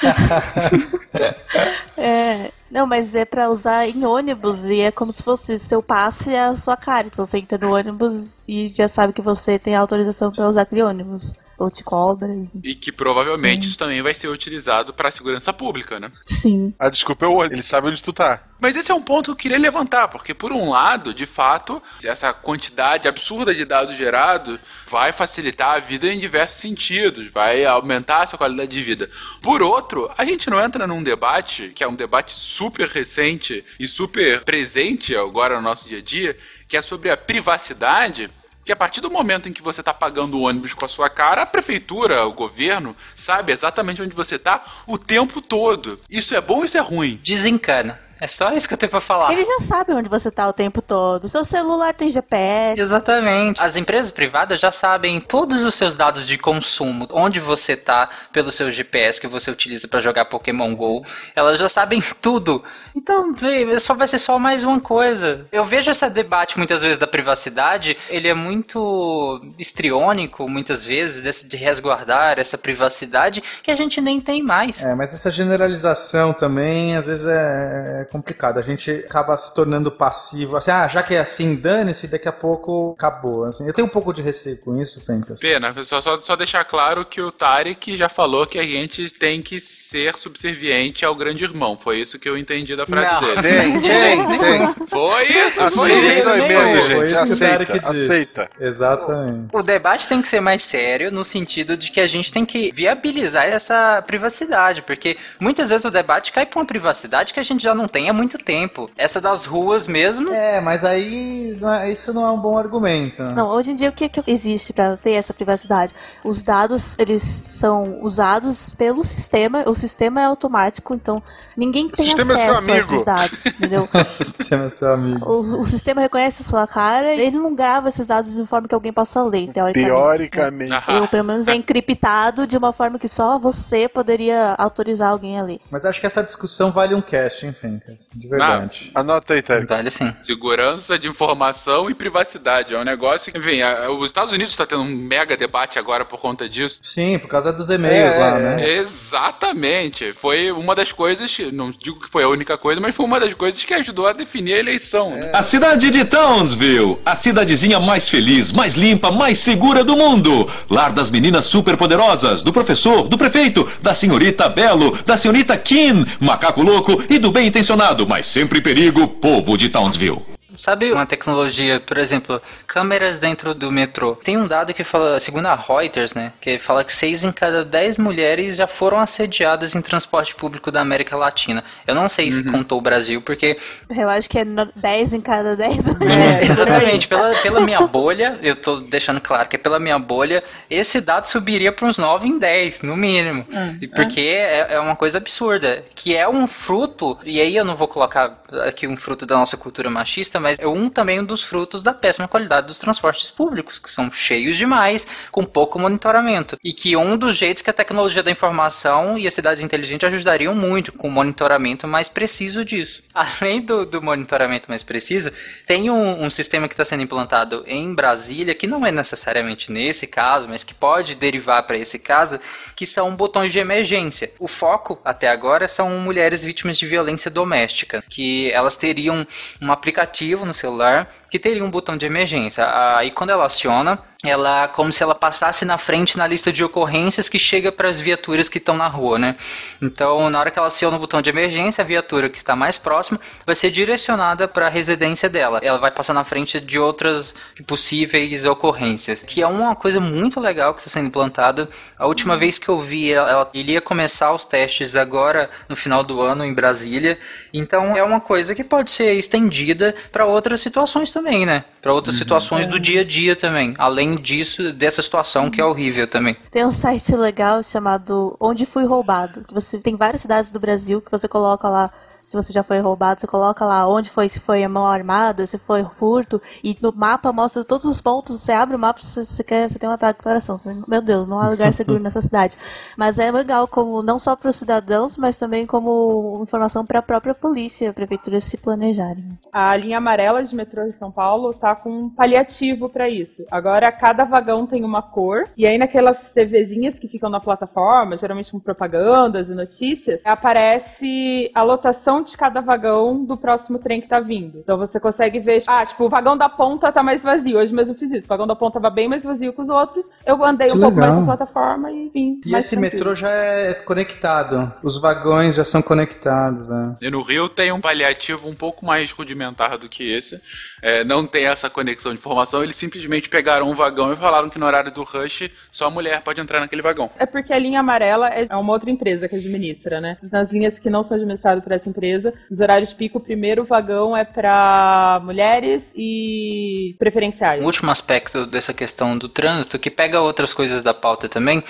[1.98, 6.34] É, não, mas é pra usar em ônibus e é como se fosse seu passe
[6.34, 7.06] é a sua cara.
[7.06, 10.82] Então você entra no ônibus e já sabe que você tem autorização pra usar aquele
[10.82, 11.32] ônibus.
[11.59, 12.28] Ou te cobra.
[12.62, 16.11] E que provavelmente isso também vai ser utilizado para segurança pública, né?
[16.27, 16.74] Sim.
[16.78, 18.43] A desculpa é o olho, ele sabe onde tu tá.
[18.59, 21.83] Mas esse é um ponto que eu queria levantar, porque por um lado, de fato,
[22.03, 28.23] essa quantidade absurda de dados gerados vai facilitar a vida em diversos sentidos, vai aumentar
[28.23, 29.11] a sua qualidade de vida.
[29.43, 33.87] Por outro, a gente não entra num debate, que é um debate super recente e
[33.87, 38.31] super presente agora no nosso dia a dia, que é sobre a privacidade
[38.66, 41.09] que a partir do momento em que você está pagando o ônibus com a sua
[41.09, 46.01] cara, a prefeitura, o governo, sabe exatamente onde você está o tempo todo.
[46.10, 47.20] Isso é bom ou isso é ruim?
[47.22, 48.06] Desencana.
[48.20, 49.32] É só isso que eu tenho pra falar.
[49.32, 51.28] Ele já sabe onde você tá o tempo todo.
[51.28, 52.80] Seu celular tem GPS.
[52.80, 53.62] Exatamente.
[53.62, 58.51] As empresas privadas já sabem todos os seus dados de consumo, onde você tá pelo
[58.51, 61.05] seu GPS que você utiliza para jogar Pokémon Go.
[61.34, 62.64] Elas já sabem tudo.
[62.94, 65.47] Então, vê, só vai ser só mais uma coisa.
[65.52, 71.47] Eu vejo esse debate muitas vezes da privacidade, ele é muito estriônico, muitas vezes, desse,
[71.47, 74.82] de resguardar essa privacidade que a gente nem tem mais.
[74.82, 78.59] É, mas essa generalização também, às vezes, é complicado.
[78.59, 80.57] A gente acaba se tornando passivo.
[80.57, 83.45] Assim, ah, já que é assim, dane-se, daqui a pouco acabou.
[83.45, 85.41] Assim, eu tenho um pouco de receio com isso, Fencas.
[85.41, 89.43] Pena, só, só, só deixar claro que o Tarek já falou que a gente tem
[89.43, 91.78] que ser subserviente ao grande irmão.
[91.83, 93.81] Foi isso que eu entendi da frase Não, dele.
[93.81, 94.87] Tem, tem, tem.
[94.89, 96.24] Foi isso, foi Aceita isso.
[96.24, 97.15] dói menos, Foi gente.
[97.15, 98.12] isso que o Aceita, Tarek disse.
[98.12, 98.51] aceita.
[98.61, 99.49] Exatamente.
[99.57, 102.73] O debate tem que ser mais sério no sentido de que a gente tem que
[102.73, 107.62] viabilizar essa privacidade, porque muitas vezes o debate cai para uma privacidade que a gente
[107.62, 108.90] já não tem há muito tempo.
[108.94, 110.31] Essa das ruas mesmo.
[110.31, 113.23] É, mas aí não é- isso não é um bom argumento.
[113.23, 115.94] Não, hoje em dia o que, que existe para ter essa privacidade?
[116.23, 121.23] Os dados, eles são usados pelo sistema, o sistema é automático, então
[121.56, 123.89] ninguém tem é acesso a esses dados, entendeu?
[123.94, 125.27] O sistema é seu amigo.
[125.27, 128.74] O, o sistema reconhece a sua cara, ele não grava esses dados de forma que
[128.74, 129.89] alguém possa ler, teoricamente.
[129.89, 130.73] Teoricamente.
[130.74, 131.01] Ah.
[131.01, 135.43] Ou pelo menos é encriptado de uma forma que só você poderia autorizar alguém a
[135.43, 135.60] ler.
[135.70, 137.55] Mas acho que essa discussão vale um cast, hein,
[137.86, 138.10] Fencas?
[138.14, 138.90] De verdade.
[138.94, 139.66] Anota aí, Tarek.
[139.68, 140.12] Vale sim.
[140.22, 142.74] Segurança de informação e privacidade.
[142.74, 146.04] É um negócio que, enfim, a- os Estados Unidos está tendo um mega debate agora
[146.04, 146.78] por conta disso.
[146.82, 148.76] Sim, por causa dos e-mails É, lá, né?
[148.78, 150.12] Exatamente.
[150.12, 153.32] Foi uma das coisas, não digo que foi a única coisa, mas foi uma das
[153.34, 155.10] coisas que ajudou a definir a eleição.
[155.16, 155.30] né?
[155.32, 160.48] A cidade de Townsville, a cidadezinha mais feliz, mais limpa, mais segura do mundo.
[160.70, 166.62] Lar das meninas superpoderosas, do professor, do prefeito, da senhorita Belo, da senhorita Kim, macaco
[166.62, 167.76] louco e do bem intencionado,
[168.09, 170.35] mas sempre perigo, povo de Townsville.
[170.57, 174.16] Sabe uma tecnologia, por exemplo, câmeras dentro do metrô?
[174.16, 177.65] Tem um dado que fala, segundo a Reuters, né, que fala que 6 em cada
[177.65, 181.62] 10 mulheres já foram assediadas em transporte público da América Latina.
[181.87, 183.59] Eu não sei se contou o Brasil, porque
[183.91, 185.77] Eu acho que é no- 10 em cada 10.
[186.07, 187.09] É, exatamente.
[187.09, 191.27] Pela, pela minha bolha, eu tô deixando claro que é pela minha bolha, esse dado
[191.27, 193.47] subiria para uns 9 em 10, no mínimo.
[193.81, 195.85] E Porque é, é uma coisa absurda.
[195.95, 199.57] Que é um fruto, e aí eu não vou colocar aqui um fruto da nossa
[199.57, 203.81] cultura machista, mas é um também um dos frutos da péssima qualidade dos transportes públicos,
[203.81, 206.56] que são cheios demais, com pouco monitoramento.
[206.62, 210.55] E que um dos jeitos que a tecnologia da informação e as cidades inteligentes ajudariam
[210.55, 213.02] muito com o monitoramento mais preciso disso.
[213.12, 215.32] Além do, do monitoramento mais preciso,
[215.66, 220.06] tem um, um sistema que está sendo implantado em Brasília, que não é necessariamente nesse
[220.06, 222.39] caso, mas que pode derivar para esse caso,
[222.77, 224.31] que são botões de emergência.
[224.39, 229.27] O foco, até agora, são mulheres vítimas de violência doméstica, que elas teriam
[229.60, 232.66] um aplicativo no celular que teria um botão de emergência.
[232.97, 237.28] Aí quando ela aciona, ela como se ela passasse na frente na lista de ocorrências
[237.28, 239.36] que chega para as viaturas que estão na rua, né?
[239.81, 242.78] Então, na hora que ela aciona o botão de emergência, a viatura que está mais
[242.78, 245.61] próxima vai ser direcionada para a residência dela.
[245.62, 247.35] Ela vai passar na frente de outras
[247.66, 251.69] possíveis ocorrências, que é uma coisa muito legal que está sendo implantada.
[251.98, 256.03] A última vez que eu vi, ela, ela iria começar os testes agora no final
[256.03, 257.19] do ano em Brasília.
[257.53, 261.64] Então, é uma coisa que pode ser estendida para outras situações também, né?
[261.80, 263.74] Para outras situações do dia a dia também.
[263.78, 266.36] Além disso, dessa situação que é horrível também.
[266.51, 269.43] Tem um site legal chamado Onde Fui Roubado.
[269.43, 271.90] que Você tem várias cidades do Brasil que você coloca lá
[272.27, 275.47] se você já foi roubado, você coloca lá onde foi, se foi a mão armada,
[275.47, 279.24] se foi furto, e no mapa mostra todos os pontos, você abre o mapa, se
[279.24, 280.59] você quer, você tem um ataque de coração.
[280.59, 282.57] Você, meu Deus, não há lugar seguro nessa cidade.
[282.97, 287.03] Mas é legal como não só para os cidadãos, mas também como informação para a
[287.03, 289.39] própria polícia, a prefeitura se planejarem.
[289.53, 293.44] A linha amarela de metrô em São Paulo tá com um paliativo para isso.
[293.53, 298.51] Agora cada vagão tem uma cor e aí naquelas TVzinhas que ficam na plataforma, geralmente
[298.51, 304.20] com propagandas e notícias, aparece a lotação de cada vagão do próximo trem que tá
[304.20, 304.59] vindo.
[304.59, 307.59] Então você consegue ver, ah, tipo, o vagão da ponta tá mais vazio.
[307.59, 308.24] Hoje mesmo fiz isso.
[308.24, 310.06] O vagão da ponta tava bem mais vazio que os outros.
[310.24, 311.14] Eu andei Que um pouco legal.
[311.16, 312.40] mais na plataforma e vim.
[312.44, 312.94] E mais esse tranquilo.
[312.98, 314.72] metrô já é conectado.
[314.82, 316.70] Os vagões já são conectados.
[316.70, 316.97] É.
[317.06, 320.40] E no Rio tem um paliativo um pouco mais rudimentar do que esse.
[320.82, 322.62] É, não tem essa conexão de informação.
[322.62, 326.22] Eles simplesmente pegaram um vagão e falaram que no horário do rush só a mulher
[326.22, 327.10] pode entrar naquele vagão.
[327.18, 330.16] É porque a linha amarela é é uma outra empresa que administra, né?
[330.30, 332.06] Nas linhas que não são administradas por essa empresa,
[332.51, 337.62] nos horários pico, o primeiro vagão é para mulheres e preferenciais.
[337.62, 341.62] Um último aspecto dessa questão do trânsito, que pega outras coisas da pauta também,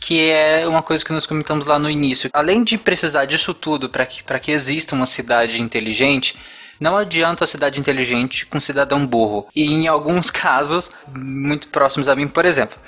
[0.00, 2.30] que é uma coisa que nós comentamos lá no início.
[2.32, 6.36] Além de precisar disso tudo para que, que exista uma cidade inteligente,
[6.78, 9.46] não adianta a cidade inteligente com cidadão burro.
[9.54, 12.78] E em alguns casos, muito próximos a mim, por exemplo,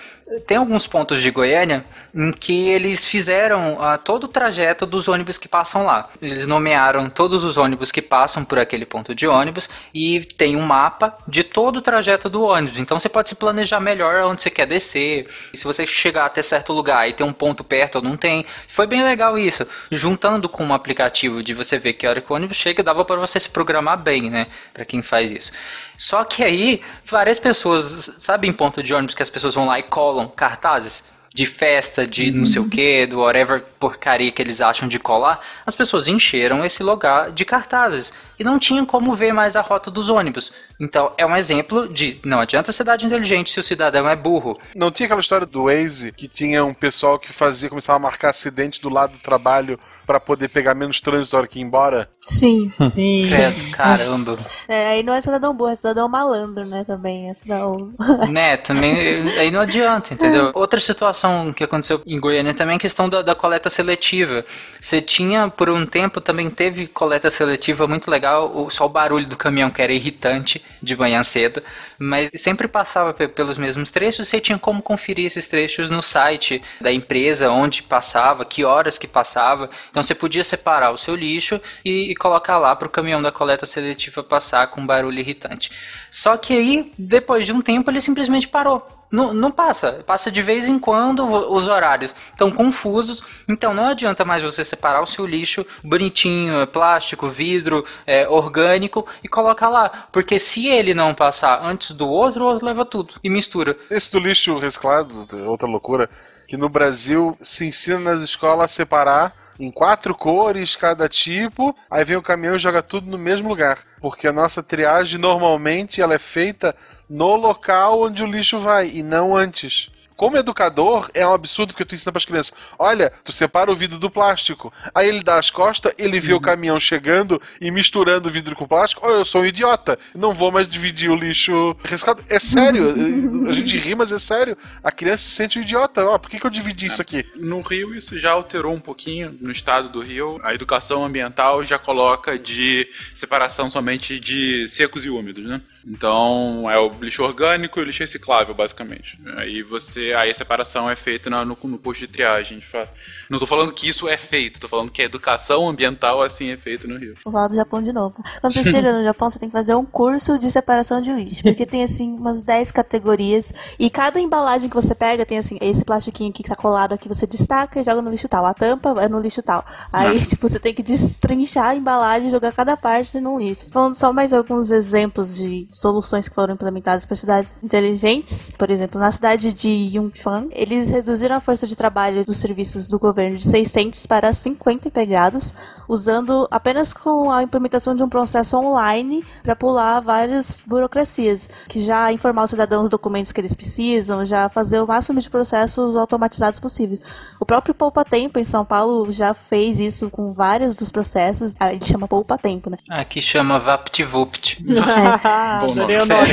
[0.47, 1.85] tem alguns pontos de Goiânia
[2.15, 6.11] em que eles fizeram ah, todo o trajeto dos ônibus que passam lá.
[6.21, 10.63] Eles nomearam todos os ônibus que passam por aquele ponto de ônibus e tem um
[10.63, 12.79] mapa de todo o trajeto do ônibus.
[12.79, 15.29] Então você pode se planejar melhor onde você quer descer.
[15.53, 18.45] E se você chegar até certo lugar e tem um ponto perto ou não tem,
[18.69, 19.67] foi bem legal isso.
[19.91, 23.17] Juntando com um aplicativo de você ver que hora que o ônibus chega, dava para
[23.17, 24.49] você se programar bem, né?
[24.75, 25.53] Para quem faz isso.
[25.97, 29.81] Só que aí, várias pessoas, sabe em ponto de ônibus que as pessoas vão lá
[29.81, 31.05] e colam cartazes?
[31.33, 35.39] De festa, de não sei o que, do whatever porcaria que eles acham de colar,
[35.65, 39.91] as pessoas encheram esse lugar de cartazes e não tinham como ver mais a rota
[39.91, 40.51] dos ônibus.
[40.81, 44.59] Então é um exemplo de não adianta cidade inteligente se o cidadão é burro.
[44.75, 48.31] Não tinha aquela história do Waze que tinha um pessoal que fazia, começava a marcar
[48.31, 49.79] acidente do lado do trabalho
[50.09, 52.09] pra poder pegar menos trânsito na hora que ir embora?
[52.25, 52.73] Sim.
[52.95, 53.27] Sim.
[53.29, 54.39] Credo, caramba.
[54.67, 56.83] É, aí não é cidadão burro, é cidadão malandro, né?
[56.85, 57.93] Também é cidadão.
[58.31, 58.95] né, também
[59.39, 60.51] aí não adianta, entendeu?
[60.55, 64.45] Outra situação que aconteceu em Goiânia também é a questão da, da coleta seletiva.
[64.81, 69.27] Você tinha, por um tempo, também teve coleta seletiva muito legal, o- só o barulho
[69.27, 71.63] do caminhão que era irritante de manhã cedo,
[71.99, 76.63] mas sempre passava pe- pelos mesmos trechos, você tinha como conferir esses trechos no site
[76.81, 81.61] da empresa, onde passava, que horas que passava, então você podia separar o seu lixo
[81.85, 85.71] e, e colocar lá para o caminhão da coleta seletiva passar com barulho irritante.
[86.11, 88.87] Só que aí, depois de um tempo, ele simplesmente parou.
[89.11, 94.23] Não, não passa, passa de vez em quando os horários estão confusos, então não adianta
[94.23, 100.09] mais você separar o seu lixo bonitinho, é plástico, vidro, é, orgânico e colocar lá,
[100.13, 103.79] porque se ele não passar antes do outro, o outro leva tudo e mistura.
[103.91, 106.11] Esse do lixo reciclado, outra loucura,
[106.47, 112.05] que no Brasil se ensina nas escolas a separar em quatro cores cada tipo, aí
[112.05, 113.79] vem o caminhão e joga tudo no mesmo lugar.
[114.01, 116.77] Porque a nossa triagem normalmente ela é feita
[117.09, 119.91] no local onde o lixo vai e não antes.
[120.19, 122.53] Como educador, é um absurdo que tu ensina para as crianças.
[122.77, 124.73] Olha, tu separa o vidro do plástico.
[124.93, 128.67] Aí ele dá as costas, ele vê o caminhão chegando e misturando o vidro com
[128.67, 129.07] plástico.
[129.07, 129.97] Oh, eu sou um idiota.
[130.17, 132.21] Não vou mais dividir o lixo reciclado.
[132.29, 132.89] É sério.
[133.49, 134.59] a gente ri, mas é sério.
[134.83, 136.05] A criança se sente um idiota.
[136.05, 137.25] Ó, por que, que eu dividi isso aqui?
[137.37, 139.39] No Rio, isso já alterou um pouquinho.
[139.41, 145.11] No estado do Rio, a educação ambiental já coloca de separação somente de secos e
[145.11, 145.61] úmidos, né?
[145.87, 149.19] Então, é o lixo orgânico e o lixo reciclável, basicamente.
[149.37, 152.91] Aí você, aí a separação é feita no, no posto de triagem, de fato.
[153.29, 156.57] Não tô falando que isso é feito, tô falando que a educação ambiental assim é
[156.57, 157.17] feita no Rio.
[157.25, 158.23] Vou falar do Japão de novo.
[158.41, 161.43] Quando você chega no Japão, você tem que fazer um curso de separação de lixo.
[161.43, 163.53] Porque tem, assim, umas 10 categorias.
[163.79, 167.09] E cada embalagem que você pega tem, assim, esse plastiquinho aqui que tá colado aqui,
[167.09, 168.47] você destaca e joga no lixo tal.
[168.47, 169.65] A tampa é no lixo tal.
[169.93, 173.71] Aí, tipo, você tem que destrinchar a embalagem e jogar cada parte no lixo.
[173.71, 178.51] Falando só mais alguns exemplos de soluções que foram implementadas para cidades inteligentes.
[178.57, 179.69] Por exemplo, na cidade de
[179.99, 184.89] Yunfan, eles reduziram a força de trabalho dos serviços do governo de 600 para 50
[184.89, 185.55] empregados,
[185.89, 192.13] usando apenas com a implementação de um processo online para pular várias burocracias, que já
[192.13, 196.61] informar os cidadãos os documentos que eles precisam, já fazer o máximo de processos automatizados
[196.61, 197.03] possíveis.
[197.41, 201.55] O próprio Poupa Tempo em São Paulo já fez isso com vários dos processos.
[201.59, 202.77] A gente chama Poupa Tempo, né?
[202.89, 204.65] Aqui chama VaptVupt.
[205.25, 206.31] Adorei o nome.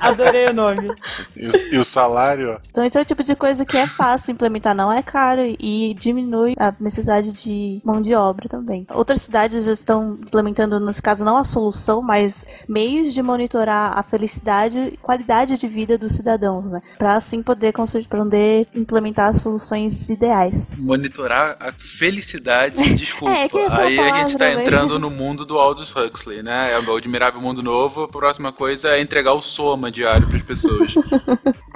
[0.00, 0.94] Adorei o nome.
[1.36, 2.58] E, o- e o salário.
[2.70, 5.94] Então esse é o tipo de coisa que é fácil implementar, não é caro e
[5.98, 8.86] diminui a necessidade de mão de obra também.
[8.90, 14.02] Outras cidades já estão implementando, nesse caso, não a solução, mas meios de monitorar a
[14.02, 16.80] felicidade e qualidade de vida dos cidadãos, né?
[16.98, 17.72] Pra assim poder,
[18.08, 20.74] poder implementar soluções ideais.
[20.78, 23.34] Monitorar a felicidade, desculpa.
[23.34, 24.62] É, que essa Aí a gente tá palavra, né?
[24.62, 26.72] entrando no mundo do Aldous Huxley, né?
[26.72, 28.04] É o Admirável Mundo Novo.
[28.04, 30.94] A próxima coisa é entregar o soma diário pras pessoas.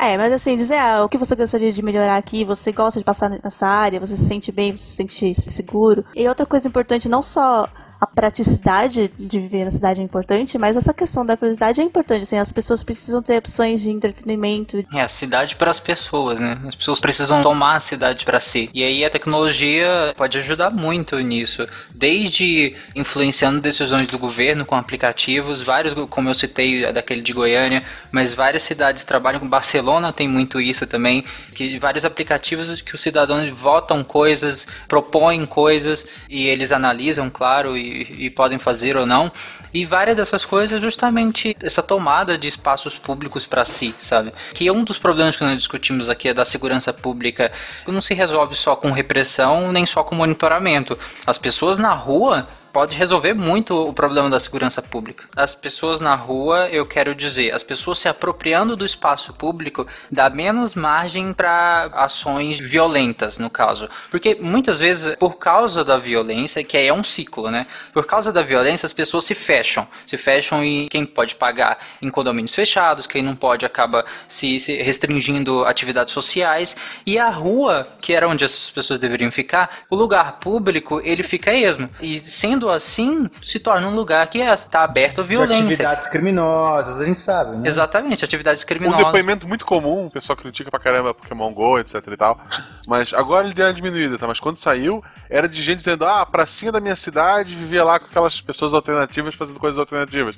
[0.00, 3.04] É, mas assim, dizer ah, o que você gostaria de melhorar aqui, você gosta de
[3.04, 6.04] passar nessa área, você se sente bem, você se sente seguro.
[6.14, 7.68] E outra coisa importante, não só
[8.00, 12.22] a praticidade de viver na cidade é importante, mas essa questão da felicidade é importante.
[12.22, 14.84] Assim, as pessoas precisam ter opções de entretenimento.
[14.94, 16.60] É a cidade para as pessoas, né?
[16.66, 18.70] As pessoas precisam tomar a cidade para si.
[18.72, 21.66] E aí a tecnologia pode ajudar muito nisso.
[21.92, 28.32] Desde influenciando decisões do governo com aplicativos, vários, como eu citei, daquele de Goiânia, mas
[28.32, 33.48] várias cidades trabalham com Barcelona tem muito isso também, que vários aplicativos que os cidadãos
[33.50, 39.30] votam coisas, propõem coisas e eles analisam, claro, e, e podem fazer ou não.
[39.72, 44.32] E várias dessas coisas justamente essa tomada de espaços públicos para si, sabe?
[44.54, 47.52] Que é um dos problemas que nós discutimos aqui é da segurança pública.
[47.86, 50.98] Não se resolve só com repressão, nem só com monitoramento.
[51.26, 55.24] As pessoas na rua pode resolver muito o problema da segurança pública.
[55.36, 60.30] As pessoas na rua, eu quero dizer, as pessoas se apropriando do espaço público dá
[60.30, 63.88] menos margem para ações violentas, no caso.
[64.10, 67.66] Porque muitas vezes, por causa da violência, que é um ciclo, né?
[67.92, 69.86] Por causa da violência, as pessoas se fecham.
[70.06, 74.76] Se fecham e quem pode pagar em condomínios fechados, quem não pode acaba se, se
[74.82, 76.76] restringindo atividades sociais.
[77.06, 81.52] E a rua, que era onde essas pessoas deveriam ficar, o lugar público, ele fica
[81.52, 81.88] esmo.
[82.00, 85.64] E sendo assim, se torna um lugar que está aberto à De violência.
[85.64, 87.68] atividades criminosas, a gente sabe, né?
[87.68, 89.04] Exatamente, atividades Um criminosas.
[89.06, 92.40] depoimento muito comum, o pessoal critica pra caramba Pokémon GO, etc e tal.
[92.86, 94.26] Mas agora ele deu uma diminuída, tá?
[94.26, 97.98] Mas quando saiu, era de gente dizendo, ah, a pracinha da minha cidade vivia lá
[97.98, 100.36] com aquelas pessoas alternativas fazendo coisas alternativas.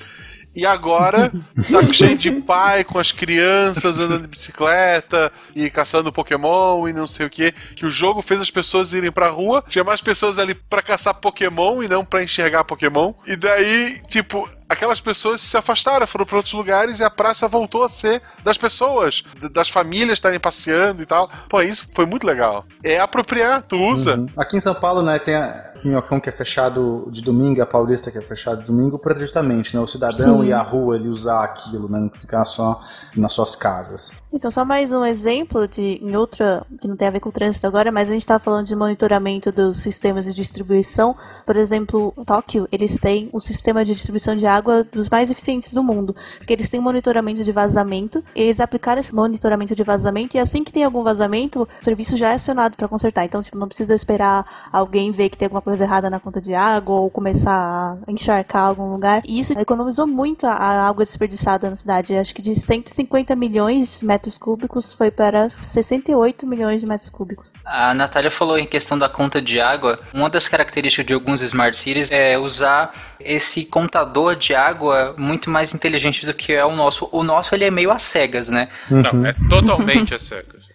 [0.55, 1.31] E agora
[1.71, 7.07] tá cheio de pai com as crianças andando de bicicleta e caçando Pokémon e não
[7.07, 7.53] sei o que.
[7.77, 11.15] Que o jogo fez as pessoas irem pra rua, tinha mais pessoas ali pra caçar
[11.15, 13.13] Pokémon e não pra enxergar Pokémon.
[13.27, 17.85] E daí, tipo, aquelas pessoas se afastaram, foram pra outros lugares e a praça voltou
[17.85, 19.23] a ser das pessoas,
[19.53, 21.31] das famílias estarem passeando e tal.
[21.49, 22.65] Pô, isso foi muito legal.
[22.83, 24.17] É apropriar, tu usa.
[24.17, 24.27] Uhum.
[24.37, 28.11] Aqui em São Paulo, né, tem a Minhocão que é fechado de domingo, a Paulista
[28.11, 30.49] que é fechado de domingo, para justamente, né, o cidadão Sim.
[30.49, 32.81] e a rua ele usar aquilo, né, não ficar só
[33.17, 34.13] nas suas casas.
[34.33, 37.33] Então, só mais um exemplo de em outra que não tem a ver com o
[37.33, 41.17] trânsito agora, mas a gente está falando de monitoramento dos sistemas de distribuição.
[41.45, 45.73] Por exemplo, em Tóquio, eles têm um sistema de distribuição de água dos mais eficientes
[45.73, 48.23] do mundo, porque eles têm monitoramento de vazamento.
[48.35, 52.31] Eles aplicaram esse monitoramento de vazamento e assim que tem algum vazamento, o serviço já
[52.31, 53.25] é acionado para consertar.
[53.25, 56.55] Então, tipo, não precisa esperar alguém ver que tem alguma coisa errada na conta de
[56.55, 59.23] água ou começar a encharcar algum lugar.
[59.27, 62.17] E isso economizou muito a, a água desperdiçada na cidade.
[62.17, 67.53] Acho que de 150 milhões de metros cúbicos foi para 68 milhões de metros cúbicos.
[67.65, 70.01] A Natália falou em questão da conta de água.
[70.15, 75.75] Uma das características de alguns smart cities é usar esse contador de água muito mais
[75.75, 77.09] inteligente do que é o nosso.
[77.13, 78.69] O nosso ele é meio às cegas, né?
[78.91, 80.19] Não, é totalmente a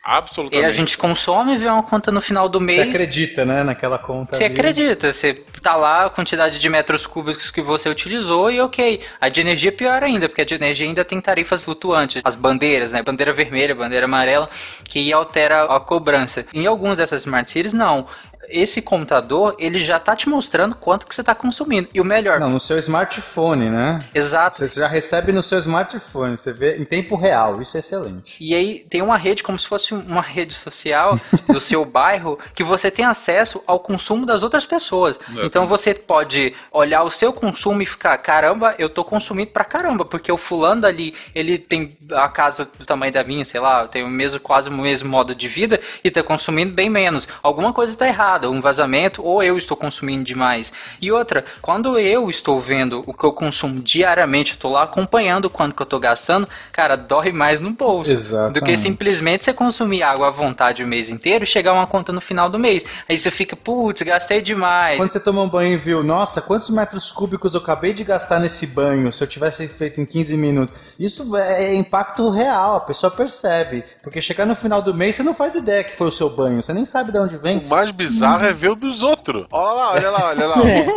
[0.05, 0.15] secas.
[0.15, 0.65] E Absolutamente.
[0.67, 2.89] a gente consome, vê uma conta no final do Você mês.
[2.93, 4.53] acredita, né, naquela conta Você ali.
[4.53, 9.01] acredita, você tá lá a quantidade de metros cúbicos que você utilizou e ok.
[9.19, 12.21] A de energia é pior ainda, porque a de energia ainda tem tarifas flutuantes.
[12.23, 13.01] As bandeiras, né?
[13.01, 14.49] Bandeira vermelha, bandeira amarela,
[14.87, 16.45] que altera a cobrança.
[16.53, 18.07] Em alguns dessas smart cities, não.
[18.49, 21.87] Esse computador, ele já tá te mostrando quanto que você tá consumindo.
[21.93, 24.05] E o melhor, Não, no seu smartphone, né?
[24.13, 24.55] exato.
[24.57, 28.37] Você já recebe no seu smartphone, você vê em tempo real, isso é excelente.
[28.43, 32.63] E aí tem uma rede como se fosse uma rede social do seu bairro que
[32.63, 35.17] você tem acesso ao consumo das outras pessoas.
[35.43, 40.03] Então você pode olhar o seu consumo e ficar, caramba, eu tô consumindo pra caramba,
[40.05, 44.03] porque o fulano dali, ele tem a casa do tamanho da minha, sei lá, tem
[44.03, 47.27] o mesmo quase o mesmo modo de vida e tá consumindo bem menos.
[47.41, 50.71] Alguma coisa tá errada, um vazamento ou eu estou consumindo demais.
[51.01, 55.49] E outra, quando eu estou vendo o que eu consumo diariamente, eu tô lá acompanhando
[55.49, 58.79] quanto que eu tô gastando, cara, dói mais no bolso do que Exatamente.
[58.79, 62.49] simplesmente você consumir água à vontade o mês inteiro e chegar uma conta no final
[62.49, 62.85] do mês.
[63.07, 64.97] Aí você fica, putz, gastei demais.
[64.97, 68.39] Quando você toma um banho e viu, nossa, quantos metros cúbicos eu acabei de gastar
[68.39, 70.77] nesse banho se eu tivesse feito em 15 minutos?
[70.99, 73.83] Isso é impacto real, a pessoa percebe.
[74.03, 76.61] Porque chegar no final do mês você não faz ideia que foi o seu banho,
[76.61, 77.59] você nem sabe de onde vem.
[77.59, 79.45] O mais bizarro é ver o dos outros.
[79.51, 80.55] Olha lá, olha lá, olha lá.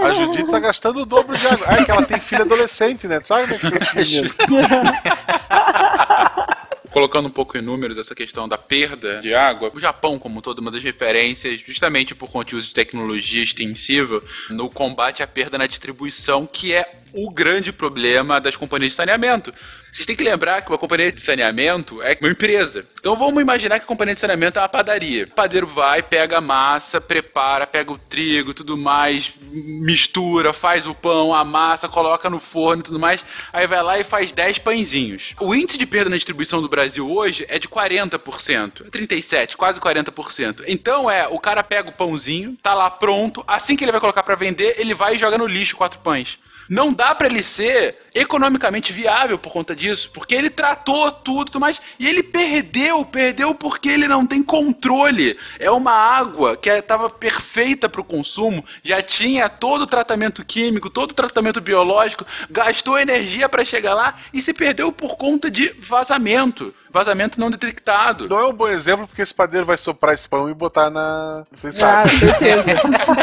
[0.09, 1.67] A Judite tá gastando o dobro de água.
[1.69, 3.21] Ah, é que ela tem filha adolescente, né?
[3.23, 4.33] Sabe como é que são esses meninos?
[6.91, 10.61] colocando um pouco em números essa questão da perda de água, o Japão, como toda
[10.61, 15.59] uma das referências, justamente por conta de uso de tecnologia extensiva, no combate à perda
[15.59, 19.53] na distribuição, que é o grande problema das companhias de saneamento.
[19.93, 22.87] Vocês têm que lembrar que uma companhia de saneamento é uma empresa.
[23.01, 25.25] Então vamos imaginar que a companhia de saneamento é uma padaria.
[25.25, 30.95] O padeiro vai, pega a massa, prepara, pega o trigo, tudo mais, mistura, faz o
[30.95, 33.25] pão, a massa, coloca no forno e tudo mais.
[33.53, 35.35] Aí vai lá e faz 10 pãezinhos.
[35.41, 38.91] O índice de perda na distribuição do Brasil hoje é de 40%.
[38.91, 40.65] 37, quase 40%.
[40.67, 44.23] Então é, o cara pega o pãozinho, tá lá pronto, assim que ele vai colocar
[44.23, 46.39] para vender, ele vai e joga no lixo quatro pães.
[46.69, 51.81] Não dá para ele ser economicamente viável por conta disso, porque ele tratou tudo, mas
[51.99, 55.39] e ele perdeu, perdeu porque ele não tem controle.
[55.59, 60.91] É uma água que estava perfeita para o consumo, já tinha todo o tratamento químico,
[60.91, 65.69] todo o tratamento biológico, gastou energia para chegar lá e se perdeu por conta de
[65.81, 68.29] vazamento vazamento não detectado.
[68.29, 71.45] Não é um bom exemplo porque esse padeiro vai soprar esse pão e botar na.
[71.53, 72.19] Vocês Ah, sabem.
[72.19, 72.65] certeza.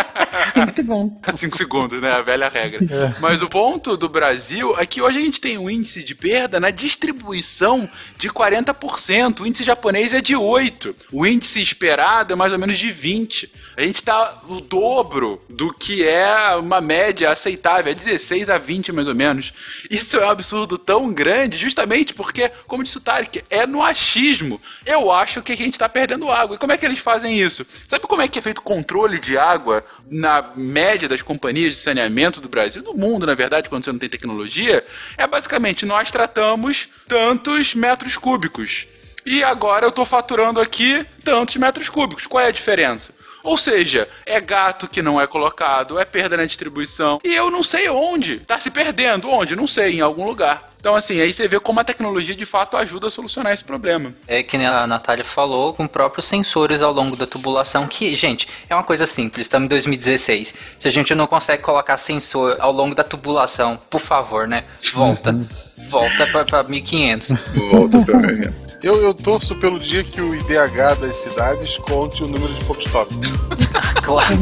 [0.56, 1.22] Cinco segundos.
[1.36, 2.11] 5 segundos, né?
[2.11, 2.80] A velha regra.
[3.19, 6.60] Mas o ponto do Brasil é que hoje a gente tem um índice de perda
[6.60, 9.41] na distribuição de 40%.
[9.41, 10.95] O índice japonês é de 8%.
[11.11, 13.49] O índice esperado é mais ou menos de 20%.
[13.77, 17.91] A gente está o dobro do que é uma média aceitável.
[17.91, 19.53] É 16 a 20 mais ou menos.
[19.90, 24.61] Isso é um absurdo tão grande, justamente porque, como disse o Tarek, é no achismo.
[24.86, 26.56] Eu acho que a gente está perdendo água.
[26.56, 27.65] E como é que eles fazem isso?
[27.88, 31.80] Sabe como é que é feito o controle de água na média das companhias de
[31.80, 34.85] saneamento do Brasil, do mundo, na verdade, quando você não tem tecnologia?
[35.17, 38.88] É basicamente nós tratamos tantos metros cúbicos.
[39.26, 42.27] E agora eu estou faturando aqui tantos metros cúbicos.
[42.27, 43.13] Qual é a diferença?
[43.45, 47.19] Ou seja, é gato que não é colocado, é perda na distribuição.
[47.23, 48.39] E eu não sei onde.
[48.39, 49.30] Tá se perdendo.
[49.30, 49.55] Onde?
[49.55, 50.74] Não sei, em algum lugar.
[50.85, 54.13] Então, assim, aí você vê como a tecnologia de fato ajuda a solucionar esse problema.
[54.27, 58.47] É que nem a Natália falou, com próprios sensores ao longo da tubulação, que, gente,
[58.69, 60.53] é uma coisa simples, estamos em 2016.
[60.77, 64.65] Se a gente não consegue colocar sensor ao longo da tubulação, por favor, né?
[64.93, 65.33] Volta.
[65.89, 67.29] Volta pra, pra 1500.
[67.71, 68.19] Volta pra
[68.83, 73.11] Eu, eu torço pelo dia que o IDH das cidades conte o número de Pokestop.
[74.03, 74.37] claro,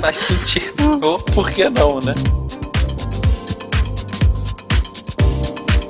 [0.00, 1.00] faz sentido.
[1.02, 2.43] Ou por que não, né?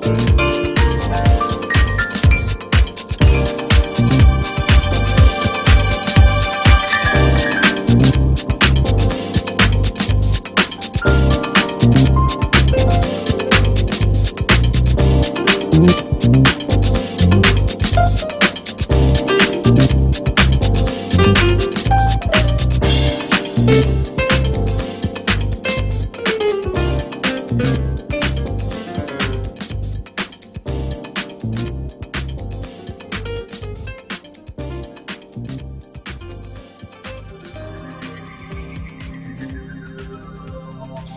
[0.04, 0.63] Thank you.